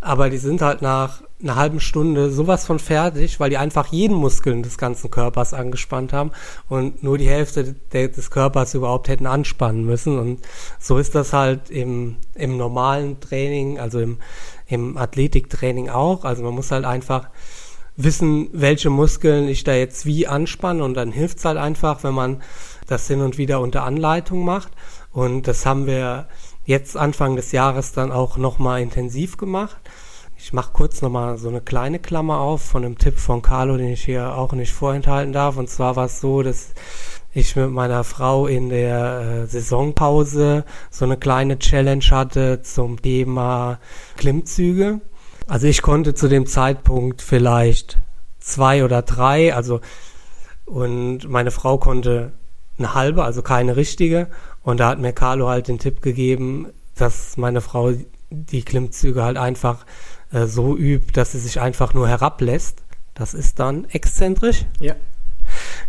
aber 0.00 0.28
die 0.28 0.38
sind 0.38 0.60
halt 0.60 0.82
nach 0.82 1.22
einer 1.42 1.56
halben 1.56 1.80
Stunde 1.80 2.30
sowas 2.30 2.66
von 2.66 2.78
fertig, 2.78 3.40
weil 3.40 3.50
die 3.50 3.56
einfach 3.56 3.88
jeden 3.88 4.16
Muskeln 4.16 4.62
des 4.62 4.78
ganzen 4.78 5.10
Körpers 5.10 5.54
angespannt 5.54 6.12
haben 6.12 6.30
und 6.68 7.02
nur 7.02 7.18
die 7.18 7.28
Hälfte 7.28 7.74
de 7.92 8.08
des 8.08 8.30
Körpers 8.30 8.74
überhaupt 8.74 9.08
hätten 9.08 9.26
anspannen 9.26 9.84
müssen. 9.84 10.18
Und 10.18 10.40
so 10.78 10.98
ist 10.98 11.14
das 11.14 11.32
halt 11.32 11.70
im, 11.70 12.16
im 12.34 12.56
normalen 12.56 13.20
Training, 13.20 13.78
also 13.78 14.00
im, 14.00 14.18
im 14.66 14.96
Athletiktraining 14.96 15.88
auch. 15.88 16.24
Also 16.24 16.42
man 16.42 16.54
muss 16.54 16.70
halt 16.70 16.84
einfach 16.84 17.28
wissen, 17.96 18.48
welche 18.52 18.90
Muskeln 18.90 19.48
ich 19.48 19.64
da 19.64 19.74
jetzt 19.74 20.06
wie 20.06 20.26
anspanne 20.26 20.82
und 20.84 20.94
dann 20.94 21.12
hilft 21.12 21.38
es 21.38 21.44
halt 21.44 21.58
einfach, 21.58 22.02
wenn 22.04 22.14
man 22.14 22.42
das 22.86 23.06
hin 23.06 23.20
und 23.20 23.38
wieder 23.38 23.60
unter 23.60 23.84
Anleitung 23.84 24.44
macht. 24.44 24.72
Und 25.12 25.46
das 25.46 25.66
haben 25.66 25.86
wir 25.86 26.26
jetzt 26.64 26.96
Anfang 26.96 27.36
des 27.36 27.52
Jahres 27.52 27.92
dann 27.92 28.12
auch 28.12 28.36
nochmal 28.36 28.80
intensiv 28.80 29.36
gemacht. 29.36 29.76
Ich 30.36 30.52
mache 30.52 30.72
kurz 30.72 31.02
nochmal 31.02 31.38
so 31.38 31.48
eine 31.48 31.60
kleine 31.60 31.98
Klammer 31.98 32.40
auf 32.40 32.62
von 32.62 32.84
einem 32.84 32.98
Tipp 32.98 33.18
von 33.18 33.42
Carlo, 33.42 33.76
den 33.76 33.90
ich 33.90 34.04
hier 34.04 34.36
auch 34.36 34.52
nicht 34.52 34.72
vorenthalten 34.72 35.32
darf. 35.32 35.56
Und 35.56 35.70
zwar 35.70 35.94
war 35.94 36.06
es 36.06 36.20
so, 36.20 36.42
dass 36.42 36.70
ich 37.32 37.54
mit 37.56 37.70
meiner 37.70 38.04
Frau 38.04 38.46
in 38.46 38.68
der 38.68 39.44
äh, 39.44 39.46
Saisonpause 39.46 40.64
so 40.90 41.04
eine 41.04 41.16
kleine 41.16 41.58
Challenge 41.58 42.04
hatte 42.10 42.62
zum 42.62 43.00
Thema 43.00 43.78
Klimmzüge. 44.16 45.00
Also 45.46 45.66
ich 45.66 45.82
konnte 45.82 46.14
zu 46.14 46.28
dem 46.28 46.46
Zeitpunkt 46.46 47.22
vielleicht 47.22 47.98
zwei 48.38 48.84
oder 48.84 49.02
drei, 49.02 49.54
also 49.54 49.80
und 50.64 51.28
meine 51.28 51.50
Frau 51.50 51.78
konnte 51.78 52.32
eine 52.78 52.94
halbe, 52.94 53.24
also 53.24 53.42
keine 53.42 53.76
richtige. 53.76 54.28
Und 54.62 54.80
da 54.80 54.88
hat 54.88 54.98
mir 54.98 55.12
Carlo 55.12 55.48
halt 55.48 55.68
den 55.68 55.78
Tipp 55.78 56.02
gegeben, 56.02 56.68
dass 56.94 57.36
meine 57.36 57.60
Frau 57.60 57.92
die 58.30 58.62
Klimmzüge 58.62 59.22
halt 59.22 59.36
einfach 59.36 59.84
äh, 60.32 60.46
so 60.46 60.76
übt, 60.76 61.12
dass 61.12 61.32
sie 61.32 61.38
sich 61.38 61.60
einfach 61.60 61.94
nur 61.94 62.08
herablässt. 62.08 62.82
Das 63.14 63.34
ist 63.34 63.58
dann 63.58 63.84
exzentrisch. 63.86 64.64
Ja. 64.80 64.94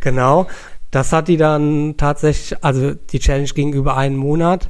Genau. 0.02 0.48
Das 0.92 1.12
hat 1.14 1.28
die 1.28 1.38
dann 1.38 1.96
tatsächlich, 1.98 2.64
also 2.64 2.94
die 2.94 3.20
Challenge 3.20 3.48
ging 3.48 3.74
über 3.74 3.96
einen 3.98 4.18
Monat 4.18 4.70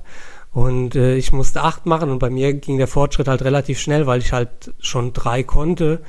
und 0.54 0.96
äh, 0.96 1.16
ich 1.16 1.32
musste 1.34 1.64
acht 1.64 1.88
machen 1.88 2.12
und 2.12 2.20
bei 2.20 2.30
mir 2.30 2.54
ging 2.54 2.78
der 2.78 2.88
Fortschritt 2.88 3.28
halt 3.28 3.42
relativ 3.42 3.80
schnell, 3.80 4.06
weil 4.06 4.20
ich 4.20 4.34
halt 4.34 4.74
schon 4.80 5.12
drei 5.12 5.42
konnte. 5.42 6.02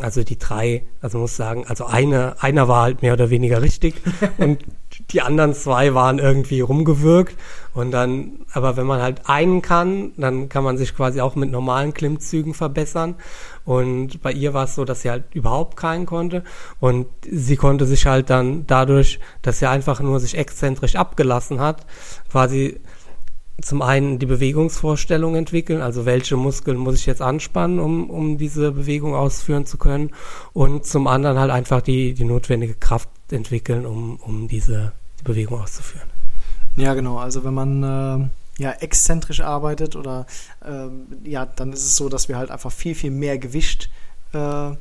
Also 0.00 0.24
die 0.24 0.38
drei, 0.38 0.84
also 1.00 1.18
muss 1.18 1.36
sagen, 1.36 1.64
also 1.68 1.84
eine, 1.84 2.42
einer 2.42 2.66
war 2.66 2.82
halt 2.82 3.02
mehr 3.02 3.12
oder 3.12 3.30
weniger 3.30 3.62
richtig 3.62 3.94
und 4.38 4.64
die 5.10 5.20
anderen 5.20 5.54
zwei 5.54 5.94
waren 5.94 6.18
irgendwie 6.18 6.60
rumgewirkt. 6.60 7.36
Und 7.72 7.90
dann, 7.90 8.46
aber 8.52 8.76
wenn 8.76 8.86
man 8.86 9.02
halt 9.02 9.22
einen 9.26 9.62
kann, 9.62 10.12
dann 10.16 10.48
kann 10.48 10.64
man 10.64 10.76
sich 10.78 10.94
quasi 10.94 11.20
auch 11.20 11.34
mit 11.34 11.50
normalen 11.50 11.92
Klimmzügen 11.94 12.54
verbessern. 12.54 13.16
Und 13.64 14.22
bei 14.22 14.32
ihr 14.32 14.54
war 14.54 14.64
es 14.64 14.74
so, 14.74 14.84
dass 14.84 15.02
sie 15.02 15.10
halt 15.10 15.24
überhaupt 15.34 15.76
keinen 15.76 16.06
konnte. 16.06 16.44
Und 16.78 17.06
sie 17.28 17.56
konnte 17.56 17.86
sich 17.86 18.06
halt 18.06 18.30
dann 18.30 18.66
dadurch, 18.66 19.18
dass 19.42 19.58
sie 19.58 19.68
einfach 19.68 20.00
nur 20.00 20.20
sich 20.20 20.36
exzentrisch 20.36 20.96
abgelassen 20.96 21.60
hat, 21.60 21.84
quasi 22.30 22.80
zum 23.62 23.82
einen 23.82 24.18
die 24.18 24.26
Bewegungsvorstellung 24.26 25.36
entwickeln, 25.36 25.80
also 25.80 26.04
welche 26.06 26.36
Muskeln 26.36 26.76
muss 26.76 26.96
ich 26.96 27.06
jetzt 27.06 27.22
anspannen, 27.22 27.78
um, 27.78 28.10
um 28.10 28.36
diese 28.36 28.72
Bewegung 28.72 29.14
ausführen 29.14 29.64
zu 29.64 29.78
können. 29.78 30.10
Und 30.52 30.86
zum 30.86 31.06
anderen 31.06 31.38
halt 31.38 31.50
einfach 31.50 31.80
die, 31.80 32.14
die 32.14 32.24
notwendige 32.24 32.74
Kraft 32.74 33.08
entwickeln, 33.30 33.86
um, 33.86 34.16
um 34.16 34.48
diese 34.48 34.92
die 35.20 35.24
Bewegung 35.24 35.60
auszuführen. 35.60 36.08
Ja, 36.76 36.94
genau. 36.94 37.18
Also 37.18 37.44
wenn 37.44 37.54
man 37.54 37.82
äh, 37.82 38.62
ja 38.62 38.72
exzentrisch 38.72 39.40
arbeitet 39.40 39.94
oder 39.94 40.26
äh, 40.64 41.28
ja, 41.28 41.46
dann 41.46 41.72
ist 41.72 41.84
es 41.84 41.96
so, 41.96 42.08
dass 42.08 42.28
wir 42.28 42.36
halt 42.36 42.50
einfach 42.50 42.72
viel, 42.72 42.94
viel 42.94 43.12
mehr 43.12 43.38
Gewicht 43.38 43.88
äh, 44.32 44.72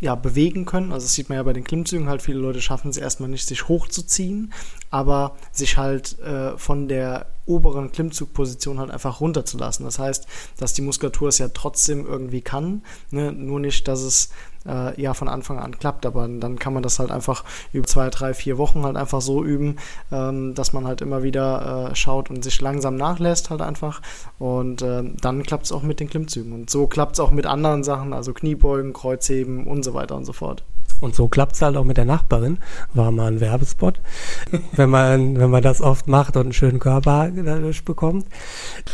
ja, 0.00 0.14
bewegen 0.14 0.64
können. 0.64 0.92
Also 0.92 1.06
das 1.06 1.14
sieht 1.14 1.28
man 1.28 1.36
ja 1.36 1.42
bei 1.42 1.52
den 1.52 1.64
Klimmzügen 1.64 2.08
halt, 2.08 2.22
viele 2.22 2.38
Leute 2.38 2.62
schaffen 2.62 2.90
es 2.90 2.96
erstmal 2.96 3.28
nicht, 3.28 3.46
sich 3.48 3.68
hochzuziehen, 3.68 4.52
aber 4.90 5.36
sich 5.52 5.76
halt 5.76 6.18
äh, 6.20 6.56
von 6.56 6.88
der 6.88 7.26
oberen 7.46 7.90
Klimmzugposition 7.90 8.78
halt 8.78 8.90
einfach 8.90 9.20
runterzulassen. 9.20 9.84
Das 9.84 9.98
heißt, 9.98 10.26
dass 10.58 10.74
die 10.74 10.82
Muskulatur 10.82 11.28
es 11.28 11.38
ja 11.38 11.48
trotzdem 11.48 12.06
irgendwie 12.06 12.42
kann, 12.42 12.82
ne? 13.10 13.32
nur 13.32 13.58
nicht, 13.58 13.88
dass 13.88 14.00
es 14.00 14.28
äh, 14.68 15.00
ja 15.00 15.14
von 15.14 15.28
Anfang 15.28 15.58
an 15.58 15.78
klappt, 15.78 16.06
aber 16.06 16.28
dann 16.28 16.58
kann 16.58 16.74
man 16.74 16.82
das 16.82 16.98
halt 16.98 17.10
einfach 17.10 17.44
über 17.72 17.86
zwei, 17.86 18.10
drei, 18.10 18.34
vier 18.34 18.58
Wochen 18.58 18.84
halt 18.84 18.96
einfach 18.96 19.20
so 19.20 19.42
üben, 19.42 19.76
ähm, 20.12 20.54
dass 20.54 20.72
man 20.72 20.86
halt 20.86 21.00
immer 21.00 21.22
wieder 21.22 21.90
äh, 21.90 21.94
schaut 21.94 22.30
und 22.30 22.44
sich 22.44 22.60
langsam 22.60 22.96
nachlässt 22.96 23.50
halt 23.50 23.62
einfach 23.62 24.00
und 24.38 24.82
äh, 24.82 25.02
dann 25.20 25.42
klappt 25.42 25.64
es 25.64 25.72
auch 25.72 25.82
mit 25.82 26.00
den 26.00 26.10
Klimmzügen 26.10 26.52
und 26.52 26.70
so 26.70 26.86
klappt 26.86 27.14
es 27.14 27.20
auch 27.20 27.30
mit 27.30 27.46
anderen 27.46 27.84
Sachen, 27.84 28.12
also 28.12 28.32
Kniebeugen, 28.32 28.92
Kreuzheben 28.92 29.66
und 29.66 29.82
so 29.84 29.94
weiter 29.94 30.16
und 30.16 30.24
so 30.24 30.32
fort. 30.32 30.64
Und 31.00 31.14
so 31.14 31.28
klappt 31.28 31.54
es 31.54 31.62
halt 31.62 31.76
auch 31.76 31.84
mit 31.84 31.96
der 31.96 32.04
Nachbarin. 32.04 32.58
War 32.92 33.12
mal 33.12 33.30
ein 33.30 33.40
Werbespot. 33.40 34.00
wenn 34.72 34.90
man, 34.90 35.38
wenn 35.38 35.50
man 35.50 35.62
das 35.62 35.80
oft 35.80 36.08
macht 36.08 36.36
und 36.36 36.42
einen 36.42 36.52
schönen 36.52 36.80
Körper 36.80 37.30
dadurch 37.30 37.84
bekommt. 37.84 38.26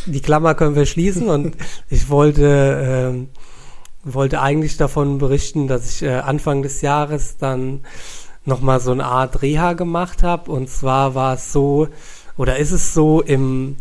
Die 0.07 0.21
Klammer 0.21 0.55
können 0.55 0.75
wir 0.75 0.87
schließen 0.87 1.29
und 1.29 1.57
ich 1.89 2.11
wollte, 2.11 3.13
ähm, 3.15 3.29
wollte 4.05 4.41
eigentlich 4.41 4.77
davon 4.77 5.19
berichten, 5.19 5.67
dass 5.67 5.89
ich 5.89 6.03
äh, 6.03 6.17
Anfang 6.17 6.63
des 6.63 6.81
Jahres 6.83 7.37
dann 7.37 7.81
nochmal 8.45 8.81
so 8.81 8.93
eine 8.93 9.05
Art 9.05 9.43
Reha 9.43 9.73
gemacht 9.73 10.23
habe. 10.23 10.51
Und 10.51 10.69
zwar 10.69 11.15
war 11.15 11.35
es 11.35 11.53
so, 11.53 11.89
oder 12.37 12.59
ist 12.59 12.73
es 12.73 12.95
so, 12.95 13.23
im, 13.23 13.77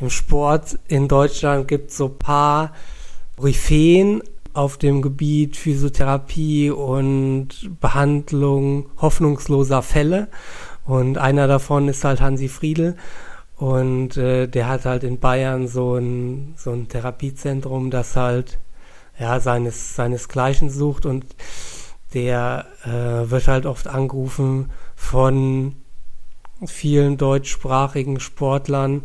im 0.00 0.10
Sport 0.10 0.78
in 0.88 1.08
Deutschland 1.08 1.68
gibt 1.68 1.90
es 1.90 1.96
so 1.96 2.08
paar 2.08 2.72
Koryphäen 3.36 4.22
auf 4.52 4.76
dem 4.76 5.02
Gebiet 5.02 5.56
Physiotherapie 5.56 6.70
und 6.70 7.48
Behandlung 7.80 8.86
hoffnungsloser 9.00 9.82
Fälle. 9.82 10.28
Und 10.84 11.18
einer 11.18 11.48
davon 11.48 11.88
ist 11.88 12.04
halt 12.04 12.20
Hansi 12.20 12.48
Friedel. 12.48 12.96
Und 13.56 14.16
äh, 14.16 14.46
der 14.46 14.68
hat 14.68 14.84
halt 14.84 15.04
in 15.04 15.18
Bayern 15.18 15.66
so 15.66 15.96
ein, 15.96 16.54
so 16.56 16.70
ein 16.70 16.88
Therapiezentrum, 16.88 17.90
das 17.90 18.16
halt 18.16 18.58
ja, 19.18 19.40
seines, 19.40 19.94
seinesgleichen 19.94 20.70
sucht 20.70 21.06
und 21.06 21.24
der 22.14 22.66
äh, 22.84 23.30
wird 23.30 23.48
halt 23.48 23.66
oft 23.66 23.86
angerufen 23.86 24.70
von 24.96 25.76
vielen 26.66 27.16
deutschsprachigen 27.16 28.20
Sportlern, 28.20 29.02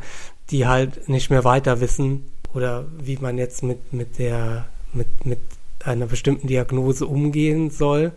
die 0.52 0.68
halt 0.68 1.10
nicht 1.10 1.30
mehr 1.30 1.44
weiter 1.44 1.82
wissen 1.82 2.26
oder 2.54 2.86
wie 2.98 3.18
man 3.18 3.38
jetzt 3.38 3.64
mit, 3.64 3.94
mit 3.94 4.20
der 4.20 4.66
mit, 4.94 5.26
mit 5.26 5.40
einer 5.84 6.06
bestimmten 6.06 6.48
Diagnose 6.48 7.06
umgehen 7.06 7.70
soll. 7.70 8.12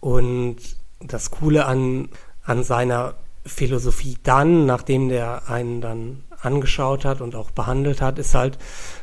Und 0.00 0.56
das 1.00 1.30
Coole 1.30 1.66
an, 1.66 2.08
an 2.44 2.62
seiner 2.62 3.14
Philosophie 3.46 4.16
dann, 4.22 4.66
nachdem 4.66 5.08
der 5.08 5.48
einen 5.48 5.80
dann 5.80 6.24
angeschaut 6.40 7.04
hat 7.04 7.20
und 7.20 7.34
auch 7.34 7.50
behandelt 7.50 8.00
hat, 8.00 8.18
ist 8.18 8.34
halt, 8.34 8.58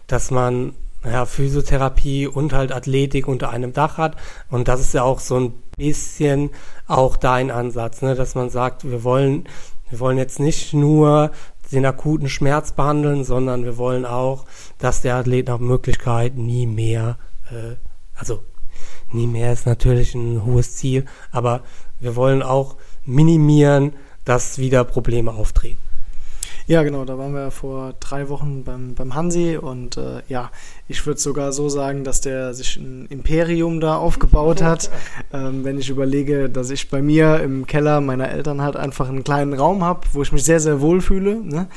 dass 0.08 0.32
man 0.32 0.74
ja, 1.04 1.26
Physiotherapie 1.26 2.28
und 2.28 2.54
halt 2.54 2.72
Athletik 2.72 3.28
unter 3.28 3.50
einem 3.50 3.74
Dach 3.74 3.98
hat. 3.98 4.16
Und 4.50 4.68
das 4.68 4.82
ist 4.82 4.94
ja 4.94 5.04
auch 5.04 5.20
so 5.20 5.40
ein 5.40 5.54
bisschen 5.78 6.52
auch 6.88 7.18
dein 7.18 7.52
Ansatz, 7.52 8.02
ne? 8.02 8.16
dass 8.16 8.36
man 8.36 8.50
sagt, 8.50 8.90
wir 8.90 9.04
wollen, 9.04 9.48
wir 9.90 10.00
wollen 10.00 10.18
jetzt 10.18 10.40
nicht 10.40 10.74
nur 10.74 11.32
den 11.72 11.86
akuten 11.86 12.30
Schmerz 12.30 12.74
behandeln, 12.74 13.24
sondern 13.24 13.64
wir 13.64 13.78
wollen 13.78 14.06
auch, 14.06 14.46
dass 14.78 15.02
der 15.02 15.16
Athlet 15.16 15.48
nach 15.48 15.60
Möglichkeit 15.60 16.36
nie 16.36 16.68
mehr, 16.68 17.18
äh, 17.50 17.76
also 18.14 18.44
nie 19.12 19.28
mehr 19.28 19.54
ist 19.54 19.66
natürlich 19.66 20.14
ein 20.16 20.46
hohes 20.46 20.76
Ziel, 20.76 21.06
aber 21.32 21.62
wir 22.00 22.16
wollen 22.16 22.44
auch 22.44 22.76
minimieren, 23.06 23.94
dass 24.26 24.58
wieder 24.58 24.84
Probleme 24.84 25.34
auftreten. 25.34 25.78
Ja, 26.68 26.84
genau, 26.84 27.06
da 27.06 27.18
waren 27.18 27.34
wir 27.34 27.52
vor 27.52 27.96
drei 28.00 28.30
Wochen 28.30 28.64
beim, 28.64 28.94
beim 28.94 29.16
Hansi 29.16 29.58
und 29.58 29.98
äh, 29.98 30.22
ja, 30.30 30.52
ich 30.88 31.06
würde 31.06 31.20
sogar 31.20 31.54
so 31.54 31.70
sagen, 31.70 32.04
dass 32.04 32.22
der 32.22 32.54
sich 32.54 32.78
ein 32.78 33.06
Imperium 33.08 33.80
da 33.80 33.96
aufgebaut 33.96 34.62
hat. 34.62 34.90
Ähm, 35.34 35.64
wenn 35.64 35.80
ich 35.80 35.90
überlege, 35.90 36.50
dass 36.50 36.70
ich 36.70 36.90
bei 36.90 37.02
mir 37.02 37.40
im 37.40 37.66
Keller 37.66 38.02
meiner 38.02 38.30
Eltern 38.30 38.62
halt 38.62 38.76
einfach 38.76 39.08
einen 39.08 39.24
kleinen 39.24 39.54
Raum 39.54 39.84
habe, 39.84 40.02
wo 40.14 40.22
ich 40.22 40.32
mich 40.32 40.44
sehr, 40.44 40.60
sehr 40.60 40.82
wohl 40.82 41.02
fühle. 41.02 41.36
Ne? 41.36 41.68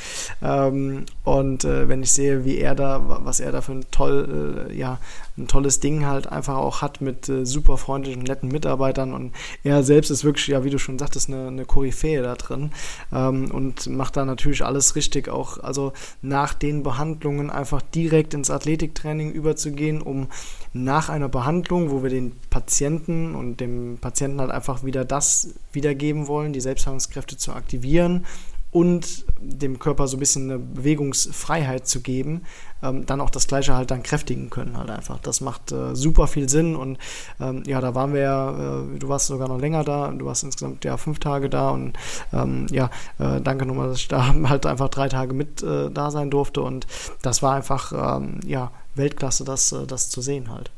Ähm, 0.41 1.05
und 1.23 1.63
äh, 1.63 1.87
wenn 1.87 2.03
ich 2.03 2.11
sehe, 2.11 2.45
wie 2.45 2.57
er 2.57 2.75
da, 2.75 3.01
was 3.23 3.39
er 3.39 3.51
da 3.51 3.61
für 3.61 3.73
ein 3.73 3.85
toll, 3.91 4.67
äh, 4.69 4.73
ja, 4.77 4.99
ein 5.37 5.47
tolles 5.47 5.79
Ding 5.79 6.05
halt 6.05 6.27
einfach 6.27 6.55
auch 6.55 6.81
hat 6.81 7.01
mit 7.01 7.27
äh, 7.27 7.45
super 7.45 7.77
freundlichen, 7.77 8.23
netten 8.23 8.49
Mitarbeitern 8.49 9.13
und 9.13 9.33
er 9.63 9.83
selbst 9.83 10.09
ist 10.09 10.23
wirklich, 10.23 10.47
ja, 10.47 10.63
wie 10.63 10.69
du 10.69 10.77
schon 10.77 10.97
sagtest, 10.97 11.29
eine, 11.29 11.47
eine 11.47 11.65
Koryphäe 11.65 12.21
da 12.21 12.35
drin 12.35 12.71
ähm, 13.11 13.51
und 13.51 13.87
macht 13.87 14.15
da 14.15 14.23
natürlich 14.23 14.63
alles 14.63 14.95
richtig, 14.95 15.27
auch 15.27 15.57
also 15.57 15.91
nach 16.21 16.53
den 16.53 16.83
Behandlungen 16.83 17.49
einfach 17.49 17.81
direkt 17.81 18.33
ins 18.33 18.49
Athletiktraining 18.95 19.31
überzugehen, 19.31 20.01
um 20.01 20.27
nach 20.73 21.09
einer 21.09 21.29
Behandlung, 21.29 21.91
wo 21.91 22.03
wir 22.03 22.09
den 22.09 22.33
Patienten 22.49 23.35
und 23.35 23.59
dem 23.59 23.97
Patienten 23.99 24.39
halt 24.39 24.51
einfach 24.51 24.83
wieder 24.83 25.05
das 25.05 25.53
wiedergeben 25.71 26.27
wollen, 26.27 26.53
die 26.53 26.61
Selbstheilungskräfte 26.61 27.37
zu 27.37 27.53
aktivieren 27.53 28.25
und 28.71 29.25
dem 29.39 29.79
Körper 29.79 30.07
so 30.07 30.17
ein 30.17 30.19
bisschen 30.19 30.49
eine 30.49 30.59
Bewegungsfreiheit 30.59 31.87
zu 31.87 32.01
geben, 32.01 32.41
ähm, 32.85 33.05
dann 33.05 33.21
auch 33.21 33.29
das 33.29 33.47
Gleiche 33.47 33.75
halt 33.75 33.91
dann 33.91 34.03
kräftigen 34.03 34.49
können 34.49 34.77
halt 34.77 34.89
einfach. 34.89 35.19
Das 35.19 35.41
macht 35.41 35.71
äh, 35.71 35.95
super 35.95 36.27
viel 36.27 36.49
Sinn 36.49 36.75
und 36.75 36.97
ähm, 37.39 37.63
ja, 37.65 37.81
da 37.81 37.95
waren 37.95 38.13
wir 38.13 38.21
ja, 38.21 38.51
äh, 38.51 38.99
du 38.99 39.07
warst 39.09 39.27
sogar 39.27 39.47
noch 39.47 39.59
länger 39.59 39.83
da, 39.83 40.09
du 40.09 40.25
warst 40.25 40.43
insgesamt 40.43 40.85
ja 40.85 40.97
fünf 40.97 41.19
Tage 41.19 41.49
da 41.49 41.71
und 41.71 41.93
ähm, 42.33 42.67
ja, 42.71 42.89
äh, 43.19 43.41
danke 43.41 43.65
nochmal, 43.65 43.89
dass 43.89 43.97
ich 43.97 44.07
da 44.07 44.33
halt 44.49 44.65
einfach 44.65 44.89
drei 44.89 45.09
Tage 45.09 45.33
mit 45.33 45.63
äh, 45.63 45.89
da 45.91 46.11
sein 46.11 46.29
durfte 46.29 46.61
und 46.61 46.87
das 47.21 47.41
war 47.41 47.55
einfach, 47.55 48.17
ähm, 48.17 48.39
ja, 48.45 48.71
Weltklasse, 48.95 49.43
das, 49.43 49.71
äh, 49.71 49.85
das 49.85 50.09
zu 50.09 50.21
sehen 50.21 50.49
halt 50.49 50.71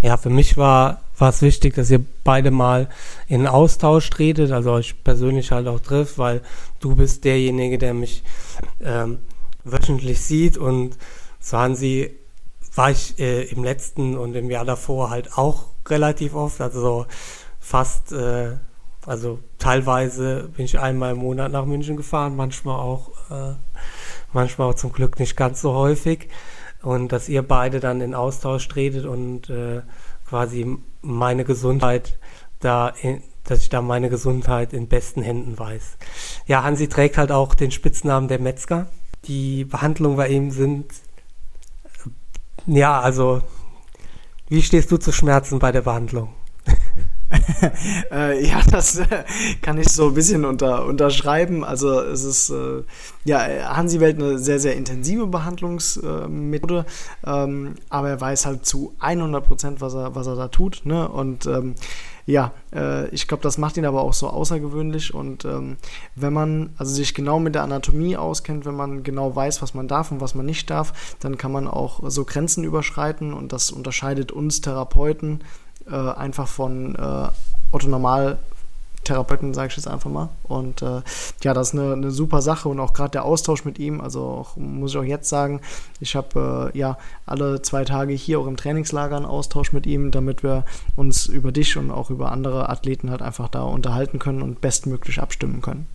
ja, 0.00 0.16
für 0.16 0.30
mich 0.30 0.56
war, 0.56 1.02
es 1.18 1.42
wichtig, 1.42 1.74
dass 1.74 1.90
ihr 1.90 2.04
beide 2.22 2.50
mal 2.50 2.88
in 3.26 3.46
Austausch 3.46 4.08
tretet, 4.10 4.52
also 4.52 4.72
euch 4.72 5.02
persönlich 5.02 5.50
halt 5.50 5.66
auch 5.66 5.80
trifft, 5.80 6.18
weil 6.18 6.42
du 6.78 6.94
bist 6.94 7.24
derjenige, 7.24 7.78
der 7.78 7.94
mich 7.94 8.22
ähm, 8.80 9.18
wöchentlich 9.64 10.20
sieht 10.20 10.56
und 10.56 10.96
waren 11.50 11.74
sie, 11.74 12.18
war 12.74 12.90
ich 12.90 13.18
äh, 13.18 13.44
im 13.44 13.64
letzten 13.64 14.16
und 14.16 14.34
im 14.34 14.50
Jahr 14.50 14.64
davor 14.64 15.10
halt 15.10 15.36
auch 15.36 15.66
relativ 15.86 16.34
oft, 16.34 16.60
also 16.60 17.06
fast, 17.60 18.12
äh, 18.12 18.56
also 19.06 19.38
teilweise 19.58 20.50
bin 20.56 20.64
ich 20.64 20.78
einmal 20.78 21.12
im 21.12 21.18
Monat 21.18 21.52
nach 21.52 21.64
München 21.64 21.96
gefahren, 21.96 22.36
manchmal 22.36 22.78
auch, 22.78 23.10
äh, 23.30 23.54
manchmal 24.32 24.70
auch 24.70 24.74
zum 24.74 24.92
Glück 24.92 25.18
nicht 25.18 25.36
ganz 25.36 25.60
so 25.60 25.72
häufig 25.72 26.28
und 26.82 27.12
dass 27.12 27.28
ihr 27.28 27.42
beide 27.42 27.80
dann 27.80 28.00
in 28.00 28.14
Austausch 28.14 28.68
tretet 28.68 29.06
und 29.06 29.50
äh, 29.50 29.82
quasi 30.28 30.78
meine 31.02 31.44
Gesundheit 31.44 32.18
da, 32.60 32.88
in, 33.02 33.22
dass 33.44 33.60
ich 33.60 33.68
da 33.68 33.80
meine 33.80 34.10
Gesundheit 34.10 34.72
in 34.72 34.88
besten 34.88 35.22
Händen 35.22 35.58
weiß. 35.58 35.96
Ja, 36.46 36.62
Hansi 36.62 36.88
trägt 36.88 37.16
halt 37.16 37.32
auch 37.32 37.54
den 37.54 37.70
Spitznamen 37.70 38.28
der 38.28 38.40
Metzger. 38.40 38.88
Die 39.24 39.64
Behandlungen 39.64 40.16
bei 40.16 40.28
ihm 40.28 40.50
sind, 40.50 40.92
ja, 42.68 43.00
also, 43.00 43.42
wie 44.48 44.62
stehst 44.62 44.90
du 44.90 44.96
zu 44.96 45.12
Schmerzen 45.12 45.58
bei 45.58 45.72
der 45.72 45.82
Behandlung? 45.82 46.28
äh, 48.10 48.46
ja, 48.46 48.60
das 48.70 48.98
äh, 48.98 49.24
kann 49.60 49.78
ich 49.78 49.88
so 49.88 50.08
ein 50.08 50.14
bisschen 50.14 50.44
unter, 50.44 50.86
unterschreiben. 50.86 51.64
Also 51.64 52.00
es 52.00 52.24
ist 52.24 52.50
äh, 52.50 52.82
ja 53.24 53.76
Hansi 53.76 54.00
wählt 54.00 54.18
eine 54.18 54.38
sehr, 54.38 54.58
sehr 54.58 54.76
intensive 54.76 55.26
Behandlungsmethode, 55.26 56.86
ähm, 57.26 57.74
aber 57.90 58.08
er 58.10 58.20
weiß 58.20 58.46
halt 58.46 58.64
zu 58.64 58.94
100 59.00 59.44
Prozent, 59.44 59.80
was 59.80 59.94
er, 59.94 60.14
was 60.14 60.26
er 60.26 60.36
da 60.36 60.48
tut. 60.48 60.82
Ne? 60.84 61.08
Und 61.08 61.46
ähm, 61.46 61.74
ja, 62.28 62.52
äh, 62.74 63.08
ich 63.08 63.26
glaube, 63.26 63.42
das 63.42 63.56
macht 63.56 63.78
ihn 63.78 63.86
aber 63.86 64.02
auch 64.02 64.12
so 64.12 64.28
außergewöhnlich. 64.28 65.14
Und 65.14 65.46
ähm, 65.46 65.78
wenn 66.14 66.34
man 66.34 66.74
also 66.76 66.92
sich 66.94 67.14
genau 67.14 67.40
mit 67.40 67.54
der 67.54 67.62
Anatomie 67.62 68.18
auskennt, 68.18 68.66
wenn 68.66 68.76
man 68.76 69.02
genau 69.02 69.34
weiß, 69.34 69.62
was 69.62 69.72
man 69.72 69.88
darf 69.88 70.12
und 70.12 70.20
was 70.20 70.34
man 70.34 70.44
nicht 70.44 70.68
darf, 70.68 71.16
dann 71.20 71.38
kann 71.38 71.52
man 71.52 71.66
auch 71.66 72.00
so 72.10 72.26
Grenzen 72.26 72.64
überschreiten 72.64 73.32
und 73.32 73.54
das 73.54 73.70
unterscheidet 73.70 74.30
uns 74.30 74.60
Therapeuten 74.60 75.40
äh, 75.90 75.94
einfach 75.94 76.48
von 76.48 76.96
äh, 76.96 77.28
Otto 77.72 77.88
Normal 77.88 78.38
Therapeuten, 79.08 79.54
sage 79.54 79.68
ich 79.68 79.76
jetzt 79.76 79.88
einfach 79.88 80.10
mal. 80.10 80.28
Und 80.44 80.82
äh, 80.82 81.02
ja, 81.42 81.54
das 81.54 81.68
ist 81.68 81.78
eine, 81.78 81.92
eine 81.92 82.10
super 82.10 82.40
Sache 82.42 82.68
und 82.68 82.78
auch 82.80 82.92
gerade 82.92 83.10
der 83.10 83.24
Austausch 83.24 83.64
mit 83.64 83.78
ihm, 83.78 84.00
also 84.00 84.22
auch, 84.22 84.56
muss 84.56 84.92
ich 84.92 84.96
auch 84.98 85.04
jetzt 85.04 85.28
sagen, 85.28 85.60
ich 86.00 86.14
habe 86.14 86.70
äh, 86.74 86.78
ja 86.78 86.98
alle 87.26 87.62
zwei 87.62 87.84
Tage 87.84 88.12
hier 88.12 88.40
auch 88.40 88.46
im 88.46 88.56
Trainingslager 88.56 89.16
einen 89.16 89.26
Austausch 89.26 89.72
mit 89.72 89.86
ihm, 89.86 90.10
damit 90.10 90.42
wir 90.42 90.64
uns 90.96 91.26
über 91.26 91.52
dich 91.52 91.76
und 91.76 91.90
auch 91.90 92.10
über 92.10 92.32
andere 92.32 92.68
Athleten 92.68 93.10
halt 93.10 93.22
einfach 93.22 93.48
da 93.48 93.62
unterhalten 93.62 94.18
können 94.18 94.42
und 94.42 94.60
bestmöglich 94.60 95.20
abstimmen 95.20 95.60
können. 95.62 95.86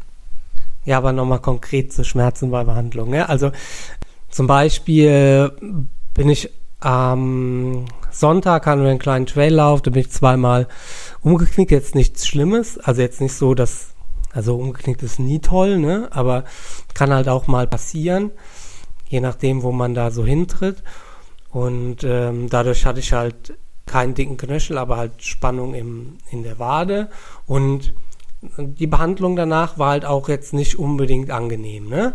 Ja, 0.86 0.98
aber 0.98 1.14
nochmal 1.14 1.40
konkret 1.40 1.94
zu 1.94 2.04
Schmerzen 2.04 2.52
bei 2.52 2.64
Behandlung. 2.64 3.10
Ne? 3.10 3.30
Also 3.30 3.52
zum 4.30 4.48
Beispiel 4.48 5.52
bin 6.14 6.30
ich 6.30 6.50
am 6.84 7.86
Sonntag 8.12 8.66
hatten 8.66 8.84
wir 8.84 8.90
einen 8.90 9.00
kleinen 9.00 9.26
Traillauf, 9.26 9.82
da 9.82 9.92
bin 9.92 10.02
ich 10.02 10.12
zweimal 10.12 10.68
umgeknickt, 11.22 11.72
jetzt 11.72 11.96
nichts 11.96 12.28
Schlimmes, 12.28 12.78
also 12.78 13.02
jetzt 13.02 13.22
nicht 13.22 13.34
so, 13.34 13.54
dass, 13.54 13.94
also 14.34 14.56
umgeknickt 14.56 15.02
ist 15.02 15.20
nie 15.20 15.40
toll, 15.40 15.78
ne, 15.78 16.10
aber 16.12 16.44
kann 16.94 17.14
halt 17.14 17.30
auch 17.30 17.48
mal 17.48 17.68
passieren, 17.68 18.32
je 19.08 19.22
nachdem, 19.22 19.64
wo 19.64 19.72
man 19.72 19.94
da 19.94 20.12
so 20.12 20.26
hintritt. 20.26 20.84
Und 21.52 22.04
ähm, 22.04 22.50
dadurch 22.50 22.86
hatte 22.86 23.00
ich 23.00 23.14
halt 23.14 23.54
keinen 23.86 24.14
dicken 24.14 24.38
Knöchel, 24.38 24.78
aber 24.78 24.98
halt 24.98 25.24
Spannung 25.24 25.76
im, 25.76 26.18
in 26.32 26.44
der 26.44 26.60
Wade. 26.60 27.10
Und 27.46 27.94
die 28.58 28.88
Behandlung 28.88 29.36
danach 29.36 29.78
war 29.78 29.92
halt 29.92 30.04
auch 30.04 30.28
jetzt 30.28 30.54
nicht 30.54 30.78
unbedingt 30.78 31.32
angenehm, 31.32 31.88
ne? 31.88 32.14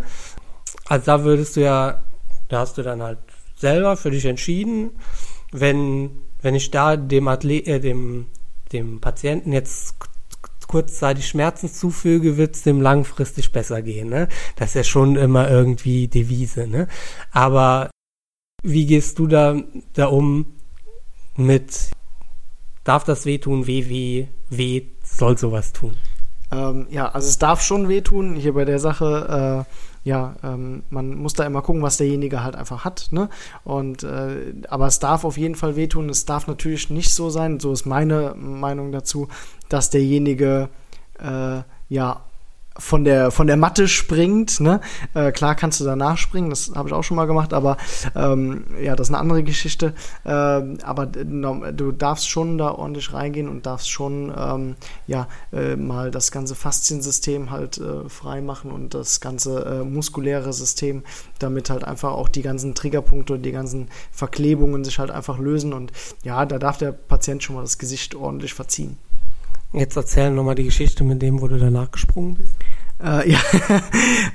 Also 0.86 1.06
da 1.06 1.24
würdest 1.24 1.56
du 1.56 1.62
ja, 1.62 2.02
da 2.48 2.60
hast 2.60 2.76
du 2.78 2.82
dann 2.82 3.02
halt 3.02 3.18
selber 3.58 3.96
für 3.96 4.10
dich 4.10 4.24
entschieden, 4.24 4.90
wenn, 5.52 6.10
wenn 6.42 6.54
ich 6.54 6.70
da 6.70 6.96
dem, 6.96 7.28
Athlet, 7.28 7.66
äh, 7.66 7.80
dem, 7.80 8.26
dem 8.72 9.00
Patienten 9.00 9.52
jetzt 9.52 9.96
kurzzeitig 10.68 11.26
Schmerzen 11.26 11.72
zufüge, 11.72 12.36
wird 12.36 12.54
es 12.54 12.62
dem 12.62 12.80
langfristig 12.80 13.52
besser 13.52 13.82
gehen. 13.82 14.10
Ne? 14.10 14.28
Das 14.56 14.70
ist 14.70 14.74
ja 14.74 14.84
schon 14.84 15.16
immer 15.16 15.50
irgendwie 15.50 16.08
Devise. 16.08 16.66
Ne? 16.66 16.86
Aber 17.32 17.90
wie 18.62 18.86
gehst 18.86 19.18
du 19.18 19.26
da, 19.26 19.56
da 19.94 20.06
um 20.06 20.54
mit, 21.36 21.90
darf 22.84 23.04
das 23.04 23.24
wehtun, 23.24 23.66
weh, 23.66 23.88
weh, 23.88 24.26
weh, 24.50 24.82
soll 25.02 25.38
sowas 25.38 25.72
tun? 25.72 25.96
Ähm, 26.50 26.86
ja, 26.90 27.08
also 27.08 27.28
es 27.28 27.38
darf 27.38 27.62
schon 27.62 27.88
wehtun. 27.88 28.36
Hier 28.36 28.54
bei 28.54 28.64
der 28.64 28.78
Sache 28.78 29.66
äh, 29.66 29.72
ja, 30.08 30.36
ähm, 30.42 30.84
man 30.88 31.16
muss 31.16 31.34
da 31.34 31.44
immer 31.44 31.60
gucken, 31.60 31.82
was 31.82 31.98
derjenige 31.98 32.42
halt 32.42 32.56
einfach 32.56 32.86
hat. 32.86 33.08
Ne? 33.10 33.28
Und 33.62 34.04
äh, 34.04 34.54
aber 34.70 34.86
es 34.86 35.00
darf 35.00 35.22
auf 35.24 35.36
jeden 35.36 35.54
Fall 35.54 35.76
wehtun. 35.76 36.08
Es 36.08 36.24
darf 36.24 36.46
natürlich 36.46 36.88
nicht 36.88 37.12
so 37.12 37.28
sein, 37.28 37.60
so 37.60 37.72
ist 37.72 37.84
meine 37.84 38.34
Meinung 38.34 38.90
dazu, 38.90 39.28
dass 39.68 39.90
derjenige 39.90 40.70
äh, 41.20 41.60
ja 41.90 42.24
von 42.78 43.04
der, 43.04 43.30
von 43.30 43.46
der 43.46 43.56
Matte 43.56 43.88
springt. 43.88 44.60
Ne? 44.60 44.80
Äh, 45.14 45.32
klar 45.32 45.54
kannst 45.54 45.80
du 45.80 45.84
danach 45.84 46.18
springen, 46.18 46.50
das 46.50 46.72
habe 46.74 46.88
ich 46.88 46.94
auch 46.94 47.02
schon 47.02 47.16
mal 47.16 47.26
gemacht, 47.26 47.52
aber 47.52 47.76
ähm, 48.14 48.64
ja, 48.80 48.96
das 48.96 49.08
ist 49.08 49.14
eine 49.14 49.20
andere 49.20 49.42
Geschichte. 49.42 49.94
Äh, 50.24 50.30
aber 50.30 51.06
du 51.06 51.92
darfst 51.92 52.28
schon 52.28 52.58
da 52.58 52.70
ordentlich 52.70 53.12
reingehen 53.12 53.48
und 53.48 53.66
darfst 53.66 53.90
schon 53.90 54.32
ähm, 54.36 54.76
ja, 55.06 55.28
äh, 55.52 55.76
mal 55.76 56.10
das 56.10 56.30
ganze 56.30 56.54
Fasziensystem 56.54 57.50
halt 57.50 57.78
äh, 57.78 58.08
frei 58.08 58.40
machen 58.40 58.70
und 58.70 58.94
das 58.94 59.20
ganze 59.20 59.64
äh, 59.64 59.84
muskuläre 59.84 60.52
System, 60.52 61.02
damit 61.38 61.70
halt 61.70 61.84
einfach 61.84 62.12
auch 62.12 62.28
die 62.28 62.42
ganzen 62.42 62.74
Triggerpunkte 62.74 63.38
die 63.38 63.52
ganzen 63.52 63.88
Verklebungen 64.10 64.84
sich 64.84 64.98
halt 64.98 65.10
einfach 65.10 65.38
lösen. 65.38 65.72
Und 65.72 65.92
ja, 66.22 66.46
da 66.46 66.58
darf 66.58 66.78
der 66.78 66.92
Patient 66.92 67.42
schon 67.42 67.56
mal 67.56 67.62
das 67.62 67.78
Gesicht 67.78 68.14
ordentlich 68.14 68.54
verziehen. 68.54 68.98
Jetzt 69.72 69.96
erzähl 69.96 70.30
nochmal 70.30 70.54
die 70.54 70.64
Geschichte 70.64 71.04
mit 71.04 71.20
dem, 71.20 71.42
wo 71.42 71.48
du 71.48 71.58
danach 71.58 71.90
gesprungen 71.90 72.36
bist. 72.36 72.54
Äh, 73.02 73.30
ja, 73.30 73.38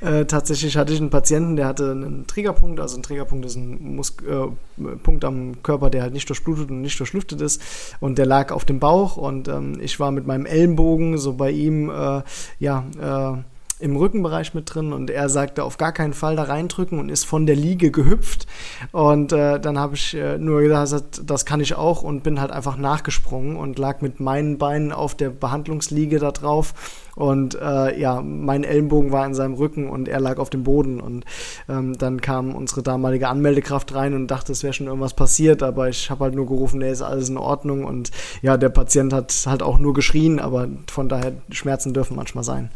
äh, 0.00 0.24
tatsächlich 0.24 0.76
hatte 0.76 0.92
ich 0.92 1.00
einen 1.00 1.10
Patienten, 1.10 1.56
der 1.56 1.66
hatte 1.66 1.90
einen 1.90 2.26
Triggerpunkt. 2.26 2.80
Also 2.80 2.96
ein 2.96 3.02
Triggerpunkt 3.02 3.44
ist 3.44 3.56
ein 3.56 3.96
Mus 3.96 4.16
äh, 4.26 4.96
Punkt 5.02 5.24
am 5.24 5.62
Körper, 5.62 5.90
der 5.90 6.02
halt 6.02 6.14
nicht 6.14 6.28
durchblutet 6.28 6.70
und 6.70 6.80
nicht 6.80 6.98
durchlüftet 6.98 7.40
ist. 7.40 7.62
Und 8.00 8.16
der 8.18 8.26
lag 8.26 8.52
auf 8.52 8.64
dem 8.64 8.80
Bauch 8.80 9.16
und 9.16 9.48
ähm, 9.48 9.78
ich 9.80 10.00
war 10.00 10.10
mit 10.10 10.26
meinem 10.26 10.46
Ellenbogen 10.46 11.18
so 11.18 11.34
bei 11.34 11.50
ihm, 11.50 11.90
äh, 11.90 12.22
ja, 12.58 12.84
äh, 13.00 13.42
im 13.80 13.96
Rückenbereich 13.96 14.54
mit 14.54 14.72
drin 14.72 14.92
und 14.92 15.10
er 15.10 15.28
sagte 15.28 15.64
auf 15.64 15.78
gar 15.78 15.92
keinen 15.92 16.12
Fall 16.12 16.36
da 16.36 16.44
reindrücken 16.44 17.00
und 17.00 17.08
ist 17.08 17.24
von 17.24 17.44
der 17.44 17.56
Liege 17.56 17.90
gehüpft. 17.90 18.46
Und 18.92 19.32
äh, 19.32 19.58
dann 19.58 19.78
habe 19.78 19.96
ich 19.96 20.14
äh, 20.14 20.38
nur 20.38 20.62
gesagt, 20.62 21.22
das 21.26 21.44
kann 21.44 21.60
ich 21.60 21.74
auch 21.74 22.02
und 22.02 22.22
bin 22.22 22.40
halt 22.40 22.52
einfach 22.52 22.76
nachgesprungen 22.76 23.56
und 23.56 23.78
lag 23.78 24.00
mit 24.00 24.20
meinen 24.20 24.58
Beinen 24.58 24.92
auf 24.92 25.16
der 25.16 25.30
Behandlungsliege 25.30 26.20
da 26.20 26.30
drauf. 26.30 27.02
Und 27.16 27.56
äh, 27.60 27.98
ja, 27.98 28.22
mein 28.22 28.64
Ellenbogen 28.64 29.12
war 29.12 29.26
in 29.26 29.34
seinem 29.34 29.54
Rücken 29.54 29.88
und 29.88 30.08
er 30.08 30.20
lag 30.20 30.38
auf 30.38 30.50
dem 30.50 30.64
Boden. 30.64 31.00
Und 31.00 31.24
ähm, 31.68 31.98
dann 31.98 32.20
kam 32.20 32.54
unsere 32.54 32.82
damalige 32.82 33.28
Anmeldekraft 33.28 33.94
rein 33.94 34.14
und 34.14 34.28
dachte, 34.28 34.52
es 34.52 34.62
wäre 34.62 34.72
schon 34.72 34.86
irgendwas 34.86 35.14
passiert, 35.14 35.62
aber 35.62 35.88
ich 35.88 36.10
habe 36.10 36.24
halt 36.24 36.34
nur 36.34 36.46
gerufen, 36.46 36.78
nee, 36.78 36.90
ist 36.90 37.02
alles 37.02 37.28
in 37.28 37.38
Ordnung. 37.38 37.84
Und 37.84 38.10
ja, 38.40 38.56
der 38.56 38.68
Patient 38.68 39.12
hat 39.12 39.32
halt 39.46 39.62
auch 39.62 39.78
nur 39.78 39.94
geschrien, 39.94 40.38
aber 40.38 40.68
von 40.90 41.08
daher 41.08 41.32
Schmerzen 41.50 41.92
dürfen 41.92 42.16
manchmal 42.16 42.44
sein. 42.44 42.70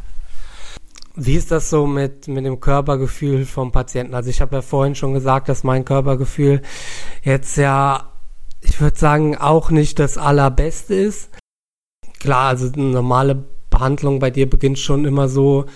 Wie 1.21 1.35
ist 1.35 1.51
das 1.51 1.69
so 1.69 1.85
mit, 1.85 2.29
mit 2.29 2.45
dem 2.45 2.61
Körpergefühl 2.61 3.45
vom 3.45 3.73
Patienten? 3.73 4.15
Also 4.15 4.31
ich 4.31 4.41
habe 4.41 4.55
ja 4.55 4.63
vorhin 4.63 4.95
schon 4.95 5.15
gesagt, 5.15 5.49
dass 5.49 5.65
mein 5.65 5.85
Körpergefühl 5.85 6.63
jetzt 7.25 7.57
ja, 7.57 8.13
ich 8.61 8.81
würde 8.81 8.97
sagen, 8.97 9.37
auch 9.37 9.71
nicht 9.71 9.99
das 9.99 10.17
allerbeste 10.17 10.95
ist. 10.95 11.31
Klar, 12.21 12.51
also 12.51 12.73
eine 12.73 12.85
normale 12.85 13.45
Behandlung 13.69 14.21
bei 14.21 14.31
dir 14.31 14.49
beginnt 14.49 14.79
schon 14.79 15.05
immer 15.05 15.29
so, 15.29 15.67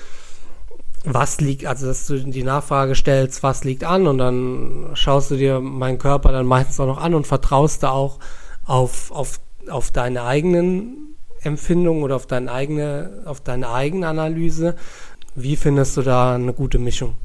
was 1.05 1.41
liegt, 1.41 1.67
also 1.67 1.89
dass 1.89 2.07
du 2.07 2.21
die 2.21 2.45
Nachfrage 2.45 2.95
stellst, 2.95 3.43
was 3.43 3.65
liegt 3.65 3.83
an 3.83 4.07
und 4.07 4.19
dann 4.19 4.91
schaust 4.95 5.33
du 5.33 5.37
dir 5.37 5.59
meinen 5.59 5.99
Körper 5.99 6.31
dann 6.31 6.47
meistens 6.47 6.79
auch 6.79 6.87
noch 6.87 7.03
an 7.03 7.15
und 7.15 7.27
vertraust 7.27 7.83
da 7.83 7.91
auch 7.91 8.21
auf, 8.65 9.11
auf, 9.11 9.41
auf 9.69 9.91
deine 9.91 10.23
eigenen 10.23 11.17
Empfindungen 11.43 12.05
oder 12.05 12.15
auf 12.15 12.27
deine 12.27 12.53
eigene, 12.53 13.25
auf 13.25 13.41
deine 13.41 13.71
eigene 13.71 14.07
Analyse 14.07 14.77
wie 15.35 15.57
findest 15.57 15.97
du 15.97 16.03
da 16.03 16.35
eine 16.35 16.53
gute 16.53 16.79
Mischung? 16.79 17.17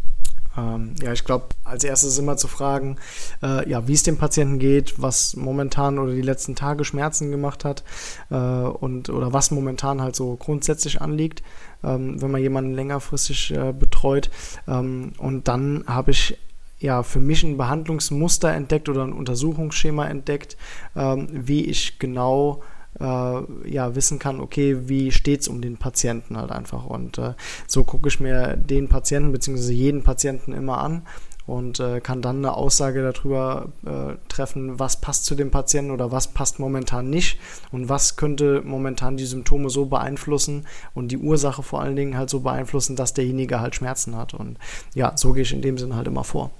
Ähm, 0.57 0.95
ja, 1.01 1.13
ich 1.13 1.23
glaube, 1.23 1.47
als 1.63 1.83
erstes 1.83 2.17
immer 2.17 2.35
zu 2.35 2.47
fragen, 2.47 2.97
äh, 3.43 3.69
ja, 3.69 3.87
wie 3.87 3.93
es 3.93 4.03
dem 4.03 4.17
Patienten 4.17 4.59
geht, 4.59 5.01
was 5.01 5.35
momentan 5.35 5.99
oder 5.99 6.13
die 6.13 6.21
letzten 6.21 6.55
Tage 6.55 6.83
Schmerzen 6.83 7.29
gemacht 7.31 7.63
hat 7.63 7.83
äh, 8.31 8.35
und 8.35 9.09
oder 9.09 9.33
was 9.33 9.51
momentan 9.51 10.01
halt 10.01 10.15
so 10.15 10.35
grundsätzlich 10.35 11.01
anliegt, 11.01 11.43
ähm, 11.83 12.21
wenn 12.21 12.31
man 12.31 12.41
jemanden 12.41 12.73
längerfristig 12.73 13.51
äh, 13.51 13.71
betreut. 13.71 14.31
Ähm, 14.67 15.13
und 15.17 15.47
dann 15.47 15.83
habe 15.87 16.11
ich 16.11 16.37
ja 16.79 17.03
für 17.03 17.19
mich 17.19 17.43
ein 17.43 17.57
Behandlungsmuster 17.57 18.51
entdeckt 18.53 18.89
oder 18.89 19.03
ein 19.03 19.13
Untersuchungsschema 19.13 20.07
entdeckt, 20.07 20.57
ähm, 20.95 21.27
wie 21.31 21.65
ich 21.65 21.99
genau 21.99 22.63
äh, 22.99 23.69
ja, 23.69 23.95
wissen 23.95 24.19
kann, 24.19 24.39
okay, 24.39 24.77
wie 24.87 25.11
steht 25.11 25.41
es 25.41 25.47
um 25.47 25.61
den 25.61 25.77
Patienten 25.77 26.37
halt 26.37 26.51
einfach. 26.51 26.85
Und 26.85 27.17
äh, 27.17 27.33
so 27.67 27.83
gucke 27.83 28.07
ich 28.07 28.19
mir 28.19 28.57
den 28.57 28.89
Patienten 28.89 29.31
bzw. 29.31 29.71
jeden 29.71 30.03
Patienten 30.03 30.53
immer 30.53 30.79
an 30.79 31.03
und 31.47 31.79
äh, 31.79 32.01
kann 32.01 32.21
dann 32.21 32.37
eine 32.37 32.53
Aussage 32.53 33.01
darüber 33.01 33.69
äh, 33.85 34.15
treffen, 34.27 34.79
was 34.79 34.99
passt 34.99 35.25
zu 35.25 35.33
dem 35.33 35.49
Patienten 35.49 35.91
oder 35.91 36.11
was 36.11 36.27
passt 36.27 36.59
momentan 36.59 37.09
nicht 37.09 37.39
und 37.71 37.87
was 37.87 38.17
könnte 38.17 38.61
momentan 38.65 39.15
die 39.15 39.25
Symptome 39.25 39.69
so 39.69 39.85
beeinflussen 39.85 40.67
und 40.93 41.07
die 41.07 41.17
Ursache 41.17 41.63
vor 41.63 41.81
allen 41.81 41.95
Dingen 41.95 42.17
halt 42.17 42.29
so 42.29 42.41
beeinflussen, 42.41 42.97
dass 42.97 43.13
derjenige 43.13 43.61
halt 43.61 43.75
Schmerzen 43.75 44.17
hat. 44.17 44.33
Und 44.33 44.57
ja, 44.93 45.13
so 45.15 45.31
gehe 45.31 45.43
ich 45.43 45.53
in 45.53 45.61
dem 45.61 45.77
Sinne 45.77 45.95
halt 45.95 46.07
immer 46.07 46.25
vor. 46.25 46.51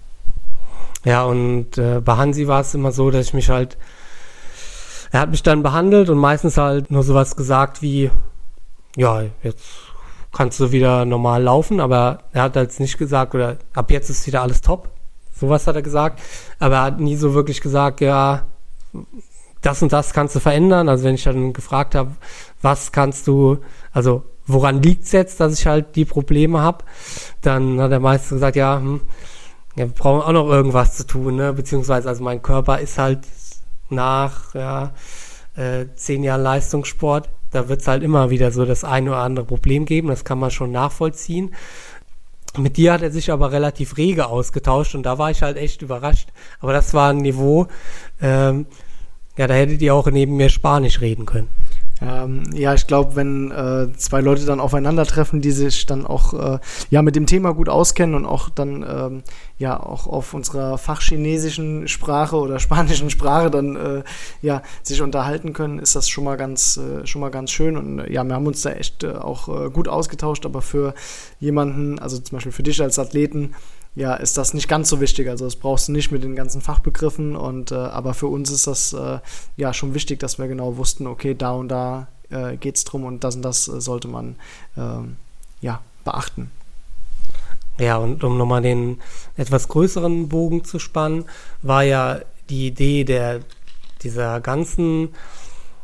Ja, 1.03 1.25
und 1.25 1.77
äh, 1.77 1.99
bei 1.99 2.15
Hansi 2.15 2.47
war 2.47 2.61
es 2.61 2.73
immer 2.73 2.93
so, 2.93 3.11
dass 3.11 3.27
ich 3.27 3.33
mich 3.33 3.49
halt 3.49 3.77
er 5.12 5.22
hat 5.22 5.32
mich 5.32 5.43
dann 5.43 5.64
behandelt 5.64 6.10
und 6.10 6.18
meistens 6.18 6.58
halt 6.58 6.91
nur 6.91 7.03
sowas 7.03 7.36
gesagt 7.36 7.82
wie, 7.82 8.12
ja, 8.95 9.24
jetzt 9.43 9.64
kannst 10.34 10.60
du 10.60 10.72
wieder 10.72 11.05
normal 11.05 11.43
laufen, 11.43 11.80
aber 11.80 12.20
er 12.34 12.43
hat 12.43 12.55
halt 12.55 12.80
nicht 12.80 12.97
gesagt, 12.97 13.34
oder 13.34 13.58
ab 13.74 13.91
jetzt 13.91 14.10
ist 14.10 14.28
wieder 14.28 14.41
alles 14.41 14.62
top. 14.62 14.89
Sowas 15.39 15.68
hat 15.68 15.76
er 15.76 15.82
gesagt. 15.82 16.20
Aber 16.60 16.76
er 16.76 16.84
hat 16.84 16.99
nie 16.99 17.16
so 17.16 17.34
wirklich 17.34 17.62
gesagt, 17.62 18.01
ja, 18.01 18.47
das 19.62 19.82
und 19.82 19.93
das 19.93 20.14
kannst 20.14 20.36
du 20.36 20.39
verändern. 20.39 20.89
Also 20.89 21.05
wenn 21.05 21.16
ich 21.16 21.24
dann 21.24 21.53
gefragt 21.53 21.95
habe, 21.95 22.12
was 22.62 22.91
kannst 22.91 23.28
du, 23.28 23.60
also 23.91 24.24
woran 24.45 24.82
liegt 24.82 25.03
es 25.03 25.12
jetzt, 25.12 25.39
dass 25.39 25.60
ich 25.60 25.68
halt 25.68 25.95
die 25.95 26.05
Probleme 26.05 26.62
habe, 26.62 26.86
dann 27.41 27.80
hat 27.80 27.91
er 27.91 27.99
meistens 27.99 28.30
gesagt, 28.32 28.55
ja, 28.55 28.78
hm, 28.78 29.01
ja, 29.76 29.86
wir 29.86 29.93
brauchen 29.93 30.22
auch 30.22 30.32
noch 30.32 30.49
irgendwas 30.49 30.97
zu 30.97 31.05
tun, 31.05 31.36
ne? 31.36 31.53
Beziehungsweise, 31.53 32.10
also 32.10 32.24
mein 32.24 32.41
Körper 32.41 32.80
ist 32.80 32.97
halt 32.97 33.20
nach 33.89 34.53
ja, 34.53 34.93
äh, 35.55 35.85
zehn 35.95 36.23
Jahren 36.23 36.43
Leistungssport, 36.43 37.29
da 37.51 37.69
wird 37.69 37.81
es 37.81 37.88
halt 37.88 38.03
immer 38.03 38.29
wieder 38.29 38.51
so 38.51 38.65
das 38.65 38.83
eine 38.83 39.11
oder 39.11 39.19
andere 39.19 39.45
Problem 39.45 39.85
geben, 39.85 40.09
das 40.09 40.25
kann 40.25 40.39
man 40.39 40.51
schon 40.51 40.71
nachvollziehen. 40.71 41.53
Mit 42.57 42.77
dir 42.77 42.93
hat 42.93 43.01
er 43.01 43.11
sich 43.11 43.31
aber 43.31 43.51
relativ 43.51 43.97
rege 43.97 44.27
ausgetauscht 44.27 44.95
und 44.95 45.03
da 45.03 45.17
war 45.17 45.29
ich 45.29 45.43
halt 45.43 45.57
echt 45.57 45.81
überrascht. 45.81 46.29
Aber 46.59 46.73
das 46.73 46.93
war 46.93 47.11
ein 47.11 47.17
Niveau, 47.17 47.67
ähm, 48.21 48.65
ja, 49.38 49.45
da 49.45 49.53
hättet 49.53 49.81
ihr 49.81 49.93
auch 49.93 50.07
neben 50.07 50.35
mir 50.38 50.49
Spanisch 50.49 51.01
reden 51.01 51.25
können. 51.25 51.49
Ähm, 52.02 52.43
ja, 52.54 52.74
ich 52.74 52.86
glaube, 52.86 53.16
wenn 53.16 53.52
äh, 53.52 53.91
zwei 53.98 54.22
Leute 54.22 54.45
dann 54.45 54.60
aufeinandertreffen, 54.60 55.41
die 55.41 55.52
sich 55.52 55.86
dann 55.86 56.06
auch 56.06 56.34
äh, 56.34 56.60
ja 56.89 57.02
mit 57.02 57.16
dem 57.16 57.26
Thema 57.26 57.54
gut 57.54 57.70
auskennen 57.70 58.16
und 58.16 58.26
auch 58.26 58.50
dann 58.50 58.86
ähm, 58.88 59.24
ja 59.58 59.80
auch 59.80 60.06
auf 60.06 60.34
unserer 60.34 60.78
fachchinesischen 60.78 61.88
Sprache 61.88 62.36
oder 62.36 62.60
spanischen 62.60 63.10
Sprache 63.10 63.50
dann 63.50 63.76
äh, 63.76 64.04
ja 64.41 64.62
sich 64.84 65.02
unterhalten 65.02 65.54
können, 65.54 65.80
ist 65.80 65.95
das 65.95 66.08
schon 66.08 66.24
mal 66.24 66.38
ganz 66.38 66.78
äh, 66.78 67.06
schon 67.08 67.22
mal 67.22 67.32
ganz 67.32 67.52
schön. 67.52 67.78
Und 67.78 68.00
äh, 68.00 68.14
ja, 68.14 68.24
wir 68.24 68.36
haben 68.36 68.48
uns 68.48 68.62
da 68.62 68.72
echt 68.72 69.04
äh, 69.04 69.14
auch 69.14 69.48
gut 69.72 69.88
ausgetauscht, 69.88 70.45
aber 70.45 70.62
für 70.62 70.93
jemanden, 71.39 72.00
also 72.00 72.18
zum 72.20 72.38
Beispiel 72.38 72.52
für 72.52 72.64
dich 72.64 72.82
als 72.82 73.00
Athleten, 73.00 73.54
ja, 73.98 74.14
ist 74.14 74.38
das 74.38 74.54
nicht 74.54 74.68
ganz 74.68 74.89
so 74.89 75.02
wichtig. 75.02 75.28
Also 75.28 75.45
das 75.45 75.56
brauchst 75.56 75.88
du 75.88 75.91
nicht 75.91 76.12
mit 76.12 76.24
den 76.24 76.36
ganzen 76.36 76.62
Fachbegriffen 76.62 77.36
und 77.36 77.72
äh, 77.72 77.76
aber 77.76 78.14
für 78.14 78.28
uns 78.28 78.52
ist 78.52 78.68
das 78.68 78.93
äh, 78.93 79.18
ja 79.56 79.74
schon 79.74 79.95
wichtig, 79.95 80.20
dass 80.20 80.38
wir 80.38 80.48
genau 80.48 80.78
wussten, 80.78 81.08
okay, 81.08 81.34
da 81.34 81.54
und 81.54 81.70
da 81.70 82.08
äh, 82.30 82.58
geht 82.58 82.76
es 82.78 82.84
drum 82.84 83.06
und 83.06 83.24
das 83.24 83.38
und 83.38 83.41
das 83.41 83.66
sollte 83.66 84.08
man 84.08 84.36
ähm, 84.78 85.18
ja 85.62 85.82
beachten. 86.06 86.52
Ja, 87.80 87.98
und 87.98 88.24
um 88.24 88.38
nochmal 88.38 88.62
den 88.62 89.02
etwas 89.36 89.68
größeren 89.68 90.30
Bogen 90.30 90.64
zu 90.64 90.78
spannen, 90.78 91.26
war 91.64 91.82
ja 91.82 92.20
die 92.50 92.68
Idee 92.68 93.04
der 93.04 93.39
dieser 94.04 94.41
ganzen, 94.41 95.10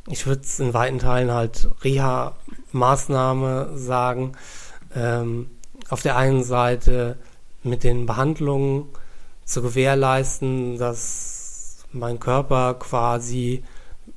ich 0.07 0.28
würde 0.28 0.43
es 0.43 0.59
in 0.59 0.76
weiten 0.76 0.99
Teilen 0.99 1.32
halt 1.32 1.68
Reha-Maßnahme 1.84 3.76
sagen, 3.76 4.34
ähm, 4.95 5.49
auf 5.89 6.03
der 6.03 6.16
einen 6.16 6.43
Seite 6.43 7.18
mit 7.64 7.84
den 7.84 8.05
Behandlungen 8.05 8.86
zu 9.45 9.61
gewährleisten, 9.61 10.78
dass 10.78 11.86
mein 11.91 12.20
Körper 12.20 12.76
quasi 12.76 13.64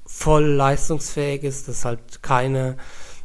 voll 0.04 0.44
leistungsfähig 0.44 1.42
ist, 1.42 1.68
dass 1.68 1.84
halt 1.84 2.22
keine, 2.22 2.76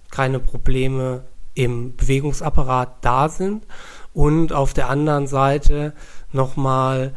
keine 0.09 0.39
Probleme 0.39 1.23
im 1.53 1.95
Bewegungsapparat 1.95 2.97
da 3.01 3.29
sind. 3.29 3.65
Und 4.13 4.51
auf 4.51 4.73
der 4.73 4.89
anderen 4.89 5.27
Seite 5.27 5.93
nochmal, 6.31 7.13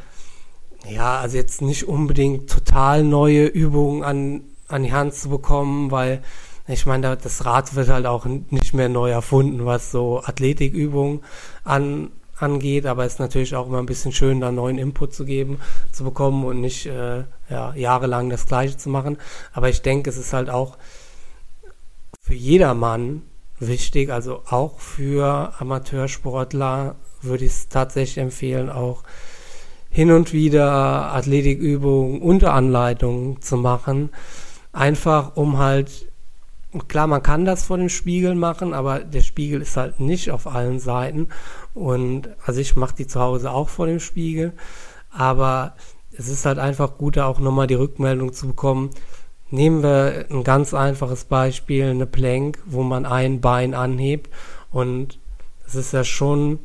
ja, 0.89 1.19
also 1.19 1.37
jetzt 1.37 1.63
nicht 1.63 1.89
unbedingt 1.89 2.49
total 2.51 3.03
neue 3.03 3.47
Übungen 3.47 4.05
an, 4.05 4.43
an 4.69 4.85
die 4.85 4.93
Hand 4.93 5.15
zu 5.15 5.29
bekommen, 5.29 5.91
weil 5.91 6.23
ich 6.67 6.87
meine, 6.87 7.17
das 7.17 7.45
Rad 7.45 7.75
wird 7.75 7.89
halt 7.89 8.07
auch 8.07 8.25
nicht 8.25 8.73
mehr 8.73 8.89
neu 8.89 9.11
erfunden, 9.11 9.67
was 9.67 9.91
so 9.91 10.23
Athletikübungen 10.25 11.21
an, 11.63 12.11
angeht, 12.45 12.87
aber 12.87 13.05
es 13.05 13.15
ist 13.15 13.19
natürlich 13.19 13.57
auch 13.57 13.67
immer 13.67 13.79
ein 13.79 13.87
bisschen 13.87 14.13
schön, 14.13 14.41
da 14.41 14.53
neuen 14.53 14.79
Input 14.79 15.15
zu 15.15 15.25
geben, 15.25 15.59
zu 15.91 16.05
bekommen 16.05 16.45
und 16.45 16.61
nicht 16.61 16.87
äh, 16.87 17.25
ja, 17.51 17.75
jahrelang 17.75 18.31
das 18.31 18.47
Gleiche 18.47 18.77
zu 18.77 18.89
machen. 18.91 19.19
Aber 19.53 19.69
ich 19.69 19.83
denke, 19.83 20.11
es 20.11 20.17
ist 20.17 20.33
halt 20.33 20.51
auch 20.51 20.79
für 22.21 22.35
jedermann 22.35 23.23
wichtig, 23.59 24.11
also 24.11 24.43
auch 24.49 24.79
für 24.79 25.53
Amateursportler 25.59 26.97
würde 27.23 27.45
ich 27.45 27.53
es 27.53 27.69
tatsächlich 27.69 28.19
empfehlen, 28.19 28.71
auch 28.71 29.03
hin 29.91 30.11
und 30.11 30.33
wieder 30.33 31.13
Athletikübungen 31.15 32.21
unter 32.21 32.53
Anleitung 32.53 33.41
zu 33.41 33.57
machen, 33.57 34.11
einfach 34.73 35.37
um 35.37 35.59
halt 35.59 36.09
klar, 36.89 37.07
man 37.07 37.23
kann 37.23 37.45
das 37.45 37.65
vor 37.65 37.79
dem 37.79 37.89
Spiegel 37.89 38.35
machen, 38.35 38.75
aber 38.75 39.01
der 39.01 39.23
Spiegel 39.23 39.63
ist 39.63 39.77
halt 39.77 40.01
nicht 40.01 40.31
auf 40.31 40.47
allen 40.47 40.81
Seiten. 40.81 41.29
Und 41.75 42.29
also 42.47 42.61
ich 42.61 42.77
mache 42.77 42.95
die 42.97 43.07
zu 43.07 43.21
Hause 43.21 43.51
auch 43.51 43.69
vor 43.69 43.87
dem 43.87 44.01
Spiegel. 44.01 44.53
Aber 45.11 45.75
es 46.17 46.29
ist 46.29 46.47
halt 46.47 46.59
einfach 46.59 46.97
gut, 46.97 47.17
da 47.17 47.27
auch 47.27 47.41
nochmal 47.41 47.67
die 47.67 47.75
Rückmeldung 47.75 48.33
zu 48.33 48.47
bekommen. 48.49 48.91
Nehmen 49.51 49.83
wir 49.83 50.27
ein 50.31 50.45
ganz 50.45 50.75
einfaches 50.75 51.25
Beispiel, 51.25 51.85
eine 51.85 52.07
Plank, 52.07 52.59
wo 52.65 52.83
man 52.83 53.05
ein 53.07 53.41
Bein 53.41 53.75
anhebt. 53.75 54.31
Und 54.71 55.19
es 55.67 55.75
ist 55.75 55.93
ja 55.93 56.05
schon, 56.05 56.61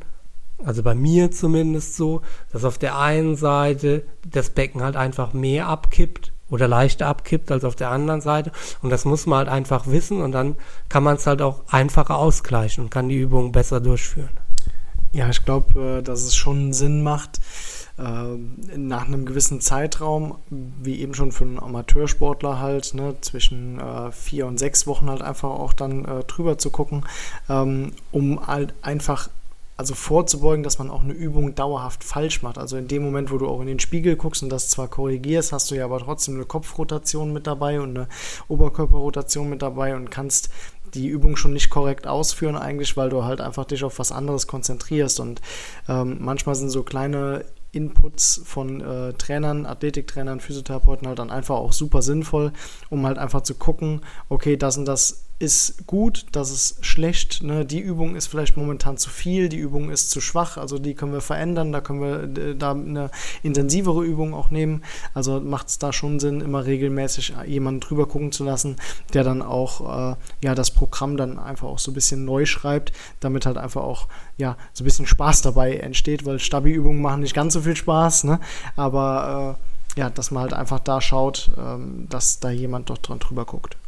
also 0.64 0.82
bei 0.82 0.94
mir 0.94 1.30
zumindest 1.30 1.96
so, 1.96 2.22
dass 2.52 2.64
auf 2.64 2.78
der 2.78 2.98
einen 2.98 3.36
Seite 3.36 4.04
das 4.28 4.50
Becken 4.50 4.82
halt 4.82 4.96
einfach 4.96 5.32
mehr 5.32 5.68
abkippt 5.68 6.32
oder 6.48 6.66
leichter 6.66 7.06
abkippt 7.06 7.50
als 7.52 7.64
auf 7.64 7.76
der 7.76 7.90
anderen 7.90 8.20
Seite. 8.20 8.50
Und 8.82 8.90
das 8.90 9.04
muss 9.04 9.26
man 9.26 9.38
halt 9.38 9.48
einfach 9.48 9.86
wissen 9.86 10.20
und 10.20 10.32
dann 10.32 10.56
kann 10.88 11.04
man 11.04 11.16
es 11.16 11.26
halt 11.26 11.42
auch 11.42 11.62
einfacher 11.68 12.16
ausgleichen 12.16 12.84
und 12.84 12.90
kann 12.90 13.08
die 13.08 13.18
Übung 13.18 13.52
besser 13.52 13.80
durchführen. 13.80 14.39
Ja, 15.12 15.28
ich 15.28 15.44
glaube, 15.44 15.98
äh, 15.98 16.02
dass 16.02 16.22
es 16.22 16.36
schon 16.36 16.72
Sinn 16.72 17.02
macht, 17.02 17.40
äh, 17.98 18.36
nach 18.76 19.06
einem 19.06 19.26
gewissen 19.26 19.60
Zeitraum, 19.60 20.36
wie 20.48 21.00
eben 21.00 21.14
schon 21.14 21.32
für 21.32 21.44
einen 21.44 21.58
Amateursportler 21.58 22.60
halt, 22.60 22.94
ne, 22.94 23.16
zwischen 23.20 23.80
äh, 23.80 24.12
vier 24.12 24.46
und 24.46 24.58
sechs 24.58 24.86
Wochen 24.86 25.10
halt 25.10 25.22
einfach 25.22 25.50
auch 25.50 25.72
dann 25.72 26.04
drüber 26.26 26.58
zu 26.58 26.70
gucken, 26.70 27.04
ähm, 27.48 27.92
um 28.12 28.46
halt 28.46 28.74
einfach 28.82 29.30
also 29.80 29.94
vorzubeugen, 29.94 30.62
dass 30.62 30.78
man 30.78 30.90
auch 30.90 31.02
eine 31.02 31.14
Übung 31.14 31.54
dauerhaft 31.54 32.04
falsch 32.04 32.42
macht. 32.42 32.58
Also 32.58 32.76
in 32.76 32.86
dem 32.86 33.02
Moment, 33.02 33.30
wo 33.30 33.38
du 33.38 33.48
auch 33.48 33.62
in 33.62 33.66
den 33.66 33.80
Spiegel 33.80 34.14
guckst 34.14 34.42
und 34.42 34.50
das 34.50 34.68
zwar 34.68 34.88
korrigierst, 34.88 35.54
hast 35.54 35.70
du 35.70 35.74
ja 35.74 35.86
aber 35.86 36.00
trotzdem 36.00 36.34
eine 36.34 36.44
Kopfrotation 36.44 37.32
mit 37.32 37.46
dabei 37.46 37.80
und 37.80 37.96
eine 37.96 38.08
Oberkörperrotation 38.48 39.48
mit 39.48 39.62
dabei 39.62 39.96
und 39.96 40.10
kannst 40.10 40.50
die 40.94 41.08
Übung 41.08 41.36
schon 41.36 41.52
nicht 41.52 41.70
korrekt 41.70 42.06
ausführen 42.06 42.56
eigentlich, 42.56 42.96
weil 42.96 43.10
du 43.10 43.24
halt 43.24 43.40
einfach 43.40 43.64
dich 43.64 43.84
auf 43.84 43.98
was 43.98 44.12
anderes 44.12 44.46
konzentrierst. 44.46 45.20
Und 45.20 45.40
ähm, 45.88 46.18
manchmal 46.20 46.54
sind 46.54 46.70
so 46.70 46.82
kleine 46.82 47.44
Inputs 47.72 48.42
von 48.44 48.80
äh, 48.80 49.12
Trainern, 49.14 49.66
Athletiktrainern, 49.66 50.40
Physiotherapeuten 50.40 51.06
halt 51.06 51.18
dann 51.18 51.30
einfach 51.30 51.56
auch 51.56 51.72
super 51.72 52.02
sinnvoll, 52.02 52.52
um 52.88 53.06
halt 53.06 53.18
einfach 53.18 53.42
zu 53.42 53.54
gucken, 53.54 54.00
okay, 54.28 54.56
das 54.56 54.76
und 54.76 54.86
das 54.86 55.24
ist 55.40 55.86
gut, 55.86 56.26
das 56.32 56.50
ist 56.50 56.84
schlecht. 56.84 57.42
Ne? 57.42 57.64
Die 57.64 57.80
Übung 57.80 58.14
ist 58.14 58.26
vielleicht 58.26 58.58
momentan 58.58 58.98
zu 58.98 59.08
viel, 59.08 59.48
die 59.48 59.56
Übung 59.56 59.90
ist 59.90 60.10
zu 60.10 60.20
schwach, 60.20 60.58
also 60.58 60.78
die 60.78 60.94
können 60.94 61.14
wir 61.14 61.22
verändern, 61.22 61.72
da 61.72 61.80
können 61.80 62.02
wir 62.02 62.42
äh, 62.42 62.54
da 62.54 62.72
eine 62.72 63.10
intensivere 63.42 64.04
Übung 64.04 64.34
auch 64.34 64.50
nehmen. 64.50 64.84
Also 65.14 65.40
macht 65.40 65.68
es 65.68 65.78
da 65.78 65.94
schon 65.94 66.20
Sinn, 66.20 66.42
immer 66.42 66.66
regelmäßig 66.66 67.32
jemanden 67.46 67.80
drüber 67.80 68.06
gucken 68.06 68.32
zu 68.32 68.44
lassen, 68.44 68.76
der 69.14 69.24
dann 69.24 69.40
auch 69.40 70.12
äh, 70.12 70.16
ja 70.44 70.54
das 70.54 70.70
Programm 70.72 71.16
dann 71.16 71.38
einfach 71.38 71.68
auch 71.68 71.78
so 71.78 71.90
ein 71.90 71.94
bisschen 71.94 72.26
neu 72.26 72.44
schreibt, 72.44 72.92
damit 73.20 73.46
halt 73.46 73.56
einfach 73.56 73.82
auch 73.82 74.08
ja 74.36 74.58
so 74.74 74.82
ein 74.82 74.84
bisschen 74.84 75.06
Spaß 75.06 75.40
dabei 75.40 75.76
entsteht, 75.76 76.26
weil 76.26 76.38
Stabi-Übungen 76.38 77.00
machen 77.00 77.22
nicht 77.22 77.34
ganz 77.34 77.54
so 77.54 77.62
viel 77.62 77.76
Spaß, 77.76 78.24
ne? 78.24 78.40
aber 78.76 79.56
äh, 79.96 80.00
ja, 80.00 80.10
dass 80.10 80.30
man 80.30 80.42
halt 80.42 80.52
einfach 80.52 80.80
da 80.80 81.00
schaut, 81.00 81.50
ähm, 81.58 82.06
dass 82.10 82.40
da 82.40 82.50
jemand 82.50 82.90
doch 82.90 82.98
dran 82.98 83.18
drüber 83.18 83.46
guckt. 83.46 83.78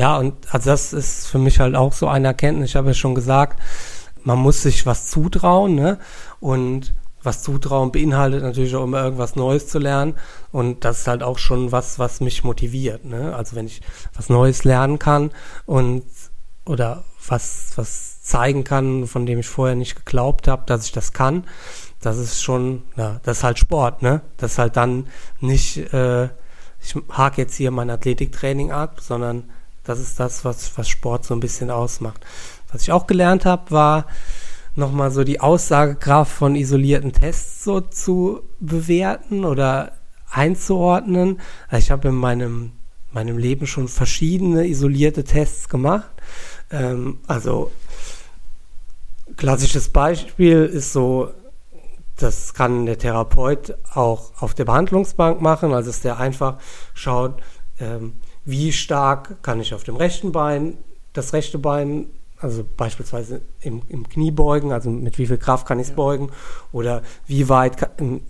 Ja, 0.00 0.16
und 0.16 0.34
also 0.50 0.70
das 0.70 0.94
ist 0.94 1.26
für 1.26 1.36
mich 1.36 1.60
halt 1.60 1.76
auch 1.76 1.92
so 1.92 2.08
eine 2.08 2.28
Erkenntnis. 2.28 2.70
Ich 2.70 2.76
habe 2.76 2.88
ja 2.88 2.94
schon 2.94 3.14
gesagt, 3.14 3.60
man 4.24 4.38
muss 4.38 4.62
sich 4.62 4.86
was 4.86 5.08
zutrauen, 5.08 5.74
ne? 5.74 5.98
Und 6.40 6.94
was 7.22 7.42
zutrauen 7.42 7.92
beinhaltet 7.92 8.42
natürlich 8.42 8.74
auch 8.76 8.84
immer 8.84 9.04
irgendwas 9.04 9.36
Neues 9.36 9.68
zu 9.68 9.78
lernen. 9.78 10.14
Und 10.52 10.86
das 10.86 11.00
ist 11.00 11.06
halt 11.06 11.22
auch 11.22 11.36
schon 11.36 11.70
was, 11.70 11.98
was 11.98 12.22
mich 12.22 12.44
motiviert, 12.44 13.04
ne? 13.04 13.36
Also 13.36 13.56
wenn 13.56 13.66
ich 13.66 13.82
was 14.14 14.30
Neues 14.30 14.64
lernen 14.64 14.98
kann 14.98 15.32
und 15.66 16.04
oder 16.64 17.04
was, 17.28 17.72
was 17.76 18.22
zeigen 18.22 18.64
kann, 18.64 19.06
von 19.06 19.26
dem 19.26 19.40
ich 19.40 19.48
vorher 19.48 19.76
nicht 19.76 19.96
geglaubt 19.96 20.48
habe, 20.48 20.62
dass 20.64 20.86
ich 20.86 20.92
das 20.92 21.12
kann, 21.12 21.44
das 22.00 22.16
ist 22.16 22.42
schon, 22.42 22.84
ja, 22.96 23.20
das 23.22 23.38
ist 23.38 23.44
halt 23.44 23.58
Sport, 23.58 24.00
ne? 24.00 24.22
Das 24.38 24.52
ist 24.52 24.58
halt 24.58 24.78
dann 24.78 25.08
nicht, 25.40 25.92
äh, 25.92 26.30
ich 26.80 26.94
hake 27.10 27.42
jetzt 27.42 27.56
hier 27.56 27.70
mein 27.70 27.90
Athletiktraining 27.90 28.70
ab, 28.72 29.00
sondern 29.02 29.50
das 29.90 29.98
ist 29.98 30.20
das, 30.20 30.44
was, 30.44 30.78
was 30.78 30.88
Sport 30.88 31.24
so 31.24 31.34
ein 31.34 31.40
bisschen 31.40 31.68
ausmacht. 31.68 32.24
Was 32.72 32.82
ich 32.82 32.92
auch 32.92 33.08
gelernt 33.08 33.44
habe, 33.44 33.72
war 33.72 34.06
nochmal 34.76 35.10
so 35.10 35.24
die 35.24 35.40
Aussagekraft 35.40 36.32
von 36.32 36.54
isolierten 36.54 37.12
Tests 37.12 37.64
so 37.64 37.80
zu 37.80 38.42
bewerten 38.60 39.44
oder 39.44 39.92
einzuordnen. 40.30 41.40
Also 41.68 41.84
ich 41.84 41.90
habe 41.90 42.08
in 42.08 42.14
meinem, 42.14 42.72
meinem 43.10 43.36
Leben 43.36 43.66
schon 43.66 43.88
verschiedene 43.88 44.68
isolierte 44.68 45.24
Tests 45.24 45.68
gemacht. 45.68 46.10
Ähm, 46.70 47.18
also 47.26 47.72
klassisches 49.36 49.88
Beispiel 49.88 50.66
ist 50.66 50.92
so, 50.92 51.30
das 52.16 52.54
kann 52.54 52.86
der 52.86 52.98
Therapeut 52.98 53.74
auch 53.92 54.30
auf 54.40 54.54
der 54.54 54.66
Behandlungsbank 54.66 55.40
machen, 55.40 55.72
also 55.72 55.90
dass 55.90 56.00
der 56.00 56.20
einfach 56.20 56.58
schaut, 56.94 57.42
ähm, 57.80 58.12
wie 58.50 58.72
stark 58.72 59.42
kann 59.42 59.60
ich 59.60 59.74
auf 59.74 59.84
dem 59.84 59.96
rechten 59.96 60.32
Bein 60.32 60.76
das 61.12 61.32
rechte 61.32 61.58
Bein, 61.58 62.06
also 62.38 62.64
beispielsweise 62.76 63.42
im, 63.60 63.82
im 63.88 64.08
Knie 64.08 64.30
beugen, 64.30 64.72
also 64.72 64.90
mit 64.90 65.18
wie 65.18 65.26
viel 65.26 65.38
Kraft 65.38 65.66
kann 65.66 65.78
ich 65.78 65.84
es 65.84 65.90
ja. 65.90 65.96
beugen 65.96 66.30
oder 66.72 67.02
wie 67.26 67.48
weit, 67.48 67.76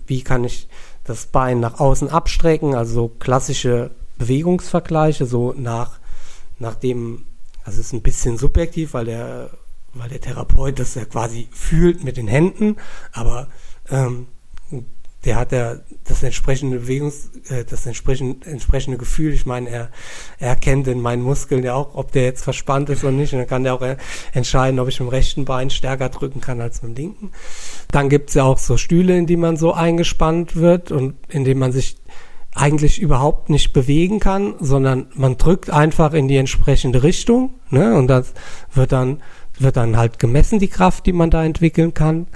wie 0.07 0.23
kann 0.23 0.43
ich 0.43 0.67
das 1.03 1.27
Bein 1.27 1.59
nach 1.59 1.79
außen 1.79 2.09
abstrecken, 2.09 2.75
also 2.75 2.93
so 2.93 3.07
klassische 3.07 3.91
Bewegungsvergleiche, 4.17 5.25
so 5.25 5.53
nach, 5.57 5.99
nach 6.59 6.75
dem, 6.75 7.25
also 7.63 7.79
es 7.79 7.87
ist 7.87 7.93
ein 7.93 8.01
bisschen 8.01 8.37
subjektiv, 8.37 8.93
weil 8.93 9.05
der, 9.05 9.51
weil 9.93 10.09
der 10.09 10.21
Therapeut 10.21 10.79
das 10.79 10.95
ja 10.95 11.05
quasi 11.05 11.47
fühlt 11.51 12.03
mit 12.03 12.17
den 12.17 12.27
Händen, 12.27 12.77
aber 13.13 13.47
ähm, 13.89 14.27
der 15.25 15.35
hat 15.35 15.51
ja 15.51 15.75
das 16.05 16.23
entsprechende 16.23 16.79
Bewegungs, 16.79 17.29
äh, 17.49 17.63
das 17.63 17.85
entsprechende, 17.85 18.49
entsprechende 18.49 18.97
Gefühl. 18.97 19.33
Ich 19.33 19.45
meine, 19.45 19.69
er, 19.69 19.89
er 20.39 20.55
kennt 20.55 20.87
in 20.87 20.99
meinen 20.99 21.21
Muskeln 21.21 21.63
ja 21.63 21.75
auch, 21.75 21.93
ob 21.93 22.11
der 22.11 22.23
jetzt 22.23 22.43
verspannt 22.43 22.89
ist 22.89 23.03
oder 23.03 23.11
nicht. 23.11 23.33
Und 23.33 23.39
dann 23.39 23.47
kann 23.47 23.63
der 23.63 23.75
auch 23.75 23.85
entscheiden, 24.33 24.79
ob 24.79 24.87
ich 24.87 24.99
mit 24.99 25.07
dem 25.07 25.11
rechten 25.11 25.45
Bein 25.45 25.69
stärker 25.69 26.09
drücken 26.09 26.41
kann 26.41 26.59
als 26.59 26.81
mit 26.81 26.97
dem 26.97 27.01
linken. 27.03 27.31
Dann 27.91 28.09
gibt's 28.09 28.33
ja 28.33 28.43
auch 28.43 28.57
so 28.57 28.77
Stühle, 28.77 29.17
in 29.17 29.27
die 29.27 29.37
man 29.37 29.57
so 29.57 29.73
eingespannt 29.73 30.55
wird 30.55 30.91
und 30.91 31.15
in 31.29 31.43
denen 31.43 31.59
man 31.59 31.71
sich 31.71 31.97
eigentlich 32.53 33.01
überhaupt 33.01 33.49
nicht 33.49 33.73
bewegen 33.73 34.19
kann, 34.19 34.55
sondern 34.59 35.07
man 35.15 35.37
drückt 35.37 35.69
einfach 35.69 36.13
in 36.13 36.27
die 36.27 36.37
entsprechende 36.37 37.03
Richtung. 37.03 37.53
Ne? 37.69 37.95
Und 37.95 38.07
das 38.07 38.33
wird 38.73 38.91
dann, 38.91 39.21
wird 39.57 39.77
dann 39.77 39.95
halt 39.95 40.19
gemessen, 40.19 40.59
die 40.59 40.67
Kraft, 40.67 41.05
die 41.05 41.13
man 41.13 41.29
da 41.29 41.45
entwickeln 41.45 41.93
kann. 41.93 42.27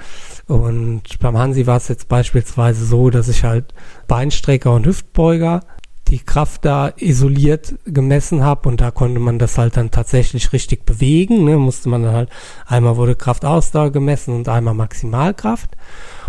Und 0.48 1.20
beim 1.20 1.38
Hansi 1.38 1.66
war 1.66 1.78
es 1.78 1.88
jetzt 1.88 2.08
beispielsweise 2.08 2.86
so, 2.86 3.10
dass 3.10 3.28
ich 3.28 3.44
halt 3.44 3.74
Beinstrecker 4.08 4.74
und 4.74 4.86
Hüftbeuger 4.86 5.62
die 6.10 6.20
Kraft 6.20 6.66
da 6.66 6.94
isoliert 6.98 7.76
gemessen 7.86 8.44
habe 8.44 8.70
und 8.70 8.80
da 8.80 8.92
konnte 8.92 9.20
man 9.20 9.40
das 9.40 9.58
halt 9.58 9.76
dann 9.76 9.90
tatsächlich 9.90 10.54
richtig 10.54 10.86
bewegen. 10.86 11.46
Ne? 11.46 11.58
Musste 11.58 11.90
man 11.90 12.04
dann 12.04 12.14
halt, 12.14 12.30
einmal 12.68 12.98
wurde 12.98 13.16
Kraftausdauer 13.16 13.92
gemessen 13.92 14.36
und 14.36 14.48
einmal 14.48 14.76
Maximalkraft. 14.76 15.72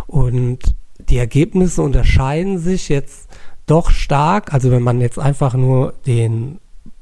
Und 0.06 0.74
die 0.98 1.18
Ergebnisse 1.18 1.82
unterscheiden 1.82 2.58
sich 2.58 2.88
jetzt 2.88 3.28
doch 3.66 3.90
stark. 3.90 4.54
Also 4.54 4.70
wenn 4.70 4.82
man 4.82 5.00
jetzt 5.00 5.18
einfach 5.18 5.54
nur 5.54 5.92
den 6.06 6.58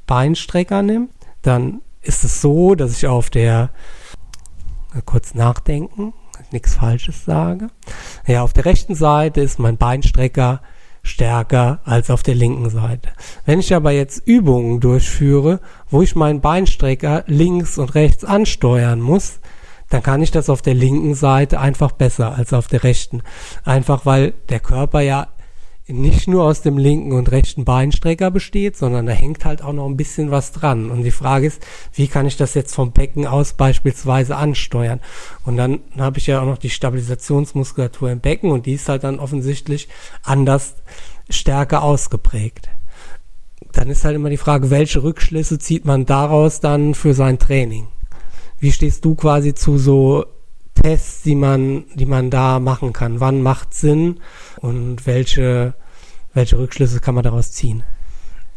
Beinstrecker 0.06 0.82
nimmt, 0.82 1.10
dann 1.42 1.80
ist 2.02 2.24
es 2.24 2.40
so, 2.40 2.74
dass 2.74 2.96
ich 2.96 3.06
auf 3.06 3.30
der 3.30 3.70
kurz 5.06 5.34
nachdenken, 5.34 6.12
nichts 6.54 6.74
Falsches 6.74 7.24
sage. 7.24 7.68
Ja, 8.26 8.42
auf 8.42 8.54
der 8.54 8.64
rechten 8.64 8.94
Seite 8.94 9.42
ist 9.42 9.58
mein 9.58 9.76
Beinstrecker 9.76 10.62
stärker 11.02 11.80
als 11.84 12.10
auf 12.10 12.22
der 12.22 12.34
linken 12.34 12.70
Seite. 12.70 13.10
Wenn 13.44 13.60
ich 13.60 13.74
aber 13.74 13.92
jetzt 13.92 14.26
Übungen 14.26 14.80
durchführe, 14.80 15.60
wo 15.90 16.00
ich 16.00 16.16
meinen 16.16 16.40
Beinstrecker 16.40 17.24
links 17.26 17.76
und 17.76 17.94
rechts 17.94 18.24
ansteuern 18.24 19.00
muss, 19.00 19.40
dann 19.90 20.02
kann 20.02 20.22
ich 20.22 20.30
das 20.30 20.48
auf 20.48 20.62
der 20.62 20.74
linken 20.74 21.14
Seite 21.14 21.60
einfach 21.60 21.92
besser 21.92 22.34
als 22.34 22.52
auf 22.52 22.68
der 22.68 22.82
rechten. 22.82 23.22
Einfach 23.64 24.06
weil 24.06 24.32
der 24.48 24.60
Körper 24.60 25.02
ja 25.02 25.28
nicht 25.86 26.28
nur 26.28 26.44
aus 26.44 26.62
dem 26.62 26.78
linken 26.78 27.12
und 27.12 27.30
rechten 27.30 27.64
Beinstrecker 27.64 28.30
besteht, 28.30 28.76
sondern 28.76 29.04
da 29.04 29.12
hängt 29.12 29.44
halt 29.44 29.62
auch 29.62 29.74
noch 29.74 29.86
ein 29.86 29.98
bisschen 29.98 30.30
was 30.30 30.52
dran. 30.52 30.90
Und 30.90 31.02
die 31.02 31.10
Frage 31.10 31.46
ist, 31.46 31.60
wie 31.92 32.08
kann 32.08 32.26
ich 32.26 32.38
das 32.38 32.54
jetzt 32.54 32.74
vom 32.74 32.92
Becken 32.92 33.26
aus 33.26 33.52
beispielsweise 33.52 34.36
ansteuern? 34.36 35.00
Und 35.44 35.58
dann 35.58 35.80
habe 35.98 36.18
ich 36.18 36.26
ja 36.26 36.40
auch 36.40 36.46
noch 36.46 36.56
die 36.56 36.70
Stabilisationsmuskulatur 36.70 38.10
im 38.10 38.20
Becken 38.20 38.50
und 38.50 38.64
die 38.64 38.74
ist 38.74 38.88
halt 38.88 39.04
dann 39.04 39.18
offensichtlich 39.18 39.88
anders 40.22 40.76
stärker 41.28 41.82
ausgeprägt. 41.82 42.70
Dann 43.72 43.90
ist 43.90 44.04
halt 44.04 44.16
immer 44.16 44.30
die 44.30 44.36
Frage, 44.38 44.70
welche 44.70 45.02
Rückschlüsse 45.02 45.58
zieht 45.58 45.84
man 45.84 46.06
daraus 46.06 46.60
dann 46.60 46.94
für 46.94 47.12
sein 47.12 47.38
Training? 47.38 47.88
Wie 48.58 48.72
stehst 48.72 49.04
du 49.04 49.14
quasi 49.16 49.52
zu 49.52 49.76
so 49.76 50.24
Tests, 50.84 51.22
die 51.22 51.34
man, 51.34 51.84
die 51.94 52.04
man 52.04 52.28
da 52.28 52.60
machen 52.60 52.92
kann? 52.92 53.18
Wann 53.18 53.40
macht 53.40 53.72
Sinn 53.72 54.20
und 54.60 55.06
welche, 55.06 55.72
welche 56.34 56.58
Rückschlüsse 56.58 57.00
kann 57.00 57.14
man 57.14 57.24
daraus 57.24 57.52
ziehen? 57.52 57.82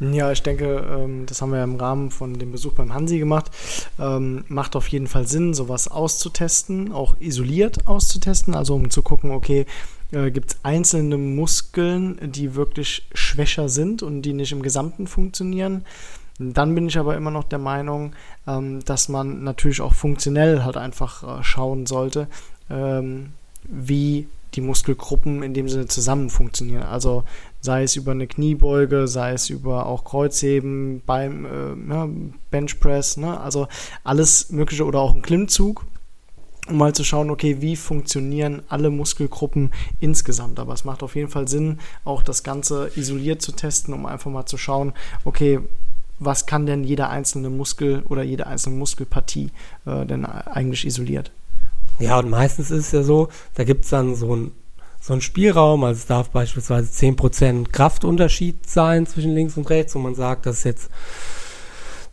Ja, 0.01 0.30
ich 0.34 0.43
denke, 0.43 0.86
ähm, 0.91 1.25
das 1.25 1.41
haben 1.41 1.53
wir 1.53 1.63
im 1.63 1.78
Rahmen 1.78 2.11
von 2.11 2.38
dem 2.38 2.51
Besuch 2.51 2.73
beim 2.73 2.93
Hansi 2.93 3.17
gemacht. 3.17 3.49
Ähm, 3.97 4.43
macht 4.49 4.75
auf 4.75 4.89
jeden 4.89 5.07
Fall 5.07 5.25
Sinn, 5.25 5.53
sowas 5.53 5.88
auszutesten, 5.88 6.91
auch 6.91 7.15
isoliert 7.21 7.88
auszutesten, 7.88 8.55
also 8.55 8.75
um 8.75 8.89
zu 8.89 9.03
gucken, 9.03 9.32
okay, 9.32 9.65
äh, 10.11 10.30
gibt 10.30 10.51
es 10.51 10.57
einzelne 10.63 11.17
Muskeln, 11.17 12.19
die 12.21 12.55
wirklich 12.55 13.07
schwächer 13.13 13.69
sind 13.69 14.03
und 14.03 14.23
die 14.23 14.34
nicht 14.34 14.51
im 14.51 14.61
Gesamten 14.61 15.07
funktionieren. 15.07 15.86
Dann 16.39 16.75
bin 16.75 16.88
ich 16.88 16.97
aber 16.97 17.15
immer 17.15 17.31
noch 17.31 17.45
der 17.45 17.59
Meinung, 17.59 18.13
ähm, 18.45 18.83
dass 18.85 19.09
man 19.09 19.43
natürlich 19.43 19.81
auch 19.81 19.93
funktionell 19.93 20.63
halt 20.63 20.77
einfach 20.77 21.39
äh, 21.39 21.43
schauen 21.43 21.85
sollte, 21.85 22.27
ähm, 22.69 23.33
wie 23.63 24.27
die 24.53 24.61
Muskelgruppen 24.61 25.43
in 25.43 25.53
dem 25.53 25.67
Sinne 25.67 25.88
zusammen 25.88 26.29
funktionieren. 26.29 26.83
Also 26.83 27.23
sei 27.59 27.83
es 27.83 27.95
über 27.95 28.11
eine 28.11 28.27
Kniebeuge, 28.27 29.07
sei 29.07 29.33
es 29.33 29.49
über 29.49 29.85
auch 29.85 30.03
Kreuzheben, 30.03 31.01
beim 31.05 31.45
äh, 31.45 31.93
ja, 31.93 32.09
Benchpress, 32.49 33.17
ne? 33.17 33.39
also 33.39 33.67
alles 34.03 34.51
Mögliche 34.51 34.85
oder 34.85 34.99
auch 34.99 35.13
ein 35.13 35.21
Klimmzug, 35.21 35.85
um 36.67 36.77
mal 36.77 36.93
zu 36.93 37.03
schauen, 37.03 37.29
okay, 37.29 37.61
wie 37.61 37.75
funktionieren 37.75 38.61
alle 38.69 38.89
Muskelgruppen 38.89 39.71
insgesamt. 39.99 40.59
Aber 40.59 40.73
es 40.73 40.85
macht 40.85 41.03
auf 41.03 41.15
jeden 41.15 41.29
Fall 41.29 41.47
Sinn, 41.47 41.79
auch 42.03 42.23
das 42.23 42.43
Ganze 42.43 42.91
isoliert 42.95 43.41
zu 43.41 43.51
testen, 43.51 43.93
um 43.93 44.05
einfach 44.05 44.31
mal 44.31 44.45
zu 44.45 44.57
schauen, 44.57 44.93
okay, 45.23 45.59
was 46.20 46.45
kann 46.45 46.65
denn 46.65 46.84
jeder 46.84 47.09
einzelne 47.09 47.49
Muskel 47.49 48.03
oder 48.09 48.24
jede 48.24 48.47
einzelne 48.47 48.76
Muskelpartie 48.78 49.51
äh, 49.86 50.05
denn 50.05 50.26
eigentlich 50.26 50.86
isoliert. 50.86 51.32
Ja, 51.99 52.20
und 52.20 52.30
meistens 52.30 52.72
ist 52.72 52.88
es 52.88 52.91
ja 52.91 53.03
so, 53.03 53.30
da 53.55 53.63
gibt 53.63 53.86
es 53.86 53.91
dann 53.91 54.15
so 54.15 54.36
ein 54.36 54.51
so 54.99 55.13
ein 55.13 55.22
Spielraum, 55.22 55.84
also 55.84 55.99
es 55.99 56.05
darf 56.07 56.32
beispielsweise 56.32 56.91
10% 56.91 57.70
Kraftunterschied 57.72 58.68
sein 58.68 59.05
zwischen 59.05 59.34
links 59.34 59.55
und 59.55 59.70
rechts 59.70 59.95
und 59.95 60.01
man 60.01 60.15
sagt, 60.15 60.47
dass 60.47 60.63
jetzt 60.63 60.89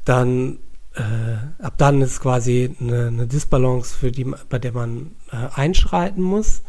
dann 0.05 0.59
äh, 0.94 1.62
ab 1.62 1.74
dann 1.78 2.02
ist 2.02 2.20
quasi 2.20 2.76
eine, 2.80 3.09
eine 3.09 3.26
Disbalance, 3.26 3.96
für 3.96 4.12
die, 4.12 4.24
bei 4.48 4.59
der 4.59 4.72
man 4.72 5.12
äh, 5.32 5.48
einschreiten 5.55 6.22
muss. 6.22 6.62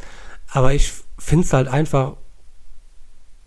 Aber 0.51 0.73
ich 0.73 0.93
finde 1.17 1.45
es 1.45 1.53
halt 1.53 1.67
einfach 1.67 2.13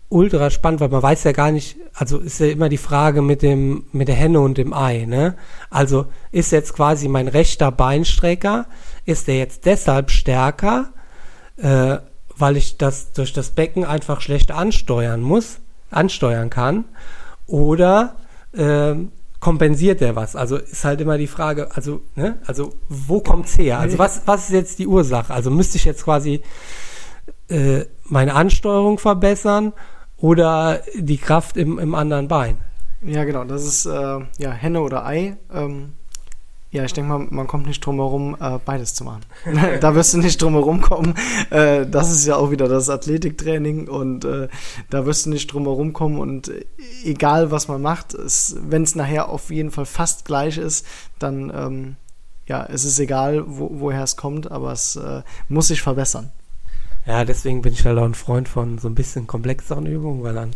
ultra 0.09 0.49
spannend, 0.49 0.81
weil 0.81 0.89
man 0.89 1.03
weiß 1.03 1.23
ja 1.23 1.31
gar 1.31 1.51
nicht, 1.51 1.77
also 1.93 2.17
ist 2.17 2.39
ja 2.39 2.47
immer 2.47 2.67
die 2.67 2.77
Frage 2.77 3.21
mit 3.21 3.41
dem, 3.43 3.85
mit 3.91 4.07
der 4.07 4.15
Henne 4.15 4.39
und 4.39 4.57
dem 4.57 4.73
Ei, 4.73 5.05
ne? 5.05 5.35
Also 5.69 6.07
ist 6.31 6.51
jetzt 6.51 6.73
quasi 6.73 7.07
mein 7.07 7.27
rechter 7.27 7.71
Beinstrecker, 7.71 8.65
ist 9.05 9.27
der 9.27 9.37
jetzt 9.37 9.65
deshalb 9.65 10.09
stärker, 10.09 10.91
äh, 11.57 11.97
weil 12.35 12.57
ich 12.57 12.77
das 12.77 13.13
durch 13.13 13.33
das 13.33 13.51
Becken 13.51 13.85
einfach 13.85 14.21
schlecht 14.21 14.51
ansteuern 14.51 15.21
muss, 15.21 15.59
ansteuern 15.91 16.49
kann, 16.49 16.85
oder 17.45 18.15
äh, 18.53 18.95
kompensiert 19.39 20.01
der 20.01 20.15
was? 20.15 20.35
Also 20.35 20.57
ist 20.57 20.85
halt 20.85 21.01
immer 21.01 21.19
die 21.19 21.27
Frage, 21.27 21.75
also, 21.75 22.01
ne, 22.15 22.39
also 22.47 22.73
wo 22.89 23.19
kommt's 23.19 23.57
her? 23.59 23.79
Also 23.79 23.99
was, 23.99 24.23
was 24.25 24.45
ist 24.45 24.53
jetzt 24.53 24.79
die 24.79 24.87
Ursache? 24.87 25.33
Also 25.33 25.51
müsste 25.51 25.77
ich 25.77 25.85
jetzt 25.85 26.03
quasi 26.03 26.41
äh, 27.47 27.85
meine 28.05 28.33
Ansteuerung 28.33 28.97
verbessern 28.97 29.73
oder 30.21 30.81
die 30.95 31.17
Kraft 31.17 31.57
im, 31.57 31.79
im 31.79 31.95
anderen 31.95 32.27
Bein? 32.27 32.57
Ja, 33.01 33.23
genau, 33.23 33.43
das 33.45 33.63
ist 33.65 33.85
äh, 33.85 34.19
ja 34.37 34.51
Henne 34.51 34.81
oder 34.81 35.05
Ei. 35.05 35.37
Ähm, 35.53 35.93
ja, 36.71 36.83
ich 36.83 36.93
denke 36.93 37.09
mal, 37.09 37.27
man 37.31 37.47
kommt 37.47 37.65
nicht 37.65 37.83
drum 37.83 37.95
herum, 37.95 38.37
äh, 38.39 38.59
beides 38.63 38.93
zu 38.93 39.03
machen. 39.03 39.21
da 39.81 39.95
wirst 39.95 40.13
du 40.13 40.19
nicht 40.19 40.39
drum 40.39 40.53
herum 40.53 40.81
kommen. 40.81 41.15
Äh, 41.49 41.87
das 41.87 42.11
ist 42.11 42.27
ja 42.27 42.35
auch 42.35 42.51
wieder 42.51 42.67
das 42.67 42.89
Athletiktraining 42.89 43.87
und 43.87 44.23
äh, 44.23 44.49
da 44.89 45.05
wirst 45.05 45.25
du 45.25 45.31
nicht 45.31 45.51
drum 45.51 45.63
herum 45.63 45.93
kommen 45.93 46.19
und 46.19 46.51
egal 47.03 47.49
was 47.49 47.67
man 47.67 47.81
macht, 47.81 48.15
wenn 48.15 48.83
es 48.83 48.95
nachher 48.95 49.29
auf 49.29 49.49
jeden 49.49 49.71
Fall 49.71 49.85
fast 49.85 50.25
gleich 50.25 50.57
ist, 50.57 50.85
dann 51.17 51.51
ähm, 51.55 51.95
ja, 52.45 52.65
es 52.65 52.83
ist 52.83 52.99
egal, 52.99 53.43
wo, 53.47 53.69
woher 53.79 54.03
es 54.03 54.15
kommt, 54.15 54.51
aber 54.51 54.71
es 54.71 54.95
äh, 54.95 55.21
muss 55.47 55.67
sich 55.69 55.81
verbessern. 55.81 56.31
Ja, 57.09 57.25
deswegen 57.25 57.63
bin 57.63 57.73
ich 57.73 57.83
halt 57.87 57.97
auch 57.97 58.05
ein 58.05 58.13
Freund 58.13 58.47
von 58.47 58.77
so 58.77 58.87
ein 58.87 58.93
bisschen 58.93 59.25
komplexeren 59.25 59.87
Übungen, 59.87 60.21
weil 60.21 60.35
dann 60.35 60.51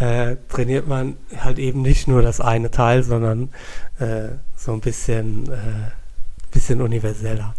äh, 0.00 0.34
trainiert 0.48 0.88
man 0.88 1.16
halt 1.36 1.60
eben 1.60 1.82
nicht 1.82 2.08
nur 2.08 2.20
das 2.20 2.40
eine 2.40 2.72
Teil, 2.72 3.04
sondern 3.04 3.50
äh, 4.00 4.30
so 4.56 4.72
ein 4.72 4.80
bisschen, 4.80 5.48
äh, 5.48 5.92
bisschen 6.50 6.80
universeller. 6.80 7.54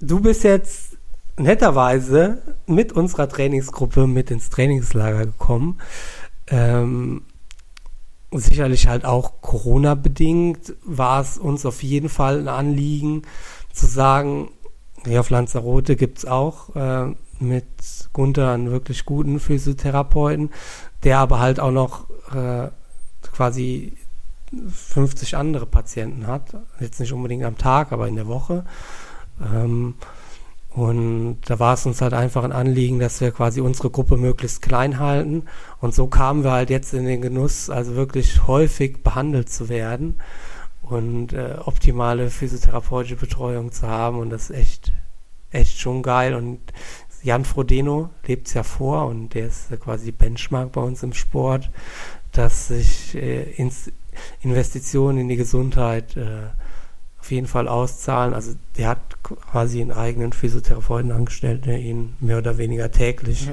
Du 0.00 0.18
bist 0.18 0.42
jetzt 0.42 0.96
netterweise 1.36 2.42
mit 2.66 2.90
unserer 2.92 3.28
Trainingsgruppe 3.28 4.08
mit 4.08 4.32
ins 4.32 4.50
Trainingslager 4.50 5.26
gekommen. 5.26 5.78
Ähm, 6.48 7.22
sicherlich 8.32 8.88
halt 8.88 9.04
auch 9.04 9.40
Corona-bedingt 9.42 10.74
war 10.84 11.20
es 11.20 11.38
uns 11.38 11.66
auf 11.66 11.84
jeden 11.84 12.08
Fall 12.08 12.40
ein 12.40 12.48
Anliegen 12.48 13.22
zu 13.72 13.86
sagen, 13.86 14.48
hier 15.04 15.20
auf 15.20 15.30
Lanzarote 15.30 15.96
gibt 15.96 16.18
es 16.18 16.26
auch 16.26 16.74
äh, 16.76 17.14
mit 17.40 17.66
Gunther 18.12 18.52
einen 18.52 18.70
wirklich 18.70 19.04
guten 19.04 19.40
Physiotherapeuten, 19.40 20.50
der 21.02 21.18
aber 21.18 21.40
halt 21.40 21.60
auch 21.60 21.70
noch 21.70 22.08
äh, 22.34 22.68
quasi 23.32 23.96
50 24.70 25.36
andere 25.36 25.66
Patienten 25.66 26.26
hat. 26.26 26.56
Jetzt 26.78 27.00
nicht 27.00 27.12
unbedingt 27.12 27.44
am 27.44 27.58
Tag, 27.58 27.92
aber 27.92 28.06
in 28.06 28.16
der 28.16 28.26
Woche. 28.26 28.64
Ähm, 29.40 29.94
und 30.70 31.38
da 31.46 31.58
war 31.58 31.74
es 31.74 31.84
uns 31.84 32.00
halt 32.00 32.14
einfach 32.14 32.44
ein 32.44 32.52
Anliegen, 32.52 32.98
dass 32.98 33.20
wir 33.20 33.30
quasi 33.30 33.60
unsere 33.60 33.90
Gruppe 33.90 34.16
möglichst 34.16 34.62
klein 34.62 34.98
halten. 34.98 35.44
Und 35.80 35.94
so 35.94 36.06
kamen 36.06 36.44
wir 36.44 36.52
halt 36.52 36.70
jetzt 36.70 36.94
in 36.94 37.04
den 37.04 37.20
Genuss, 37.20 37.68
also 37.68 37.94
wirklich 37.94 38.46
häufig 38.46 39.02
behandelt 39.02 39.50
zu 39.50 39.68
werden 39.68 40.16
und 40.82 41.32
äh, 41.32 41.56
optimale 41.64 42.30
physiotherapeutische 42.30 43.16
Betreuung 43.16 43.72
zu 43.72 43.86
haben. 43.86 44.18
Und 44.18 44.30
das 44.30 44.50
ist 44.50 44.56
echt, 44.56 44.92
echt 45.50 45.78
schon 45.78 46.02
geil. 46.02 46.34
Und 46.34 46.60
Jan 47.22 47.44
Frodeno 47.44 48.10
lebt 48.26 48.48
es 48.48 48.54
ja 48.54 48.62
vor 48.62 49.06
und 49.06 49.34
der 49.34 49.46
ist 49.46 49.68
quasi 49.80 50.10
Benchmark 50.10 50.72
bei 50.72 50.80
uns 50.80 51.02
im 51.02 51.12
Sport, 51.12 51.70
dass 52.32 52.68
sich 52.68 53.14
äh, 53.14 53.54
Investitionen 54.42 55.18
in 55.18 55.28
die 55.28 55.36
Gesundheit 55.36 56.16
äh, 56.16 56.48
auf 57.22 57.30
jeden 57.30 57.46
Fall 57.46 57.68
auszahlen. 57.68 58.34
Also 58.34 58.54
der 58.76 58.88
hat 58.88 59.22
quasi 59.22 59.80
einen 59.80 59.92
eigenen 59.92 60.32
Physiotherapeuten 60.32 61.12
angestellt, 61.12 61.66
der 61.66 61.78
ihn 61.78 62.16
mehr 62.18 62.38
oder 62.38 62.58
weniger 62.58 62.90
täglich 62.90 63.48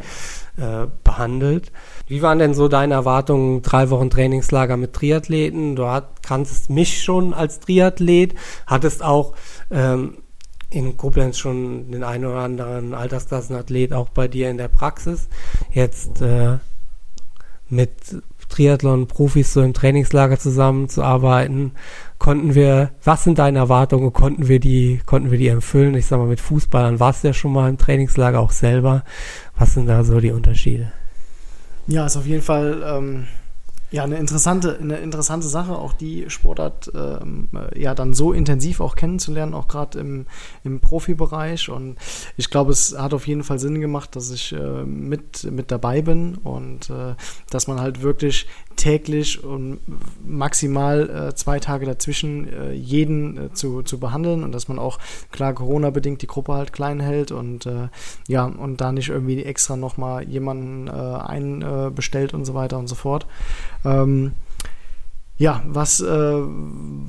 mhm. 0.57 0.63
äh, 0.63 0.87
behandelt. 1.03 1.71
Wie 2.07 2.23
waren 2.23 2.39
denn 2.39 2.55
so 2.55 2.67
deine 2.67 2.95
Erwartungen, 2.95 3.61
drei 3.61 3.91
Wochen 3.91 4.09
Trainingslager 4.09 4.75
mit 4.75 4.93
Triathleten? 4.93 5.75
Du 5.75 5.85
hat, 5.85 6.23
kanntest 6.23 6.71
mich 6.71 7.03
schon 7.03 7.35
als 7.35 7.59
Triathlet, 7.59 8.33
hattest 8.65 9.03
auch 9.03 9.35
ähm, 9.69 10.17
in 10.71 10.97
Koblenz 10.97 11.37
schon 11.37 11.91
den 11.91 12.03
einen 12.03 12.25
oder 12.25 12.39
anderen 12.39 12.95
Altersklassenathlet 12.95 13.93
auch 13.93 14.09
bei 14.09 14.27
dir 14.27 14.49
in 14.49 14.57
der 14.57 14.67
Praxis. 14.67 15.27
Jetzt 15.71 16.23
äh, 16.23 16.57
mit 17.69 17.91
Triathlon-Profis 18.49 19.53
so 19.53 19.61
im 19.61 19.73
Trainingslager 19.73 20.39
zusammenzuarbeiten, 20.39 21.73
konnten 22.19 22.53
wir, 22.53 22.91
was 23.03 23.23
sind 23.23 23.39
deine 23.39 23.59
Erwartungen, 23.59 24.13
konnten 24.13 24.47
wir 24.47 24.59
die, 24.59 25.01
konnten 25.05 25.31
wir 25.31 25.37
die 25.37 25.47
erfüllen? 25.47 25.95
Ich 25.95 26.05
sag 26.05 26.19
mal, 26.19 26.27
mit 26.27 26.41
Fußballern 26.41 26.99
warst 26.99 27.23
du 27.23 27.29
ja 27.29 27.33
schon 27.33 27.53
mal 27.53 27.69
im 27.69 27.77
Trainingslager 27.77 28.39
auch 28.39 28.51
selber. 28.51 29.03
Was 29.57 29.73
sind 29.73 29.87
da 29.87 30.03
so 30.03 30.19
die 30.19 30.31
Unterschiede? 30.31 30.91
Ja, 31.87 32.05
ist 32.05 32.17
auf 32.17 32.27
jeden 32.27 32.43
Fall 32.43 32.83
ähm, 32.85 33.27
ja, 33.91 34.03
eine 34.03 34.17
interessante, 34.17 34.77
eine 34.79 34.97
interessante 34.97 35.47
Sache, 35.47 35.75
auch 35.75 35.93
die 35.93 36.29
Sportart 36.29 36.91
ähm, 36.93 37.49
äh, 37.53 37.81
ja 37.81 37.95
dann 37.95 38.13
so 38.13 38.33
intensiv 38.33 38.81
auch 38.81 38.95
kennenzulernen, 38.95 39.55
auch 39.55 39.67
gerade 39.67 39.99
im, 39.99 40.27
im 40.63 40.79
Profibereich. 40.79 41.69
Und 41.69 41.97
ich 42.37 42.51
glaube, 42.51 42.71
es 42.71 42.95
hat 42.97 43.15
auf 43.15 43.27
jeden 43.27 43.43
Fall 43.43 43.57
Sinn 43.57 43.81
gemacht, 43.81 44.15
dass 44.15 44.29
ich 44.29 44.53
äh, 44.53 44.83
mit, 44.83 45.51
mit 45.51 45.71
dabei 45.71 46.03
bin 46.03 46.35
und 46.35 46.91
äh, 46.91 47.15
dass 47.49 47.67
man 47.67 47.81
halt 47.81 48.03
wirklich 48.03 48.47
täglich 48.79 49.43
und 49.43 49.79
maximal 50.25 51.09
äh, 51.09 51.35
zwei 51.35 51.59
Tage 51.59 51.85
dazwischen 51.85 52.47
äh, 52.47 52.71
jeden 52.71 53.37
äh, 53.37 53.53
zu, 53.53 53.83
zu 53.83 53.99
behandeln 53.99 54.43
und 54.43 54.53
dass 54.53 54.69
man 54.69 54.79
auch 54.79 54.99
klar 55.31 55.53
Corona-bedingt 55.53 56.21
die 56.21 56.27
Gruppe 56.27 56.53
halt 56.53 56.71
klein 56.71 57.01
hält 57.01 57.31
und 57.31 57.65
äh, 57.65 57.89
ja, 58.27 58.45
und 58.45 58.79
da 58.79 58.93
nicht 58.93 59.09
irgendwie 59.09 59.43
extra 59.43 59.75
nochmal 59.75 60.23
jemanden 60.23 60.87
äh, 60.87 60.91
einbestellt 60.91 62.33
und 62.33 62.45
so 62.45 62.53
weiter 62.53 62.79
und 62.79 62.87
so 62.87 62.95
fort. 62.95 63.27
Ähm, 63.83 64.31
ja, 65.39 65.63
was, 65.65 66.01
äh, 66.01 66.41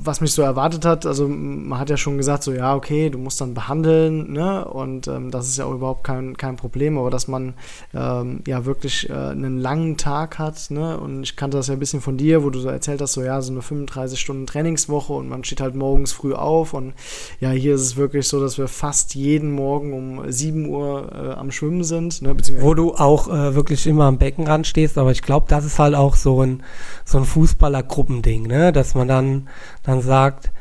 was 0.03 0.21
mich 0.21 0.31
so 0.31 0.41
erwartet 0.41 0.85
hat, 0.85 1.05
also 1.05 1.27
man 1.27 1.77
hat 1.77 1.89
ja 1.89 1.97
schon 1.97 2.15
gesagt, 2.15 2.43
so 2.43 2.53
ja, 2.53 2.75
okay, 2.75 3.09
du 3.09 3.17
musst 3.17 3.41
dann 3.41 3.53
behandeln, 3.53 4.31
ne? 4.31 4.63
Und 4.63 5.09
ähm, 5.09 5.31
das 5.31 5.49
ist 5.49 5.57
ja 5.57 5.65
auch 5.65 5.73
überhaupt 5.73 6.05
kein, 6.05 6.37
kein 6.37 6.55
Problem, 6.55 6.97
aber 6.97 7.09
dass 7.09 7.27
man 7.27 7.55
ähm, 7.93 8.39
ja 8.47 8.63
wirklich 8.63 9.09
äh, 9.09 9.13
einen 9.13 9.57
langen 9.57 9.97
Tag 9.97 10.39
hat, 10.39 10.71
ne? 10.71 10.97
Und 10.97 11.23
ich 11.23 11.35
kannte 11.35 11.57
das 11.57 11.67
ja 11.67 11.73
ein 11.73 11.79
bisschen 11.79 11.99
von 11.99 12.15
dir, 12.15 12.41
wo 12.41 12.49
du 12.49 12.59
so 12.59 12.69
erzählt 12.69 13.01
hast, 13.01 13.13
so 13.13 13.21
ja, 13.21 13.41
so 13.41 13.51
eine 13.51 13.61
35 13.61 14.17
Stunden 14.17 14.47
Trainingswoche 14.47 15.11
und 15.11 15.27
man 15.27 15.43
steht 15.43 15.59
halt 15.59 15.75
morgens 15.75 16.13
früh 16.13 16.33
auf 16.33 16.73
und 16.73 16.93
ja, 17.41 17.49
hier 17.49 17.75
ist 17.75 17.81
es 17.81 17.97
wirklich 17.97 18.29
so, 18.29 18.39
dass 18.39 18.57
wir 18.57 18.69
fast 18.69 19.13
jeden 19.13 19.51
Morgen 19.51 19.91
um 19.91 20.31
7 20.31 20.67
Uhr 20.67 21.11
äh, 21.11 21.33
am 21.33 21.51
Schwimmen 21.51 21.83
sind, 21.83 22.21
ne? 22.21 22.33
Wo 22.61 22.75
du 22.75 22.93
auch 22.93 23.27
äh, 23.27 23.55
wirklich 23.55 23.85
immer 23.87 24.05
am 24.05 24.17
Beckenrand 24.17 24.67
stehst, 24.67 24.97
aber 24.97 25.11
ich 25.11 25.21
glaube, 25.21 25.47
das 25.49 25.65
ist 25.65 25.79
halt 25.79 25.95
auch 25.95 26.15
so 26.15 26.41
ein, 26.41 26.63
so 27.03 27.17
ein 27.17 27.25
Fußballergruppen 27.25 28.20
Ding, 28.21 28.43
ne? 28.43 28.71
Dass 28.71 28.95
man 28.95 29.07
dann, 29.07 29.49
dann 29.83 30.01
sagt, 30.01 30.51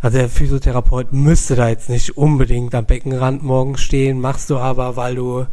also 0.00 0.18
der 0.18 0.28
Physiotherapeut 0.28 1.12
müsste 1.12 1.54
da 1.54 1.68
jetzt 1.68 1.88
nicht 1.88 2.16
unbedingt 2.16 2.74
am 2.74 2.86
Beckenrand 2.86 3.42
morgens 3.42 3.80
stehen, 3.80 4.20
machst 4.20 4.50
du 4.50 4.58
aber, 4.58 4.96
weil 4.96 5.14
du, 5.14 5.46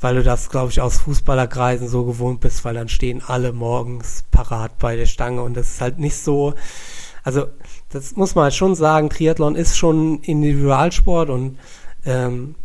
weil 0.00 0.16
du 0.16 0.22
das, 0.22 0.50
glaube 0.50 0.70
ich, 0.70 0.80
aus 0.80 1.00
Fußballerkreisen 1.00 1.88
so 1.88 2.04
gewohnt 2.04 2.40
bist, 2.40 2.64
weil 2.64 2.74
dann 2.74 2.90
stehen 2.90 3.22
alle 3.26 3.52
morgens 3.52 4.24
parat 4.30 4.78
bei 4.78 4.96
der 4.96 5.06
Stange 5.06 5.42
und 5.42 5.56
das 5.56 5.70
ist 5.70 5.80
halt 5.80 5.98
nicht 5.98 6.18
so, 6.18 6.52
also 7.22 7.46
das 7.88 8.14
muss 8.16 8.34
man 8.34 8.44
halt 8.44 8.54
schon 8.54 8.74
sagen, 8.74 9.08
Triathlon 9.08 9.54
ist 9.54 9.78
schon 9.78 10.20
Individualsport 10.20 11.30
und 11.30 11.58
ähm, 12.04 12.56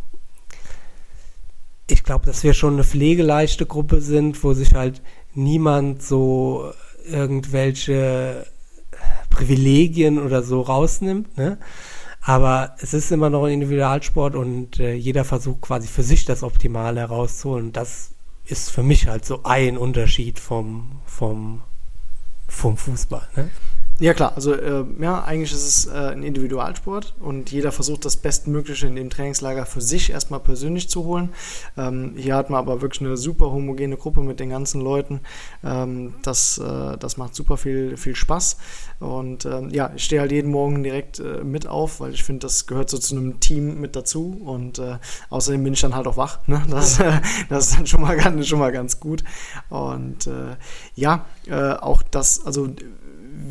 ich 1.90 2.04
glaube, 2.04 2.26
dass 2.26 2.44
wir 2.44 2.52
schon 2.52 2.74
eine 2.74 2.84
pflegeleichte 2.84 3.64
Gruppe 3.64 4.02
sind, 4.02 4.44
wo 4.44 4.52
sich 4.52 4.74
halt 4.74 5.00
niemand 5.34 6.02
so 6.02 6.70
irgendwelche 7.10 8.46
Privilegien 9.30 10.18
oder 10.18 10.42
so 10.42 10.60
rausnimmt, 10.62 11.36
ne? 11.36 11.58
Aber 12.20 12.74
es 12.80 12.92
ist 12.92 13.10
immer 13.10 13.30
noch 13.30 13.44
ein 13.44 13.54
Individualsport 13.54 14.34
und 14.34 14.80
äh, 14.80 14.92
jeder 14.92 15.24
versucht 15.24 15.62
quasi 15.62 15.88
für 15.88 16.02
sich 16.02 16.24
das 16.26 16.42
Optimale 16.42 17.00
herauszuholen. 17.00 17.72
Das 17.72 18.10
ist 18.44 18.70
für 18.70 18.82
mich 18.82 19.06
halt 19.06 19.24
so 19.24 19.44
ein 19.44 19.78
Unterschied 19.78 20.38
vom, 20.38 21.00
vom, 21.06 21.62
vom 22.46 22.76
Fußball. 22.76 23.28
Ne? 23.36 23.50
Ja 24.00 24.14
klar, 24.14 24.34
also 24.36 24.52
äh, 24.52 24.84
ja, 25.00 25.24
eigentlich 25.24 25.50
ist 25.50 25.66
es 25.66 25.86
äh, 25.86 26.12
ein 26.12 26.22
Individualsport 26.22 27.14
und 27.18 27.50
jeder 27.50 27.72
versucht 27.72 28.04
das 28.04 28.16
Bestmögliche 28.16 28.86
in 28.86 28.94
dem 28.94 29.10
Trainingslager 29.10 29.66
für 29.66 29.80
sich 29.80 30.10
erstmal 30.10 30.38
persönlich 30.38 30.88
zu 30.88 31.02
holen. 31.02 31.30
Ähm, 31.76 32.12
hier 32.16 32.36
hat 32.36 32.48
man 32.48 32.60
aber 32.60 32.80
wirklich 32.80 33.00
eine 33.00 33.16
super 33.16 33.50
homogene 33.50 33.96
Gruppe 33.96 34.20
mit 34.20 34.38
den 34.38 34.50
ganzen 34.50 34.82
Leuten. 34.82 35.18
Ähm, 35.64 36.14
das, 36.22 36.58
äh, 36.58 36.96
das 36.96 37.16
macht 37.16 37.34
super 37.34 37.56
viel, 37.56 37.96
viel 37.96 38.14
Spaß. 38.14 38.58
Und 39.00 39.46
ähm, 39.46 39.70
ja, 39.70 39.90
ich 39.96 40.04
stehe 40.04 40.20
halt 40.20 40.30
jeden 40.30 40.52
Morgen 40.52 40.84
direkt 40.84 41.18
äh, 41.18 41.42
mit 41.42 41.66
auf, 41.66 41.98
weil 41.98 42.14
ich 42.14 42.22
finde, 42.22 42.46
das 42.46 42.68
gehört 42.68 42.90
so 42.90 42.98
zu 42.98 43.16
einem 43.16 43.40
Team 43.40 43.80
mit 43.80 43.96
dazu. 43.96 44.40
Und 44.44 44.78
äh, 44.78 44.98
außerdem 45.28 45.64
bin 45.64 45.72
ich 45.72 45.80
dann 45.80 45.96
halt 45.96 46.06
auch 46.06 46.16
wach. 46.16 46.46
Ne? 46.46 46.62
Das, 46.70 46.98
das 47.48 47.66
ist 47.66 47.76
dann 47.76 47.86
schon 47.88 48.02
mal 48.02 48.16
ganz, 48.16 48.46
schon 48.46 48.60
mal 48.60 48.70
ganz 48.70 49.00
gut. 49.00 49.24
Und 49.70 50.28
äh, 50.28 50.56
ja, 50.94 51.24
auch 51.80 52.02
das, 52.02 52.44
also 52.46 52.68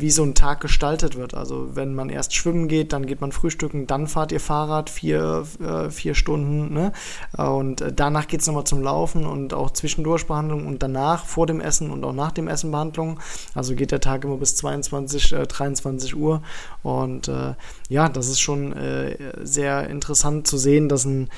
wie 0.00 0.10
so 0.10 0.22
ein 0.22 0.34
Tag 0.34 0.60
gestaltet 0.60 1.16
wird. 1.16 1.34
Also 1.34 1.74
wenn 1.74 1.94
man 1.94 2.10
erst 2.10 2.34
schwimmen 2.34 2.68
geht, 2.68 2.92
dann 2.92 3.06
geht 3.06 3.20
man 3.20 3.32
frühstücken, 3.32 3.86
dann 3.86 4.06
fahrt 4.06 4.32
ihr 4.32 4.40
Fahrrad 4.40 4.90
vier, 4.90 5.46
äh, 5.60 5.90
vier 5.90 6.14
Stunden 6.14 6.72
ne? 6.72 6.92
und 7.36 7.80
äh, 7.80 7.92
danach 7.92 8.26
geht 8.26 8.40
es 8.40 8.46
nochmal 8.46 8.64
zum 8.64 8.82
Laufen 8.82 9.26
und 9.26 9.54
auch 9.54 9.70
zwischendurch 9.70 10.26
Behandlung 10.26 10.66
und 10.66 10.82
danach 10.82 11.24
vor 11.24 11.46
dem 11.46 11.60
Essen 11.60 11.90
und 11.90 12.04
auch 12.04 12.12
nach 12.12 12.32
dem 12.32 12.48
Essen 12.48 12.70
Behandlung. 12.70 13.20
Also 13.54 13.74
geht 13.74 13.90
der 13.90 14.00
Tag 14.00 14.24
immer 14.24 14.36
bis 14.36 14.56
22, 14.56 15.32
äh, 15.32 15.46
23 15.46 16.16
Uhr 16.16 16.42
und 16.82 17.28
äh, 17.28 17.54
ja, 17.88 18.08
das 18.08 18.28
ist 18.28 18.40
schon 18.40 18.72
äh, 18.72 19.16
sehr 19.42 19.88
interessant 19.88 20.46
zu 20.46 20.58
sehen, 20.58 20.88
dass 20.88 21.04
ein 21.04 21.28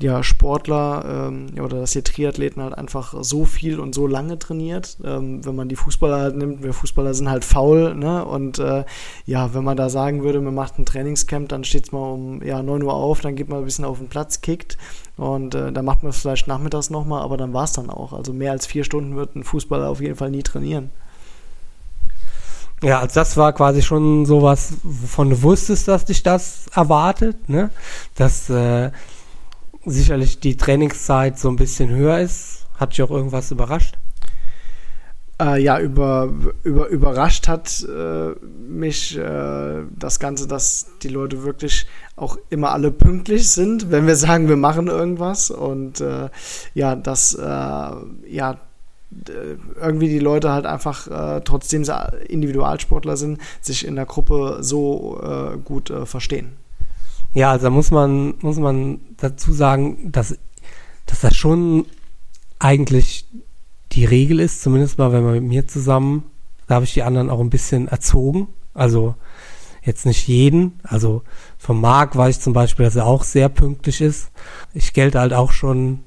ja, 0.00 0.24
Sportler 0.24 1.28
ähm, 1.28 1.46
oder 1.62 1.78
dass 1.80 1.92
hier 1.92 2.02
Triathleten 2.02 2.60
halt 2.60 2.76
einfach 2.76 3.14
so 3.20 3.44
viel 3.44 3.78
und 3.78 3.94
so 3.94 4.08
lange 4.08 4.38
trainiert. 4.38 4.98
Ähm, 5.04 5.44
wenn 5.44 5.54
man 5.54 5.68
die 5.68 5.76
Fußballer 5.76 6.18
halt 6.18 6.36
nimmt, 6.36 6.64
wir 6.64 6.72
Fußballer 6.72 7.14
sind 7.14 7.30
halt 7.30 7.44
faul, 7.44 7.94
ne? 7.94 8.24
Und 8.24 8.58
äh, 8.58 8.84
ja, 9.24 9.54
wenn 9.54 9.62
man 9.62 9.76
da 9.76 9.88
sagen 9.88 10.24
würde, 10.24 10.40
man 10.40 10.54
macht 10.54 10.78
ein 10.78 10.84
Trainingscamp, 10.84 11.48
dann 11.48 11.62
steht 11.62 11.86
es 11.86 11.92
mal 11.92 12.12
um 12.12 12.42
ja, 12.42 12.60
9 12.62 12.82
Uhr 12.82 12.92
auf, 12.92 13.20
dann 13.20 13.36
geht 13.36 13.48
man 13.48 13.60
ein 13.60 13.64
bisschen 13.64 13.84
auf 13.84 13.98
den 13.98 14.08
Platz, 14.08 14.40
kickt 14.40 14.78
und 15.16 15.54
äh, 15.54 15.70
dann 15.70 15.84
macht 15.84 16.02
man 16.02 16.10
es 16.10 16.18
vielleicht 16.18 16.48
nachmittags 16.48 16.90
nochmal, 16.90 17.22
aber 17.22 17.36
dann 17.36 17.52
war 17.52 17.64
es 17.64 17.72
dann 17.72 17.88
auch. 17.88 18.12
Also 18.12 18.32
mehr 18.32 18.50
als 18.50 18.66
vier 18.66 18.82
Stunden 18.82 19.14
wird 19.14 19.36
ein 19.36 19.44
Fußballer 19.44 19.88
auf 19.88 20.00
jeden 20.00 20.16
Fall 20.16 20.30
nie 20.30 20.42
trainieren. 20.42 20.90
Ja, 22.82 22.98
also 22.98 23.14
das 23.14 23.36
war 23.36 23.52
quasi 23.52 23.80
schon 23.80 24.26
sowas, 24.26 24.74
wovon 24.82 25.30
du 25.30 25.42
wusstest, 25.42 25.86
dass 25.86 26.04
dich 26.04 26.24
das 26.24 26.66
erwartet, 26.74 27.48
ne? 27.48 27.70
Dass 28.16 28.50
äh, 28.50 28.90
sicherlich 29.86 30.40
die 30.40 30.56
Trainingszeit 30.56 31.38
so 31.38 31.48
ein 31.48 31.56
bisschen 31.56 31.90
höher 31.90 32.20
ist. 32.20 32.66
Hat 32.76 32.92
dich 32.92 33.02
auch 33.02 33.10
irgendwas 33.10 33.50
überrascht? 33.50 33.96
Äh, 35.40 35.62
ja, 35.62 35.80
über, 35.80 36.32
über, 36.62 36.88
überrascht 36.88 37.48
hat 37.48 37.84
äh, 37.88 38.30
mich 38.68 39.18
äh, 39.18 39.82
das 39.90 40.20
Ganze, 40.20 40.46
dass 40.46 40.86
die 41.02 41.08
Leute 41.08 41.42
wirklich 41.42 41.88
auch 42.14 42.38
immer 42.50 42.70
alle 42.70 42.92
pünktlich 42.92 43.50
sind, 43.50 43.90
wenn 43.90 44.06
wir 44.06 44.14
sagen, 44.14 44.48
wir 44.48 44.56
machen 44.56 44.86
irgendwas. 44.86 45.50
Und 45.50 46.00
äh, 46.00 46.30
ja, 46.74 46.94
dass 46.94 47.34
äh, 47.34 47.42
ja, 47.42 48.60
irgendwie 49.80 50.08
die 50.08 50.18
Leute 50.18 50.50
halt 50.50 50.66
einfach, 50.66 51.06
äh, 51.08 51.40
trotzdem 51.42 51.84
sie 51.84 51.94
Individualsportler 52.28 53.16
sind, 53.16 53.38
sich 53.60 53.86
in 53.86 53.94
der 53.96 54.06
Gruppe 54.06 54.58
so 54.60 55.20
gut 55.64 55.92
verstehen. 56.04 56.56
Ja, 57.34 57.50
also 57.50 57.70
muss 57.70 57.90
man, 57.90 58.34
muss 58.40 58.58
man 58.58 59.00
dazu 59.16 59.52
sagen, 59.52 60.12
dass, 60.12 60.38
dass 61.06 61.20
das 61.20 61.36
schon 61.36 61.86
eigentlich 62.58 63.26
die 63.92 64.04
Regel 64.04 64.40
ist, 64.40 64.62
zumindest 64.62 64.98
mal, 64.98 65.12
wenn 65.12 65.24
man 65.24 65.34
mit 65.34 65.42
mir 65.42 65.66
zusammen, 65.66 66.24
da 66.66 66.76
habe 66.76 66.84
ich 66.84 66.94
die 66.94 67.02
anderen 67.02 67.30
auch 67.30 67.40
ein 67.40 67.50
bisschen 67.50 67.88
erzogen. 67.88 68.48
Also 68.72 69.14
jetzt 69.82 70.06
nicht 70.06 70.26
jeden. 70.26 70.80
Also 70.82 71.22
vom 71.58 71.80
Marc 71.80 72.16
weiß 72.16 72.36
ich 72.36 72.42
zum 72.42 72.52
Beispiel, 72.52 72.86
dass 72.86 72.96
er 72.96 73.06
auch 73.06 73.24
sehr 73.24 73.48
pünktlich 73.48 74.00
ist. 74.00 74.30
Ich 74.72 74.92
gelte 74.92 75.20
halt 75.20 75.32
auch 75.34 75.52
schon, 75.52 76.00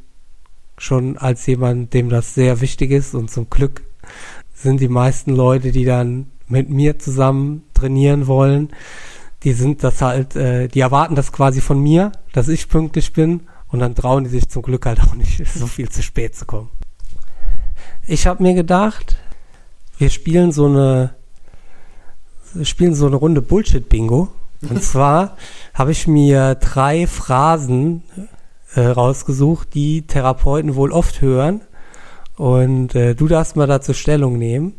schon 0.78 1.18
als 1.18 1.46
jemand, 1.46 1.94
dem 1.94 2.10
das 2.10 2.34
sehr 2.34 2.62
wichtig 2.62 2.92
ist 2.92 3.14
und 3.14 3.30
zum 3.30 3.50
Glück 3.50 3.84
sind 4.54 4.82
die 4.82 4.88
meisten 4.88 5.36
Leute, 5.36 5.72
die 5.72 5.86
dann 5.86 6.28
mit 6.48 6.70
mir 6.70 6.98
zusammen 6.98 7.64
trainieren 7.74 8.28
wollen, 8.28 8.70
die 9.48 9.54
sind 9.54 9.82
das 9.82 10.02
halt, 10.02 10.36
äh, 10.36 10.68
die 10.68 10.82
erwarten 10.82 11.16
das 11.16 11.32
quasi 11.32 11.62
von 11.62 11.80
mir, 11.80 12.12
dass 12.34 12.50
ich 12.50 12.68
pünktlich 12.68 13.14
bin 13.14 13.48
und 13.70 13.80
dann 13.80 13.96
trauen 13.96 14.26
die 14.26 14.30
sich 14.30 14.50
zum 14.50 14.62
Glück 14.62 14.86
halt 14.86 15.00
auch 15.00 15.16
nicht, 15.16 15.42
so 15.56 15.68
viel 15.68 15.88
zu 15.88 16.04
spät 16.04 16.36
zu 16.36 16.46
kommen. 16.46 16.70
Ich 18.06 18.28
habe 18.28 18.44
mir 18.44 18.56
gedacht, 18.56 19.16
wir 19.98 20.10
spielen 20.10 20.52
so 20.52 20.66
eine, 20.66 21.14
wir 22.54 22.66
spielen 22.66 22.94
so 22.94 23.08
eine 23.08 23.16
Runde 23.16 23.42
Bullshit-Bingo. 23.42 24.28
Und 24.70 24.84
zwar 24.84 25.38
habe 25.74 25.94
ich 25.94 26.08
mir 26.08 26.56
drei 26.56 27.08
Phrasen 27.08 28.04
äh, 28.76 28.82
rausgesucht, 28.82 29.74
die 29.74 30.08
Therapeuten 30.08 30.76
wohl 30.76 30.92
oft 30.92 31.22
hören. 31.22 31.62
Und 32.36 32.96
äh, 32.96 33.16
du 33.16 33.30
darfst 33.30 33.56
mal 33.56 33.68
dazu 33.68 33.94
Stellung 33.94 34.38
nehmen. 34.38 34.74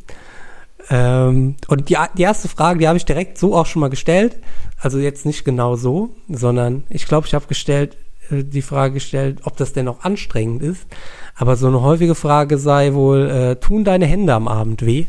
Ähm, 0.91 1.57
und 1.69 1.89
die, 1.89 1.97
die 2.17 2.23
erste 2.23 2.49
Frage, 2.49 2.79
die 2.79 2.89
habe 2.89 2.97
ich 2.97 3.05
direkt 3.05 3.39
so 3.39 3.55
auch 3.55 3.67
schon 3.67 3.81
mal 3.81 3.91
gestellt. 3.91 4.39
Also 4.81 4.99
jetzt 4.99 5.27
nicht 5.27 5.45
genau 5.45 5.77
so, 5.77 6.11
sondern 6.29 6.85
ich 6.89 7.07
glaube, 7.07 7.27
ich 7.27 7.35
habe 7.35 7.47
gestellt, 7.47 7.97
äh, 8.31 8.45
die 8.45 8.63
Frage 8.63 8.95
gestellt, 8.95 9.41
ob 9.45 9.57
das 9.57 9.73
denn 9.73 9.89
auch 9.89 10.05
anstrengend 10.05 10.63
ist. 10.63 10.87
Aber 11.35 11.57
so 11.57 11.67
eine 11.67 11.83
häufige 11.83 12.15
Frage 12.15 12.59
sei 12.59 12.95
wohl, 12.95 13.29
äh, 13.29 13.57
tun 13.57 13.85
deine 13.85 14.07
Hände 14.07 14.35
am 14.35 14.49
Abend 14.49 14.85
weh? 14.85 15.07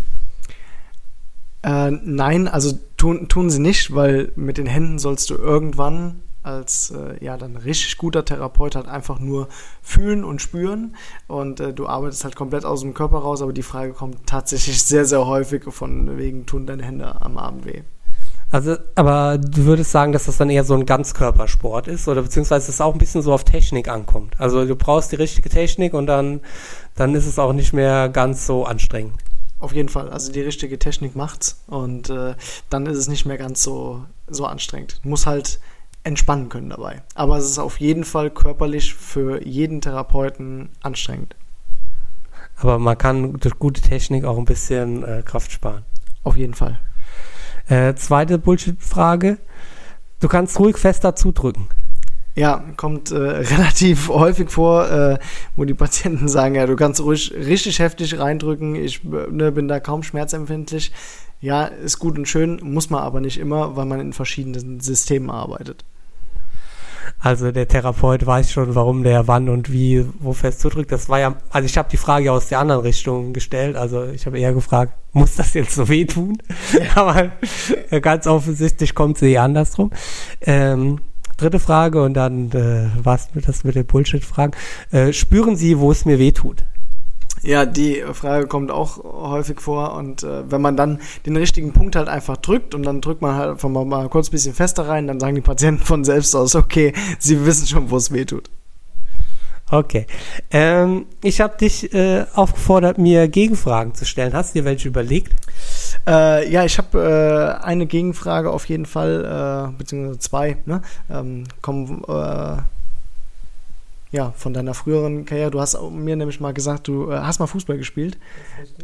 Äh, 1.64 1.92
nein, 1.92 2.48
also 2.48 2.78
tun, 2.98 3.28
tun 3.28 3.50
sie 3.50 3.60
nicht, 3.60 3.94
weil 3.94 4.32
mit 4.36 4.58
den 4.58 4.68
Händen 4.68 5.00
sollst 5.00 5.30
du 5.30 5.36
irgendwann 5.36 6.22
als 6.50 6.92
äh, 6.92 7.24
ja 7.24 7.38
dann 7.38 7.56
richtig 7.56 7.98
guter 7.98 8.26
Therapeut 8.26 8.76
halt 8.76 8.88
einfach 8.88 9.20
nur 9.20 9.48
fühlen 9.82 10.24
und 10.24 10.42
spüren 10.42 10.96
und 11.28 11.60
äh, 11.60 11.74
du 11.74 11.88
arbeitest 11.88 12.24
halt 12.24 12.36
komplett 12.36 12.66
aus 12.66 12.82
dem 12.82 12.94
Körper 12.94 13.20
raus, 13.20 13.42
aber 13.42 13.54
die 13.54 13.64
Frage 13.64 13.94
kommt 13.94 14.26
tatsächlich 14.26 14.84
sehr, 14.84 15.06
sehr 15.06 15.26
häufig 15.26 15.64
von 15.70 16.18
wegen 16.18 16.46
tun 16.46 16.66
deine 16.66 16.84
Hände 16.84 17.22
am 17.22 17.38
Abend 17.38 17.66
weh. 17.66 17.84
Also, 18.52 18.78
aber 18.96 19.38
du 19.38 19.66
würdest 19.66 19.92
sagen, 19.92 20.12
dass 20.12 20.26
das 20.26 20.38
dann 20.38 20.50
eher 20.50 20.64
so 20.64 20.74
ein 20.74 20.88
Ganzkörpersport 20.88 21.88
ist 21.88 22.08
oder 22.08 22.24
beziehungsweise 22.24 22.72
es 22.72 22.82
auch 22.82 22.94
ein 22.94 23.00
bisschen 23.00 23.22
so 23.22 23.32
auf 23.32 23.44
Technik 23.44 23.88
ankommt. 23.88 24.40
Also 24.40 24.66
du 24.66 24.76
brauchst 24.76 25.12
die 25.12 25.18
richtige 25.18 25.50
Technik 25.50 25.94
und 25.94 26.08
dann, 26.08 26.42
dann 26.96 27.14
ist 27.14 27.28
es 27.28 27.38
auch 27.38 27.54
nicht 27.54 27.74
mehr 27.74 28.10
ganz 28.10 28.48
so 28.48 28.66
anstrengend. 28.66 29.14
Auf 29.60 29.74
jeden 29.74 29.90
Fall. 29.90 30.10
Also 30.10 30.32
die 30.32 30.42
richtige 30.42 30.80
Technik 30.80 31.16
macht's 31.16 31.62
und 31.68 32.10
äh, 32.10 32.34
dann 32.70 32.88
ist 32.88 32.98
es 32.98 33.08
nicht 33.08 33.26
mehr 33.26 33.38
ganz 33.38 33.62
so, 33.62 34.04
so 34.28 34.46
anstrengend. 34.46 35.02
Du 35.04 35.10
musst 35.10 35.28
halt 35.28 35.60
entspannen 36.04 36.50
können 36.50 36.70
dabei. 36.70 37.02
Aber 37.16 37.38
es 37.38 37.46
ist 37.46 37.60
auf 37.60 37.80
jeden 37.80 38.04
Fall 38.04 38.30
körperlich 38.30 38.94
für 38.94 39.46
jeden 39.46 39.82
Therapeuten 39.82 40.70
anstrengend. 40.82 41.36
Aber 42.58 42.80
man 42.80 42.98
kann 42.98 43.34
durch 43.34 43.58
gute 43.58 43.82
Technik 43.82 44.26
auch 44.26 44.38
ein 44.38 44.46
bisschen 44.46 45.04
äh, 45.04 45.24
Kraft 45.24 45.52
sparen. 45.52 45.84
Auf 46.24 46.36
jeden 46.36 46.54
Fall. 46.54 46.80
Äh, 47.68 47.96
zweite 47.96 48.38
Bullshit-Frage. 48.38 49.38
Du 50.20 50.28
kannst 50.28 50.60
ruhig 50.60 50.78
fester 50.78 51.16
zudrücken. 51.16 51.68
Ja, 52.36 52.64
kommt 52.78 53.12
äh, 53.12 53.16
relativ 53.18 54.10
häufig 54.10 54.50
vor, 54.50 54.90
äh, 54.90 55.20
wo 55.56 55.66
die 55.66 55.74
Patienten 55.74 56.28
sagen, 56.28 56.56
ja, 56.56 56.66
du 56.66 56.76
kannst 56.76 57.02
ruhig 57.02 57.34
richtig 57.34 57.80
heftig 57.80 58.20
reindrücken, 58.20 58.76
ich 58.76 59.04
ne, 59.04 59.52
bin 59.52 59.68
da 59.68 59.80
kaum 59.80 60.04
schmerzempfindlich. 60.04 60.92
Ja, 61.42 61.66
ist 61.66 62.00
gut 62.00 62.18
und 62.18 62.28
schön, 62.28 62.60
muss 62.62 62.90
man 62.90 63.02
aber 63.02 63.22
nicht 63.22 63.38
immer, 63.38 63.78
weil 63.78 63.86
man 63.86 64.02
in 64.02 64.12
verschiedenen 64.12 64.82
Systemen 64.82 65.30
arbeitet. 65.30 65.86
Also 67.20 67.52
der 67.52 67.68
Therapeut 67.68 68.26
weiß 68.26 68.52
schon, 68.52 68.76
warum 68.76 69.04
der 69.04 69.28
wann 69.28 69.50
und 69.50 69.72
wie 69.72 70.06
wo 70.20 70.34
fest 70.34 70.62
zudrückt. 70.62 70.92
Das 70.92 71.10
war 71.10 71.20
ja, 71.20 71.36
also 71.50 71.66
ich 71.66 71.78
habe 71.78 71.90
die 71.90 71.98
Frage 71.98 72.32
aus 72.32 72.48
der 72.48 72.60
anderen 72.60 72.82
Richtung 72.82 73.34
gestellt. 73.34 73.76
Also 73.76 74.06
ich 74.06 74.26
habe 74.26 74.40
eher 74.40 74.54
gefragt, 74.54 74.94
muss 75.14 75.36
das 75.36 75.54
jetzt 75.54 75.76
so 75.76 75.90
wehtun? 75.90 76.38
Aber 76.96 77.32
ganz 78.02 78.28
offensichtlich 78.28 78.96
kommt 78.96 79.18
sie 79.18 79.38
andersrum. 79.38 79.92
Ähm, 80.42 81.00
dritte 81.38 81.60
Frage 81.60 82.04
und 82.04 82.14
dann 82.14 82.52
äh, 82.52 82.90
was 83.02 83.34
mit 83.34 83.48
das 83.48 83.64
mit 83.64 83.76
den 83.76 83.86
Bullshit-Fragen. 83.86 84.54
Äh, 84.92 85.14
spüren 85.14 85.56
Sie, 85.56 85.80
wo 85.80 85.92
es 85.92 86.06
mir 86.06 86.20
wehtut? 86.20 86.66
Ja, 87.42 87.66
die 87.66 88.04
Frage 88.14 88.48
kommt 88.48 88.72
auch 88.72 89.04
häufig 89.04 89.62
vor 89.62 89.96
und 89.96 90.24
äh, 90.24 90.50
wenn 90.52 90.62
man 90.62 90.76
dann 90.76 91.00
den 91.26 91.38
richtigen 91.38 91.74
Punkt 91.74 91.96
halt 91.96 92.10
einfach 92.10 92.38
drückt 92.38 92.76
und 92.76 92.84
dann 92.84 93.02
drückt 93.02 93.22
man 93.22 93.36
halt 93.36 93.52
einfach 93.52 93.70
mal, 93.70 93.86
mal 93.86 94.10
kurz 94.10 94.30
ein 94.30 94.32
bisschen 94.32 94.54
fester 94.54 94.88
rein, 94.88 95.08
dann 95.08 95.20
sagen 95.20 95.36
die 95.36 95.42
Patienten 95.42 95.84
von 95.84 96.04
selbst 96.04 96.36
aus, 96.36 96.56
okay, 96.56 96.94
sie 97.18 97.46
wissen 97.46 97.68
schon, 97.68 97.90
wo 97.90 97.98
es 97.98 98.12
weh 98.12 98.26
tut. 98.26 98.50
Okay. 99.72 100.08
Ähm, 100.50 101.06
ich 101.24 101.42
habe 101.42 101.56
dich 101.58 101.94
äh, 101.94 102.26
aufgefordert, 102.34 102.98
mir 102.98 103.28
Gegenfragen 103.28 103.94
zu 103.94 104.06
stellen. 104.06 104.34
Hast 104.34 104.56
du 104.56 104.60
dir 104.60 104.66
welche 104.66 104.88
überlegt? 104.88 105.36
Äh, 106.08 106.52
ja, 106.52 106.66
ich 106.66 106.78
habe 106.80 107.60
äh, 107.62 107.64
eine 107.64 107.86
Gegenfrage 107.86 108.50
auf 108.50 108.68
jeden 108.68 108.88
Fall, 108.88 109.70
äh, 109.70 109.78
beziehungsweise 109.78 110.20
zwei. 110.20 110.58
Ne? 110.66 110.82
Ähm, 111.10 111.44
kommen, 111.62 112.04
äh, 112.08 112.58
ja, 114.12 114.32
von 114.36 114.54
deiner 114.54 114.74
früheren 114.74 115.26
Karriere. 115.26 115.52
Du 115.52 115.60
hast 115.60 115.80
mir 115.92 116.16
nämlich 116.16 116.40
mal 116.40 116.54
gesagt, 116.54 116.88
du 116.88 117.12
äh, 117.12 117.20
hast 117.20 117.40
mal 117.40 117.48
Fußball 117.48 117.78
gespielt. 117.78 118.18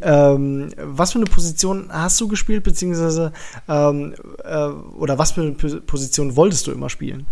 Ähm, 0.00 0.70
was 0.80 1.12
für 1.12 1.18
eine 1.18 1.26
Position 1.26 1.88
hast 1.90 2.20
du 2.20 2.28
gespielt, 2.28 2.62
beziehungsweise 2.62 3.32
ähm, 3.68 4.14
äh, 4.44 4.66
oder 4.66 5.18
was 5.18 5.32
für 5.32 5.42
eine 5.42 5.52
Position 5.52 6.36
wolltest 6.36 6.66
du 6.66 6.72
immer 6.72 6.88
spielen? 6.88 7.26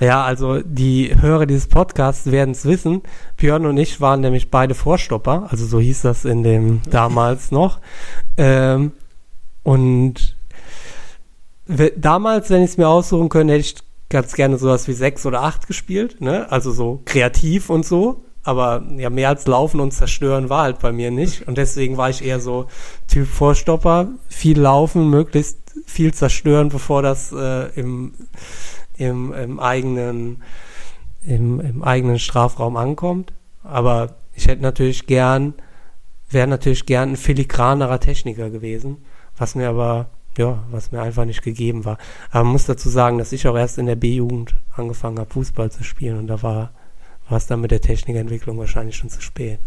Ja, 0.00 0.24
also 0.24 0.62
die 0.62 1.14
Hörer 1.20 1.44
dieses 1.44 1.68
Podcasts 1.68 2.30
werden 2.30 2.52
es 2.52 2.64
wissen. 2.64 3.02
Björn 3.36 3.66
und 3.66 3.76
ich 3.76 4.00
waren 4.00 4.22
nämlich 4.22 4.50
beide 4.50 4.74
Vorstopper, 4.74 5.46
also 5.50 5.66
so 5.66 5.78
hieß 5.78 6.02
das 6.02 6.24
in 6.24 6.42
dem 6.42 6.82
damals 6.90 7.50
noch. 7.52 7.80
Ähm, 8.36 8.92
und 9.62 10.36
damals, 11.96 12.50
wenn 12.50 12.62
ich 12.62 12.70
es 12.70 12.76
mir 12.78 12.88
aussuchen 12.88 13.28
könnte, 13.28 13.52
hätte 13.52 13.60
ich 13.60 13.74
ganz 14.10 14.34
gerne 14.34 14.58
sowas 14.58 14.86
wie 14.88 14.92
sechs 14.92 15.24
oder 15.24 15.42
acht 15.42 15.66
gespielt, 15.66 16.20
ne? 16.20 16.50
Also 16.52 16.72
so 16.72 17.00
kreativ 17.06 17.70
und 17.70 17.86
so. 17.86 18.24
Aber 18.42 18.82
ja, 18.96 19.10
mehr 19.10 19.28
als 19.28 19.46
laufen 19.46 19.80
und 19.80 19.92
zerstören 19.92 20.48
war 20.48 20.64
halt 20.64 20.78
bei 20.78 20.92
mir 20.92 21.10
nicht. 21.10 21.46
Und 21.46 21.58
deswegen 21.58 21.96
war 21.96 22.10
ich 22.10 22.24
eher 22.24 22.40
so 22.40 22.66
Typ 23.06 23.26
Vorstopper, 23.26 24.08
viel 24.28 24.58
laufen, 24.58 25.10
möglichst 25.10 25.58
viel 25.86 26.12
zerstören, 26.12 26.70
bevor 26.70 27.02
das 27.02 27.32
äh, 27.32 27.68
im, 27.78 28.14
im, 28.96 29.32
im 29.32 29.60
eigenen 29.60 30.42
im, 31.26 31.60
im 31.60 31.82
eigenen 31.82 32.18
Strafraum 32.18 32.76
ankommt. 32.76 33.32
Aber 33.62 34.16
ich 34.34 34.46
hätte 34.48 34.62
natürlich 34.62 35.06
gern, 35.06 35.54
wäre 36.30 36.46
natürlich 36.46 36.86
gern 36.86 37.10
ein 37.10 37.16
filigranerer 37.16 38.00
Techniker 38.00 38.50
gewesen, 38.50 38.98
was 39.36 39.54
mir 39.54 39.68
aber 39.68 40.10
ja, 40.40 40.64
was 40.70 40.90
mir 40.90 41.02
einfach 41.02 41.24
nicht 41.24 41.42
gegeben 41.42 41.84
war. 41.84 41.98
Aber 42.30 42.44
man 42.44 42.52
muss 42.52 42.66
dazu 42.66 42.88
sagen, 42.88 43.18
dass 43.18 43.32
ich 43.32 43.46
auch 43.46 43.56
erst 43.56 43.78
in 43.78 43.86
der 43.86 43.96
B-Jugend 43.96 44.54
angefangen 44.74 45.18
habe, 45.18 45.30
Fußball 45.30 45.70
zu 45.70 45.84
spielen 45.84 46.18
und 46.18 46.26
da 46.26 46.42
war 46.42 46.70
war 47.30 47.38
es 47.38 47.46
dann 47.46 47.60
mit 47.60 47.70
der 47.70 47.80
Technikentwicklung 47.80 48.58
wahrscheinlich 48.58 48.96
schon 48.96 49.08
zu 49.08 49.20
spät. 49.20 49.60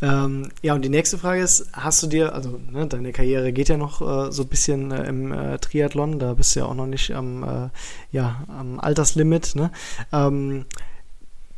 Ähm, 0.00 0.50
ja, 0.62 0.72
und 0.74 0.84
die 0.84 0.88
nächste 0.88 1.18
Frage 1.18 1.42
ist, 1.42 1.66
hast 1.72 2.02
du 2.02 2.06
dir, 2.06 2.32
also 2.32 2.60
ne, 2.70 2.86
deine 2.86 3.12
Karriere 3.12 3.52
geht 3.52 3.68
ja 3.68 3.76
noch 3.76 4.00
äh, 4.00 4.30
so 4.30 4.42
ein 4.42 4.48
bisschen 4.48 4.92
äh, 4.92 5.08
im 5.08 5.32
äh, 5.32 5.58
Triathlon, 5.58 6.20
da 6.20 6.34
bist 6.34 6.54
du 6.54 6.60
ja 6.60 6.66
auch 6.66 6.74
noch 6.74 6.86
nicht 6.86 7.10
am, 7.10 7.42
äh, 7.42 7.68
ja, 8.12 8.44
am 8.46 8.78
Alterslimit, 8.78 9.56
ne? 9.56 9.72
Ähm, 10.12 10.64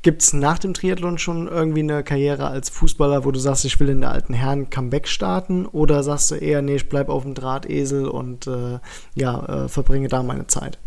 Gibt 0.04 0.20
es 0.20 0.34
nach 0.34 0.58
dem 0.58 0.74
Triathlon 0.74 1.16
schon 1.16 1.48
irgendwie 1.48 1.80
eine 1.80 2.04
Karriere 2.04 2.48
als 2.48 2.68
Fußballer, 2.68 3.24
wo 3.24 3.30
du 3.30 3.40
sagst, 3.40 3.64
ich 3.64 3.80
will 3.80 3.88
in 3.88 4.02
der 4.02 4.10
alten 4.10 4.34
Herren 4.34 4.68
Comeback 4.68 5.08
starten? 5.08 5.64
Oder 5.64 6.02
sagst 6.02 6.30
du 6.30 6.34
eher, 6.34 6.60
nee, 6.60 6.76
ich 6.76 6.90
bleib 6.90 7.08
auf 7.08 7.22
dem 7.22 7.32
Drahtesel 7.32 8.06
und 8.06 8.46
äh, 8.46 8.80
ja, 9.14 9.64
äh, 9.64 9.68
verbringe 9.70 10.08
da 10.08 10.22
meine 10.22 10.46
Zeit? 10.46 10.78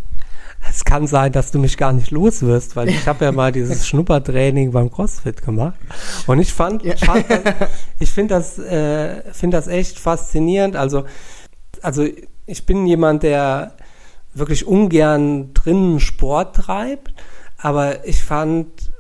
Es 0.70 0.86
kann 0.86 1.08
sein, 1.08 1.32
dass 1.32 1.50
du 1.50 1.58
mich 1.58 1.78
gar 1.78 1.94
nicht 1.94 2.12
los 2.12 2.44
wirst, 2.44 2.76
weil 2.76 2.90
ich 2.90 3.08
habe 3.08 3.26
ja 3.26 3.32
mal 3.32 3.52
dieses 3.52 3.88
Schnuppertraining 3.90 4.72
beim 4.72 4.92
CrossFit 4.92 5.42
gemacht 5.42 5.80
und 6.28 6.40
ich 6.40 6.54
fand, 6.54 6.84
ja. 6.84 6.96
fand 6.96 7.26
ich 8.00 8.12
finde 8.12 8.36
das, 8.36 8.60
äh, 8.60 9.24
finde 9.34 9.58
das 9.58 9.66
echt 9.66 9.98
faszinierend. 9.98 10.76
Also, 10.76 11.06
also 11.82 12.06
ich 12.46 12.68
bin 12.68 12.86
jemand, 12.86 13.24
der 13.24 13.78
wirklich 14.36 14.68
ungern 14.68 15.56
drinnen 15.56 16.00
Sport 16.00 16.56
treibt, 16.56 17.16
aber 17.58 18.06
ich 18.06 18.24
fand 18.24 18.92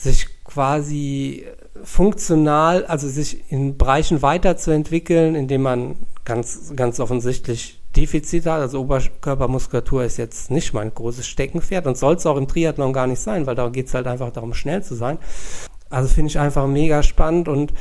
sich 0.00 0.28
quasi 0.44 1.44
funktional, 1.82 2.86
also 2.86 3.08
sich 3.08 3.50
in 3.50 3.76
Bereichen 3.76 4.22
weiterzuentwickeln, 4.22 5.34
indem 5.34 5.62
man 5.62 5.96
ganz, 6.24 6.72
ganz 6.76 7.00
offensichtlich 7.00 7.80
Defizite 7.96 8.52
hat. 8.52 8.60
Also 8.60 8.80
Oberkörpermuskulatur 8.80 10.04
ist 10.04 10.16
jetzt 10.16 10.50
nicht 10.50 10.72
mein 10.72 10.94
großes 10.94 11.26
Steckenpferd 11.26 11.86
und 11.86 11.96
soll 11.96 12.14
es 12.14 12.26
auch 12.26 12.36
im 12.36 12.46
Triathlon 12.46 12.92
gar 12.92 13.06
nicht 13.06 13.20
sein, 13.20 13.46
weil 13.46 13.54
da 13.54 13.68
geht 13.68 13.88
es 13.88 13.94
halt 13.94 14.06
einfach 14.06 14.30
darum, 14.30 14.54
schnell 14.54 14.82
zu 14.82 14.94
sein. 14.94 15.18
Also 15.90 16.08
finde 16.08 16.28
ich 16.28 16.38
einfach 16.38 16.66
mega 16.66 17.02
spannend 17.02 17.48
und 17.48 17.72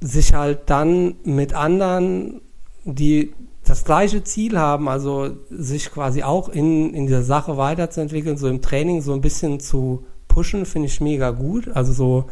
sich 0.00 0.34
halt 0.34 0.62
dann 0.66 1.16
mit 1.24 1.54
anderen, 1.54 2.42
die 2.84 3.32
das 3.64 3.84
gleiche 3.84 4.24
Ziel 4.24 4.58
haben, 4.58 4.88
also 4.88 5.30
sich 5.50 5.90
quasi 5.90 6.22
auch 6.22 6.48
in, 6.48 6.94
in 6.94 7.06
dieser 7.06 7.22
Sache 7.22 7.56
weiterzuentwickeln, 7.56 8.36
so 8.36 8.48
im 8.48 8.60
Training 8.60 9.00
so 9.00 9.12
ein 9.12 9.20
bisschen 9.20 9.60
zu 9.60 10.04
pushen, 10.32 10.66
finde 10.66 10.88
ich 10.88 11.00
mega 11.00 11.30
gut. 11.30 11.68
Also 11.74 11.92
so, 11.92 12.24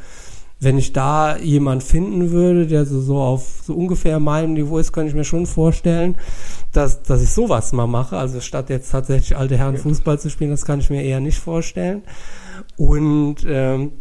wenn 0.58 0.78
ich 0.78 0.92
da 0.92 1.36
jemand 1.38 1.82
finden 1.82 2.30
würde, 2.30 2.66
der 2.66 2.84
so, 2.84 3.00
so 3.00 3.18
auf 3.18 3.62
so 3.64 3.74
ungefähr 3.74 4.20
meinem 4.20 4.54
Niveau 4.54 4.78
ist, 4.78 4.92
könnte 4.92 5.10
ich 5.10 5.14
mir 5.14 5.24
schon 5.24 5.46
vorstellen, 5.46 6.16
dass, 6.72 7.02
dass 7.02 7.22
ich 7.22 7.30
sowas 7.30 7.72
mal 7.72 7.86
mache. 7.86 8.16
Also 8.16 8.40
statt 8.40 8.70
jetzt 8.70 8.90
tatsächlich 8.90 9.36
alte 9.36 9.56
Herren 9.56 9.76
Fußball 9.76 10.18
zu 10.18 10.30
spielen, 10.30 10.50
das 10.50 10.64
kann 10.64 10.80
ich 10.80 10.90
mir 10.90 11.02
eher 11.02 11.20
nicht 11.20 11.38
vorstellen. 11.38 12.02
Und 12.76 13.46
ähm, 13.46 13.92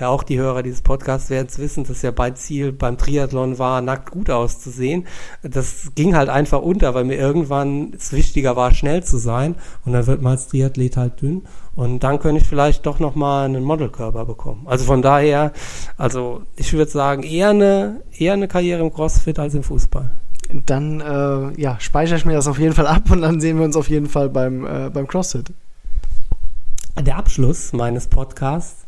ja, 0.00 0.08
auch 0.08 0.22
die 0.22 0.38
Hörer 0.38 0.62
dieses 0.62 0.80
Podcasts 0.80 1.28
werden 1.28 1.48
es 1.50 1.58
wissen, 1.58 1.84
dass 1.84 2.00
ja 2.00 2.10
bei 2.10 2.30
Ziel 2.30 2.72
beim 2.72 2.96
Triathlon 2.96 3.58
war, 3.58 3.82
nackt 3.82 4.10
gut 4.10 4.30
auszusehen. 4.30 5.06
Das 5.42 5.92
ging 5.94 6.16
halt 6.16 6.30
einfach 6.30 6.62
unter, 6.62 6.94
weil 6.94 7.04
mir 7.04 7.18
irgendwann 7.18 7.92
es 7.94 8.12
wichtiger 8.12 8.56
war, 8.56 8.72
schnell 8.72 9.04
zu 9.04 9.18
sein. 9.18 9.56
Und 9.84 9.92
dann 9.92 10.06
wird 10.06 10.22
man 10.22 10.32
als 10.32 10.48
Triathlet 10.48 10.96
halt 10.96 11.20
dünn. 11.20 11.42
Und 11.80 12.00
dann 12.00 12.18
könnte 12.18 12.42
ich 12.42 12.46
vielleicht 12.46 12.84
doch 12.84 12.98
nochmal 12.98 13.46
einen 13.46 13.64
Modelkörper 13.64 14.26
bekommen. 14.26 14.66
Also 14.66 14.84
von 14.84 15.00
daher, 15.00 15.50
also 15.96 16.42
ich 16.56 16.74
würde 16.74 16.90
sagen, 16.90 17.22
eher 17.22 17.48
eine, 17.48 18.02
eher 18.12 18.34
eine 18.34 18.48
Karriere 18.48 18.82
im 18.82 18.92
CrossFit 18.92 19.38
als 19.38 19.54
im 19.54 19.62
Fußball. 19.62 20.10
Dann 20.66 21.00
äh, 21.00 21.58
ja, 21.58 21.80
speichere 21.80 22.18
ich 22.18 22.26
mir 22.26 22.34
das 22.34 22.48
auf 22.48 22.58
jeden 22.58 22.74
Fall 22.74 22.86
ab 22.86 23.10
und 23.10 23.22
dann 23.22 23.40
sehen 23.40 23.56
wir 23.56 23.64
uns 23.64 23.76
auf 23.76 23.88
jeden 23.88 24.10
Fall 24.10 24.28
beim, 24.28 24.66
äh, 24.66 24.90
beim 24.90 25.06
CrossFit. 25.06 25.54
Der 27.00 27.16
Abschluss 27.16 27.72
meines 27.72 28.08
Podcasts 28.08 28.84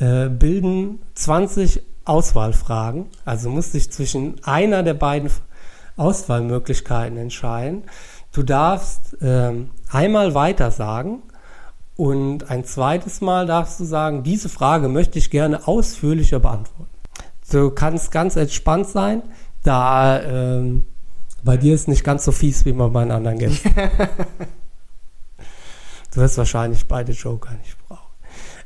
äh, 0.00 0.28
bilden 0.28 0.98
20 1.14 1.80
Auswahlfragen. 2.04 3.06
Also 3.24 3.50
musst 3.50 3.72
dich 3.74 3.92
zwischen 3.92 4.42
einer 4.42 4.82
der 4.82 4.94
beiden 4.94 5.30
Auswahlmöglichkeiten 5.96 7.18
entscheiden. 7.18 7.84
Du 8.32 8.42
darfst 8.42 9.16
ähm, 9.22 9.70
einmal 9.92 10.34
weiter 10.34 10.72
sagen 10.72 11.22
und 12.02 12.50
ein 12.50 12.64
zweites 12.64 13.20
Mal 13.20 13.46
darfst 13.46 13.78
du 13.78 13.84
sagen, 13.84 14.24
diese 14.24 14.48
Frage 14.48 14.88
möchte 14.88 15.20
ich 15.20 15.30
gerne 15.30 15.68
ausführlicher 15.68 16.40
beantworten. 16.40 16.90
Du 17.48 17.70
kannst 17.70 18.10
ganz 18.10 18.34
entspannt 18.34 18.88
sein, 18.88 19.22
da 19.62 20.20
ähm, 20.20 20.84
bei 21.44 21.56
dir 21.56 21.76
ist 21.76 21.86
nicht 21.86 22.02
ganz 22.02 22.24
so 22.24 22.32
fies 22.32 22.64
wie 22.64 22.72
bei 22.72 22.88
meinen 22.88 23.12
anderen 23.12 23.38
Gästen. 23.38 23.72
du 26.12 26.20
wirst 26.20 26.38
wahrscheinlich 26.38 26.88
beide 26.88 27.12
Joker 27.12 27.52
nicht 27.52 27.76
brauchen. 27.86 28.10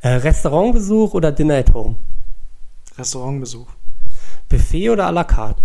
Äh, 0.01 0.15
Restaurantbesuch 0.15 1.13
oder 1.13 1.31
Dinner 1.31 1.57
at 1.57 1.75
Home? 1.75 1.97
Restaurantbesuch. 2.97 3.69
Buffet 4.49 4.89
oder 4.89 5.09
à 5.09 5.13
la 5.13 5.25
carte? 5.25 5.61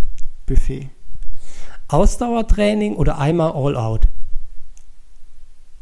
Buffet. 0.45 0.89
Ausdauertraining 1.87 2.97
oder 2.97 3.17
einmal 3.17 3.53
all 3.53 3.77
out? 3.77 4.09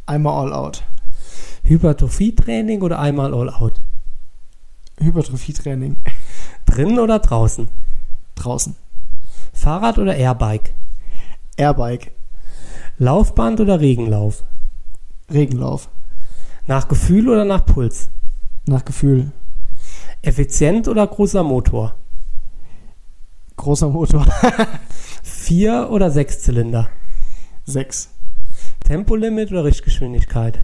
Einmal 0.06 0.46
all 0.46 0.54
out. 0.54 0.84
Hypertrophietraining 1.64 2.82
oder 2.82 3.00
einmal 3.00 3.34
all 3.34 3.50
out? 3.50 3.82
Hypertrophietraining. 5.00 5.98
Drinnen 6.66 7.00
oder 7.00 7.20
draußen? 7.20 7.68
Draußen. 8.36 8.76
Fahrrad 9.54 9.98
oder 9.98 10.16
Airbike? 10.16 10.74
Airbike. 11.58 12.12
Laufband 12.98 13.60
oder 13.60 13.80
Regenlauf? 13.80 14.44
Regenlauf. 15.32 15.90
Nach 16.68 16.88
Gefühl 16.88 17.30
oder 17.30 17.46
nach 17.46 17.66
Puls? 17.66 18.10
Nach 18.66 18.84
Gefühl. 18.86 19.32
Effizient 20.22 20.88
oder 20.88 21.08
großer 21.08 21.44
Motor? 21.44 21.96
Großer 23.56 23.90
Motor. 23.90 24.26
Vier 25.24 25.90
oder 25.92 26.12
sechs 26.12 26.42
Zylinder? 26.42 26.90
Sechs. 27.66 28.10
Tempolimit 28.82 29.52
oder 29.52 29.64
Richtgeschwindigkeit? 29.64 30.64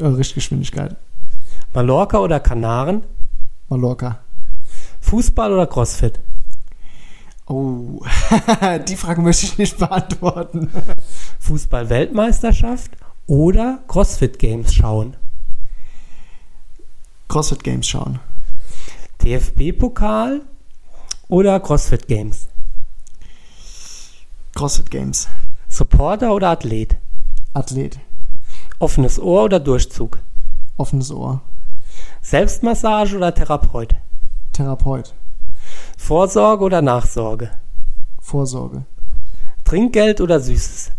Äh, 0.00 0.06
Richtgeschwindigkeit. 0.06 0.96
Mallorca 1.74 2.18
oder 2.18 2.40
Kanaren? 2.40 3.04
Mallorca. 3.68 4.20
Fußball 5.02 5.52
oder 5.52 5.66
Crossfit? 5.66 6.18
Oh, 7.46 8.00
die 8.88 8.96
Frage 8.96 9.20
möchte 9.20 9.44
ich 9.44 9.58
nicht 9.58 9.78
beantworten. 9.78 10.70
Fußball-Weltmeisterschaft 11.40 12.92
oder 13.26 13.80
CrossFit 13.88 14.38
Games 14.38 14.72
schauen? 14.74 15.16
CrossFit 17.28 17.62
Games 17.62 17.86
schauen. 17.86 18.20
DFB-Pokal 19.22 20.42
oder 21.28 21.60
CrossFit 21.60 22.06
Games? 22.06 22.48
CrossFit 24.54 24.90
Games. 24.90 25.28
Supporter 25.68 26.32
oder 26.34 26.50
Athlet? 26.50 26.96
Athlet. 27.52 28.00
Offenes 28.80 29.20
Ohr 29.20 29.44
oder 29.44 29.60
Durchzug? 29.60 30.18
Offenes 30.78 31.12
Ohr. 31.12 31.42
Selbstmassage 32.22 33.14
oder 33.14 33.34
Therapeut? 33.34 33.94
Therapeut. 34.54 35.14
Vorsorge 35.98 36.64
oder 36.64 36.80
Nachsorge? 36.80 37.50
Vorsorge. 38.22 38.86
Trinkgeld 39.64 40.22
oder 40.22 40.40
Süßes? 40.40 40.92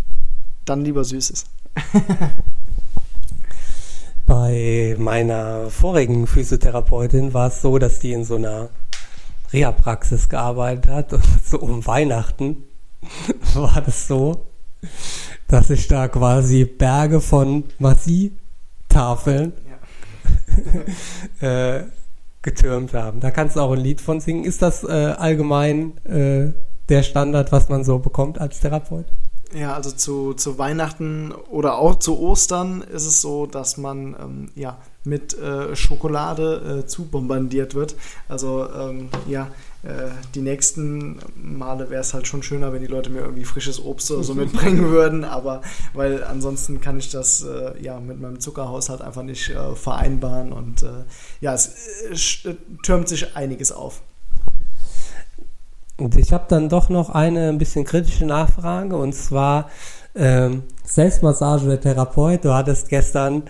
Dann 0.64 0.86
lieber 0.86 1.04
Süßes. 1.04 1.46
Bei 4.28 4.96
meiner 5.00 5.72
vorigen 5.72 6.28
Physiotherapeutin 6.28 7.34
war 7.34 7.48
es 7.48 7.64
so, 7.64 7.80
dass 7.80 7.98
die 7.98 8.14
in 8.14 8.24
so 8.24 8.36
einer 8.36 8.70
Reha-Praxis 9.52 10.30
gearbeitet 10.30 10.88
hat 10.88 11.14
und 11.14 11.24
so 11.44 11.60
um 11.60 11.84
Weihnachten 11.88 12.58
war 13.56 13.82
das 13.82 14.08
so, 14.08 14.46
dass 15.52 15.70
ich 15.70 15.88
da 15.88 16.08
quasi 16.08 16.64
Berge 16.64 17.20
von 17.20 17.66
Massi-Tafeln 17.78 19.52
ja. 21.41 21.78
äh, 21.78 21.84
getürmt 22.41 22.93
haben. 22.93 23.20
Da 23.20 23.32
kannst 23.32 23.58
du 23.58 23.60
auch 23.60 23.74
ein 23.74 23.80
Lied 23.80 23.99
von 23.99 24.22
singen. 24.22 24.45
Ist 24.45 24.62
das 24.62 24.84
äh, 24.84 24.88
allgemein 24.88 25.97
äh, 26.06 26.54
der 26.88 27.04
Standard, 27.04 27.52
was 27.52 27.68
man 27.68 27.84
so 27.84 27.99
bekommt 27.99 28.39
als 28.39 28.62
Therapeut? 28.62 29.06
Ja, 29.54 29.74
also 29.74 29.91
zu, 29.91 30.34
zu 30.34 30.58
Weihnachten 30.58 31.34
oder 31.34 31.78
auch 31.78 31.95
zu 31.95 32.18
Ostern 32.20 32.82
ist 32.82 33.06
es 33.06 33.20
so, 33.20 33.45
dass 33.45 33.76
man 33.76 34.16
ähm, 34.18 34.49
ja, 34.56 34.78
mit 35.04 35.38
äh, 35.38 35.76
Schokolade 35.76 36.84
äh, 36.84 36.88
zubombardiert 36.88 37.76
wird. 37.76 37.97
Also 38.30 38.70
ähm, 38.74 39.10
ja, 39.28 39.49
die 40.36 40.42
nächsten 40.42 41.20
Male 41.36 41.90
wäre 41.90 42.02
es 42.02 42.14
halt 42.14 42.28
schon 42.28 42.44
schöner, 42.44 42.72
wenn 42.72 42.82
die 42.82 42.88
Leute 42.88 43.10
mir 43.10 43.22
irgendwie 43.22 43.46
frisches 43.46 43.84
Obst 43.84 44.12
oder 44.12 44.24
so 44.24 44.36
mitbringen 44.36 44.90
würden, 44.90 45.24
aber 45.24 45.62
weil 45.94 46.24
ansonsten 46.24 46.82
kann 46.82 47.00
ich 47.00 47.10
das 47.10 47.44
äh, 47.44 47.82
ja 47.82 48.00
mit 48.00 48.22
meinem 48.22 48.40
Zuckerhaushalt 48.40 49.02
einfach 49.02 49.24
nicht 49.24 49.50
äh, 49.50 49.76
vereinbaren 49.76 50.54
und 50.54 50.84
äh, 50.84 51.06
ja, 51.40 51.54
es 51.54 51.74
türmt 52.84 53.08
sich 53.08 53.36
einiges 53.36 53.72
auf. 53.72 54.02
Und 55.98 56.18
ich 56.18 56.34
habe 56.34 56.46
dann 56.48 56.70
doch 56.70 56.90
noch 56.90 57.10
eine 57.10 57.50
ein 57.50 57.58
bisschen 57.58 57.86
kritische 57.86 58.26
Nachfrage 58.26 58.96
und 58.96 59.14
zwar 59.14 59.70
ähm, 60.16 60.64
Selbstmassage 60.84 61.68
der 61.68 61.82
Therapeut. 61.82 62.44
Du 62.44 62.54
hattest 62.54 62.90
gestern 62.90 63.44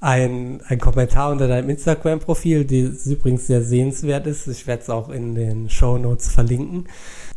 ein, 0.00 0.60
ein 0.68 0.78
Kommentar 0.78 1.32
unter 1.32 1.48
deinem 1.48 1.70
Instagram-Profil, 1.70 2.64
die 2.64 2.92
übrigens 3.06 3.46
sehr 3.46 3.62
sehenswert 3.62 4.26
ist. 4.26 4.46
Ich 4.46 4.66
werde 4.66 4.82
es 4.82 4.90
auch 4.90 5.08
in 5.08 5.34
den 5.34 5.68
Show 5.70 5.98
Notes 5.98 6.28
verlinken. 6.28 6.86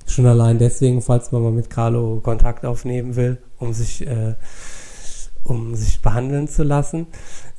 Schon 0.05 0.26
allein 0.26 0.59
deswegen, 0.59 1.01
falls 1.01 1.32
man 1.32 1.41
mal 1.41 1.51
mit 1.51 1.70
Carlo 1.70 2.20
Kontakt 2.22 2.66
aufnehmen 2.66 3.16
will, 3.16 3.38
um 3.57 3.74
sich, 3.74 4.05
äh, 4.05 4.36
um 5.43 5.76
sich 5.76 6.01
behandeln 6.01 6.47
zu 6.47 6.64
lassen, 6.64 7.07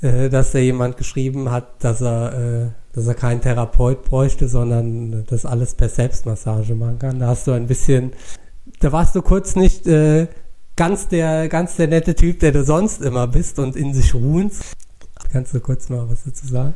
äh, 0.02 0.28
dass 0.28 0.52
da 0.52 0.58
jemand 0.58 0.96
geschrieben 0.96 1.50
hat, 1.50 1.82
dass 1.82 2.00
er 2.00 2.32
äh, 2.32 2.82
dass 2.92 3.06
er 3.06 3.14
keinen 3.14 3.40
Therapeut 3.40 4.04
bräuchte, 4.04 4.48
sondern 4.48 5.24
das 5.26 5.46
alles 5.46 5.74
per 5.74 5.88
Selbstmassage 5.88 6.74
machen 6.74 6.98
kann. 6.98 7.18
Da 7.18 7.28
hast 7.28 7.46
du 7.46 7.52
ein 7.52 7.66
bisschen, 7.66 8.12
da 8.80 8.92
warst 8.92 9.14
du 9.14 9.22
kurz 9.22 9.56
nicht 9.56 9.86
äh, 9.86 10.28
ganz 10.76 11.08
der, 11.08 11.48
ganz 11.48 11.76
der 11.76 11.88
nette 11.88 12.14
Typ, 12.14 12.40
der 12.40 12.52
du 12.52 12.64
sonst 12.64 13.02
immer 13.02 13.26
bist 13.26 13.58
und 13.58 13.76
in 13.76 13.94
sich 13.94 14.14
ruhend. 14.14 14.52
Kannst 15.30 15.54
du 15.54 15.60
kurz 15.60 15.88
mal 15.88 16.08
was 16.08 16.24
dazu 16.24 16.46
sagen? 16.46 16.74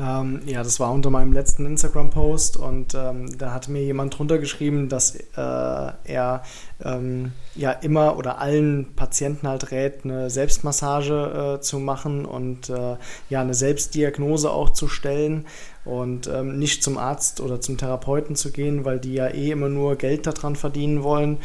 Ähm, 0.00 0.42
ja, 0.46 0.62
das 0.62 0.78
war 0.78 0.92
unter 0.92 1.10
meinem 1.10 1.32
letzten 1.32 1.66
Instagram-Post 1.66 2.56
und 2.56 2.94
ähm, 2.94 3.36
da 3.36 3.52
hat 3.52 3.68
mir 3.68 3.82
jemand 3.82 4.16
drunter 4.16 4.38
geschrieben, 4.38 4.88
dass 4.88 5.16
äh, 5.16 5.20
er 5.36 6.44
ähm, 6.84 7.32
ja 7.56 7.72
immer 7.72 8.16
oder 8.16 8.38
allen 8.38 8.94
Patienten 8.94 9.48
halt 9.48 9.72
rät, 9.72 10.04
eine 10.04 10.30
Selbstmassage 10.30 11.56
äh, 11.56 11.60
zu 11.60 11.80
machen 11.80 12.26
und 12.26 12.70
äh, 12.70 12.96
ja 13.28 13.40
eine 13.40 13.54
Selbstdiagnose 13.54 14.52
auch 14.52 14.70
zu 14.70 14.86
stellen 14.86 15.46
und 15.84 16.28
ähm, 16.28 16.60
nicht 16.60 16.84
zum 16.84 16.96
Arzt 16.96 17.40
oder 17.40 17.60
zum 17.60 17.76
Therapeuten 17.76 18.36
zu 18.36 18.52
gehen, 18.52 18.84
weil 18.84 19.00
die 19.00 19.14
ja 19.14 19.26
eh 19.26 19.50
immer 19.50 19.68
nur 19.68 19.96
Geld 19.96 20.28
daran 20.28 20.54
verdienen 20.54 21.02
wollen. 21.02 21.38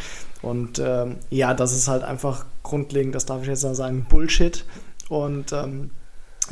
Und 0.43 0.77
ähm, 0.77 1.15
ja, 1.31 1.55
das 1.55 1.73
ist 1.73 1.87
halt 1.87 2.03
einfach 2.03 2.45
grundlegend, 2.61 3.15
das 3.15 3.25
darf 3.25 3.41
ich 3.41 3.47
jetzt 3.47 3.63
mal 3.63 3.73
sagen, 3.73 4.05
Bullshit. 4.07 4.63
Und 5.09 5.53
ähm, 5.53 5.89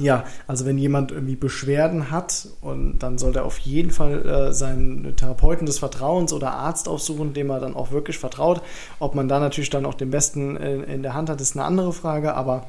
ja, 0.02 0.24
also 0.48 0.66
wenn 0.66 0.78
jemand 0.78 1.12
irgendwie 1.12 1.36
Beschwerden 1.36 2.12
hat, 2.12 2.48
und 2.62 3.00
dann 3.00 3.18
sollte 3.18 3.40
er 3.40 3.46
auf 3.46 3.58
jeden 3.60 3.92
Fall 3.92 4.26
äh, 4.26 4.54
seinen 4.54 5.16
Therapeuten 5.16 5.66
des 5.66 5.80
Vertrauens 5.80 6.34
oder 6.34 6.52
Arzt 6.52 6.88
aufsuchen, 6.88 7.34
dem 7.34 7.50
er 7.50 7.60
dann 7.60 7.76
auch 7.76 7.92
wirklich 7.92 8.18
vertraut. 8.18 8.62
Ob 9.00 9.16
man 9.16 9.28
da 9.28 9.40
natürlich 9.40 9.70
dann 9.70 9.86
auch 9.86 9.94
den 9.94 10.12
Besten 10.12 10.56
in, 10.56 10.84
in 10.84 11.04
der 11.04 11.14
Hand 11.14 11.30
hat, 11.30 11.40
ist 11.42 11.56
eine 11.56 11.66
andere 11.66 11.94
Frage, 11.94 12.34
aber 12.34 12.66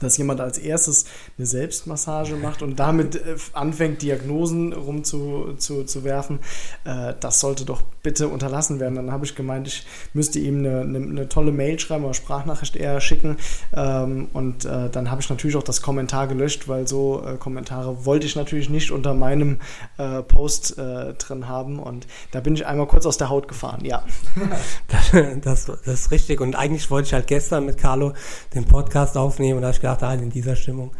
dass 0.00 0.16
jemand 0.16 0.40
als 0.40 0.58
erstes 0.58 1.06
eine 1.36 1.46
Selbstmassage 1.46 2.36
macht 2.36 2.62
und 2.62 2.78
damit 2.78 3.16
äh, 3.16 3.36
anfängt, 3.52 4.02
Diagnosen 4.02 4.72
rumzuwerfen, 4.72 5.58
zu, 5.58 5.84
zu 5.84 6.04
werfen, 6.04 6.38
äh, 6.84 7.14
das 7.20 7.40
sollte 7.40 7.64
doch 7.64 7.82
bitte 8.02 8.28
unterlassen 8.28 8.80
werden. 8.80 8.94
Dann 8.94 9.12
habe 9.12 9.24
ich 9.24 9.34
gemeint, 9.34 9.68
ich 9.68 9.86
müsste 10.12 10.38
ihm 10.38 10.58
eine, 10.58 10.80
eine, 10.80 10.98
eine, 10.98 11.28
tolle 11.28 11.52
Mail 11.52 11.78
schreiben 11.78 12.04
oder 12.04 12.14
Sprachnachricht 12.14 12.76
eher 12.76 13.00
schicken. 13.00 13.36
Ähm, 13.74 14.28
und 14.32 14.64
äh, 14.64 14.88
dann 14.90 15.10
habe 15.10 15.20
ich 15.20 15.30
natürlich 15.30 15.56
auch 15.56 15.62
das 15.62 15.82
Kommentar 15.82 16.26
gelöscht, 16.26 16.68
weil 16.68 16.86
so 16.86 17.22
äh, 17.24 17.36
Kommentare 17.36 18.04
wollte 18.04 18.26
ich 18.26 18.36
natürlich 18.36 18.70
nicht 18.70 18.90
unter 18.90 19.14
meinem 19.14 19.58
äh, 19.98 20.22
Post 20.22 20.78
äh, 20.78 21.14
drin 21.14 21.48
haben. 21.48 21.78
Und 21.78 22.06
da 22.30 22.40
bin 22.40 22.54
ich 22.54 22.66
einmal 22.66 22.86
kurz 22.86 23.06
aus 23.06 23.18
der 23.18 23.28
Haut 23.28 23.48
gefahren, 23.48 23.84
ja. 23.84 24.04
das, 25.42 25.66
das, 25.66 25.86
ist 25.86 26.10
richtig. 26.10 26.40
Und 26.40 26.56
eigentlich 26.56 26.90
wollte 26.90 27.08
ich 27.08 27.14
halt 27.14 27.26
gestern 27.26 27.66
mit 27.66 27.78
Carlo 27.78 28.12
den 28.54 28.64
Podcast 28.64 29.16
aufnehmen 29.16 29.56
und 29.56 29.62
da 29.62 29.68
habe 29.68 29.74
ich 29.74 29.80
gedacht, 29.80 29.87
ah, 29.90 30.14
in 30.14 30.30
dieser 30.30 30.56
Stimmung, 30.56 30.92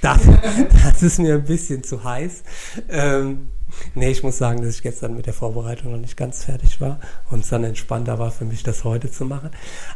das, 0.00 0.20
das 0.84 1.02
ist 1.02 1.18
mir 1.18 1.34
ein 1.34 1.44
bisschen 1.44 1.82
zu 1.82 2.04
heiß. 2.04 2.42
Ähm, 2.88 3.48
Nee, 3.94 4.10
ich 4.10 4.22
muss 4.22 4.38
sagen, 4.38 4.62
dass 4.62 4.76
ich 4.76 4.82
gestern 4.82 5.14
mit 5.14 5.26
der 5.26 5.34
Vorbereitung 5.34 5.92
noch 5.92 5.98
nicht 5.98 6.16
ganz 6.16 6.44
fertig 6.44 6.80
war 6.80 7.00
und 7.30 7.40
es 7.40 7.50
dann 7.50 7.64
entspannter 7.64 8.18
war 8.18 8.30
für 8.30 8.44
mich, 8.44 8.62
das 8.62 8.84
heute 8.84 9.10
zu 9.10 9.24
machen. 9.24 9.50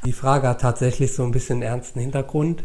Die 0.04 0.12
Frage 0.12 0.48
hat 0.48 0.60
tatsächlich 0.60 1.12
so 1.14 1.24
ein 1.24 1.30
bisschen 1.30 1.56
einen 1.56 1.62
ernsten 1.62 2.00
Hintergrund. 2.00 2.64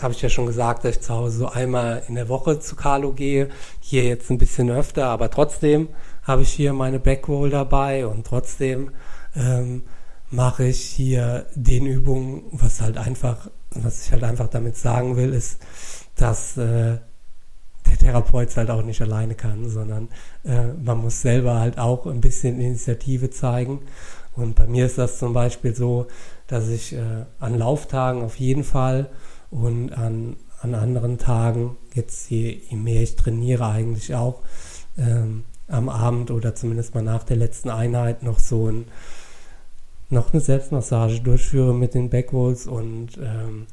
Habe 0.00 0.14
ich 0.14 0.22
ja 0.22 0.28
schon 0.28 0.46
gesagt, 0.46 0.84
dass 0.84 0.96
ich 0.96 1.00
zu 1.02 1.12
Hause 1.12 1.38
so 1.38 1.48
einmal 1.48 2.02
in 2.08 2.14
der 2.14 2.28
Woche 2.28 2.60
zu 2.60 2.76
Carlo 2.76 3.12
gehe. 3.12 3.48
Hier 3.80 4.04
jetzt 4.04 4.30
ein 4.30 4.38
bisschen 4.38 4.70
öfter, 4.70 5.06
aber 5.06 5.30
trotzdem 5.30 5.88
habe 6.22 6.42
ich 6.42 6.50
hier 6.50 6.72
meine 6.72 7.00
Backroll 7.00 7.50
dabei 7.50 8.06
und 8.06 8.26
trotzdem 8.26 8.92
ähm, 9.34 9.82
mache 10.30 10.64
ich 10.64 10.80
hier 10.80 11.46
den 11.54 11.86
Übungen, 11.86 12.44
was 12.52 12.80
halt 12.80 12.96
einfach, 12.96 13.50
was 13.84 14.06
ich 14.06 14.12
halt 14.12 14.24
einfach 14.24 14.48
damit 14.48 14.76
sagen 14.76 15.16
will, 15.16 15.32
ist, 15.32 15.58
dass 16.16 16.56
äh, 16.56 16.98
der 17.86 17.98
Therapeut 17.98 18.56
halt 18.56 18.70
auch 18.70 18.82
nicht 18.82 19.00
alleine 19.00 19.34
kann, 19.34 19.68
sondern 19.68 20.08
äh, 20.44 20.66
man 20.82 20.98
muss 20.98 21.22
selber 21.22 21.58
halt 21.58 21.78
auch 21.78 22.06
ein 22.06 22.20
bisschen 22.20 22.60
Initiative 22.60 23.30
zeigen. 23.30 23.80
Und 24.36 24.54
bei 24.54 24.66
mir 24.66 24.86
ist 24.86 24.98
das 24.98 25.18
zum 25.18 25.32
Beispiel 25.32 25.74
so, 25.74 26.06
dass 26.46 26.68
ich 26.68 26.94
äh, 26.94 27.24
an 27.40 27.58
Lauftagen 27.58 28.22
auf 28.22 28.36
jeden 28.36 28.64
Fall 28.64 29.08
und 29.50 29.92
an, 29.92 30.36
an 30.60 30.74
anderen 30.74 31.18
Tagen, 31.18 31.76
jetzt 31.94 32.30
je, 32.30 32.60
je 32.68 32.76
mehr 32.76 33.02
ich 33.02 33.16
trainiere 33.16 33.66
eigentlich 33.66 34.14
auch, 34.14 34.42
ähm, 34.96 35.44
am 35.68 35.88
Abend 35.88 36.30
oder 36.30 36.54
zumindest 36.54 36.94
mal 36.94 37.02
nach 37.02 37.24
der 37.24 37.36
letzten 37.36 37.68
Einheit 37.68 38.22
noch 38.22 38.40
so 38.40 38.70
ein, 38.70 38.86
noch 40.10 40.32
eine 40.32 40.40
Selbstmassage 40.40 41.20
durchführe 41.20 41.74
mit 41.74 41.94
den 41.94 42.10
Backrolls 42.10 42.66
und 42.66 43.18
ähm, 43.18 43.66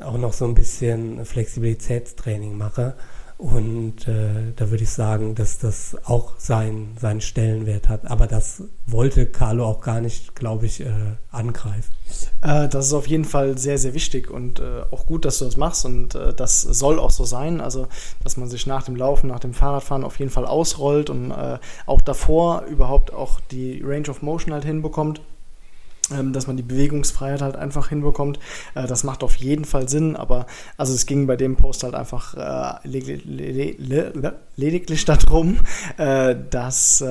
auch 0.00 0.18
noch 0.18 0.32
so 0.32 0.44
ein 0.44 0.54
bisschen 0.54 1.24
Flexibilitätstraining 1.24 2.56
mache. 2.56 2.94
Und 3.38 4.08
äh, 4.08 4.52
da 4.56 4.68
würde 4.70 4.82
ich 4.82 4.90
sagen, 4.90 5.36
dass 5.36 5.58
das 5.58 5.96
auch 6.06 6.32
sein, 6.38 6.96
seinen 7.00 7.20
Stellenwert 7.20 7.88
hat. 7.88 8.10
Aber 8.10 8.26
das 8.26 8.64
wollte 8.84 9.26
Carlo 9.26 9.64
auch 9.64 9.80
gar 9.80 10.00
nicht, 10.00 10.34
glaube 10.34 10.66
ich, 10.66 10.80
äh, 10.80 10.90
angreifen. 11.30 11.92
Äh, 12.42 12.68
das 12.68 12.86
ist 12.86 12.94
auf 12.94 13.06
jeden 13.06 13.24
Fall 13.24 13.56
sehr, 13.56 13.78
sehr 13.78 13.94
wichtig 13.94 14.28
und 14.28 14.58
äh, 14.58 14.82
auch 14.90 15.06
gut, 15.06 15.24
dass 15.24 15.38
du 15.38 15.44
das 15.44 15.56
machst. 15.56 15.84
Und 15.84 16.16
äh, 16.16 16.34
das 16.34 16.62
soll 16.62 16.98
auch 16.98 17.12
so 17.12 17.22
sein. 17.22 17.60
Also, 17.60 17.86
dass 18.24 18.36
man 18.36 18.48
sich 18.48 18.66
nach 18.66 18.82
dem 18.82 18.96
Laufen, 18.96 19.28
nach 19.28 19.38
dem 19.38 19.54
Fahrradfahren 19.54 20.02
auf 20.02 20.18
jeden 20.18 20.32
Fall 20.32 20.44
ausrollt 20.44 21.08
und 21.08 21.30
äh, 21.30 21.58
auch 21.86 22.00
davor 22.00 22.64
überhaupt 22.64 23.12
auch 23.12 23.38
die 23.52 23.80
Range 23.84 24.08
of 24.08 24.20
Motion 24.20 24.52
halt 24.52 24.64
hinbekommt. 24.64 25.20
Ähm, 26.10 26.32
dass 26.32 26.46
man 26.46 26.56
die 26.56 26.62
Bewegungsfreiheit 26.62 27.42
halt 27.42 27.56
einfach 27.56 27.88
hinbekommt. 27.88 28.38
Äh, 28.74 28.86
das 28.86 29.04
macht 29.04 29.22
auf 29.22 29.36
jeden 29.36 29.64
Fall 29.64 29.88
Sinn, 29.88 30.16
aber 30.16 30.46
also 30.76 30.94
es 30.94 31.06
ging 31.06 31.26
bei 31.26 31.36
dem 31.36 31.56
Post 31.56 31.82
halt 31.82 31.94
einfach 31.94 32.34
äh, 32.34 32.88
lediglich 34.56 35.04
darum, 35.04 35.58
äh, 35.98 36.34
dass 36.50 37.04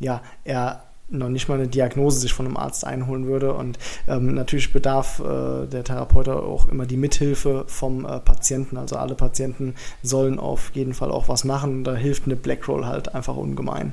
ja, 0.00 0.22
er 0.44 0.82
noch 1.08 1.28
nicht 1.28 1.48
mal 1.48 1.56
eine 1.56 1.68
Diagnose 1.68 2.18
sich 2.20 2.32
von 2.32 2.46
einem 2.46 2.56
Arzt 2.56 2.86
einholen 2.86 3.26
würde. 3.26 3.54
Und 3.54 3.78
ähm, 4.08 4.34
natürlich 4.34 4.72
bedarf 4.72 5.20
äh, 5.20 5.66
der 5.66 5.84
Therapeut 5.84 6.28
auch 6.28 6.68
immer 6.68 6.86
die 6.86 6.96
Mithilfe 6.96 7.64
vom 7.66 8.04
äh, 8.04 8.20
Patienten. 8.20 8.76
Also 8.76 8.96
alle 8.96 9.14
Patienten 9.14 9.74
sollen 10.02 10.38
auf 10.38 10.70
jeden 10.74 10.94
Fall 10.94 11.10
auch 11.10 11.28
was 11.28 11.44
machen. 11.44 11.84
Da 11.84 11.94
hilft 11.94 12.24
eine 12.26 12.36
Blackroll 12.36 12.86
halt 12.86 13.14
einfach 13.14 13.36
ungemein. 13.36 13.92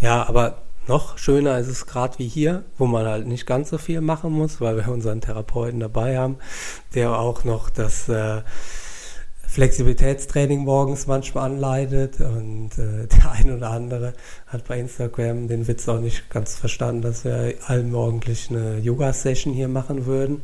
Ja, 0.00 0.26
aber 0.28 0.56
noch 0.88 1.18
schöner 1.18 1.58
ist 1.58 1.68
es 1.68 1.86
gerade 1.86 2.18
wie 2.18 2.28
hier, 2.28 2.64
wo 2.78 2.86
man 2.86 3.06
halt 3.06 3.26
nicht 3.26 3.46
ganz 3.46 3.70
so 3.70 3.78
viel 3.78 4.00
machen 4.00 4.32
muss, 4.32 4.60
weil 4.60 4.76
wir 4.76 4.88
unseren 4.88 5.20
Therapeuten 5.20 5.80
dabei 5.80 6.18
haben, 6.18 6.38
der 6.94 7.18
auch 7.18 7.44
noch 7.44 7.70
das 7.70 8.08
äh, 8.08 8.42
Flexibilitätstraining 9.46 10.60
morgens 10.60 11.06
manchmal 11.06 11.44
anleitet 11.50 12.20
und 12.20 12.70
äh, 12.78 13.06
der 13.16 13.32
ein 13.32 13.54
oder 13.54 13.70
andere 13.70 14.14
hat 14.46 14.66
bei 14.66 14.78
Instagram 14.78 15.46
den 15.46 15.68
Witz 15.68 15.88
auch 15.88 16.00
nicht 16.00 16.30
ganz 16.30 16.56
verstanden, 16.56 17.02
dass 17.02 17.24
wir 17.24 17.54
allmorgendlich 17.66 18.48
eine 18.50 18.78
Yoga-Session 18.78 19.52
hier 19.52 19.68
machen 19.68 20.06
würden. 20.06 20.42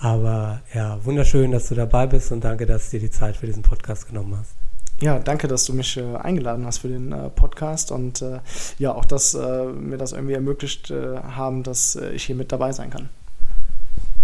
Aber 0.00 0.62
ja, 0.72 1.04
wunderschön, 1.04 1.52
dass 1.52 1.68
du 1.68 1.74
dabei 1.74 2.06
bist 2.06 2.32
und 2.32 2.42
danke, 2.42 2.64
dass 2.64 2.90
du 2.90 2.98
dir 2.98 3.08
die 3.08 3.10
Zeit 3.10 3.36
für 3.36 3.46
diesen 3.46 3.62
Podcast 3.62 4.08
genommen 4.08 4.38
hast. 4.38 4.59
Ja, 5.02 5.18
danke, 5.18 5.48
dass 5.48 5.64
du 5.64 5.72
mich 5.72 5.96
äh, 5.96 6.16
eingeladen 6.16 6.66
hast 6.66 6.78
für 6.78 6.88
den 6.88 7.12
äh, 7.12 7.30
Podcast 7.30 7.90
und 7.90 8.20
äh, 8.20 8.40
ja, 8.78 8.94
auch, 8.94 9.06
dass 9.06 9.32
äh, 9.32 9.64
mir 9.64 9.96
das 9.96 10.12
irgendwie 10.12 10.34
ermöglicht 10.34 10.90
äh, 10.90 11.16
haben, 11.16 11.62
dass 11.62 11.96
äh, 11.96 12.10
ich 12.10 12.24
hier 12.24 12.36
mit 12.36 12.52
dabei 12.52 12.72
sein 12.72 12.90
kann. 12.90 13.08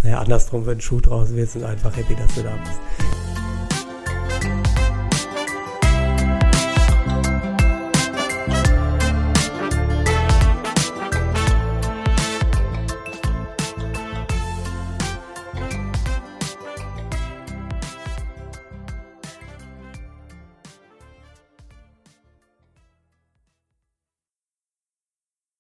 Naja, 0.03 0.21
andersrum, 0.21 0.67
wenn 0.67 0.81
Schuh 0.81 1.01
draus 1.01 1.35
wird, 1.35 1.51
sind 1.51 1.65
einfach 1.65 1.97
happy, 1.97 2.15
dass 2.15 2.35
du 2.35 2.43
da 2.43 2.53
bist. 2.63 3.26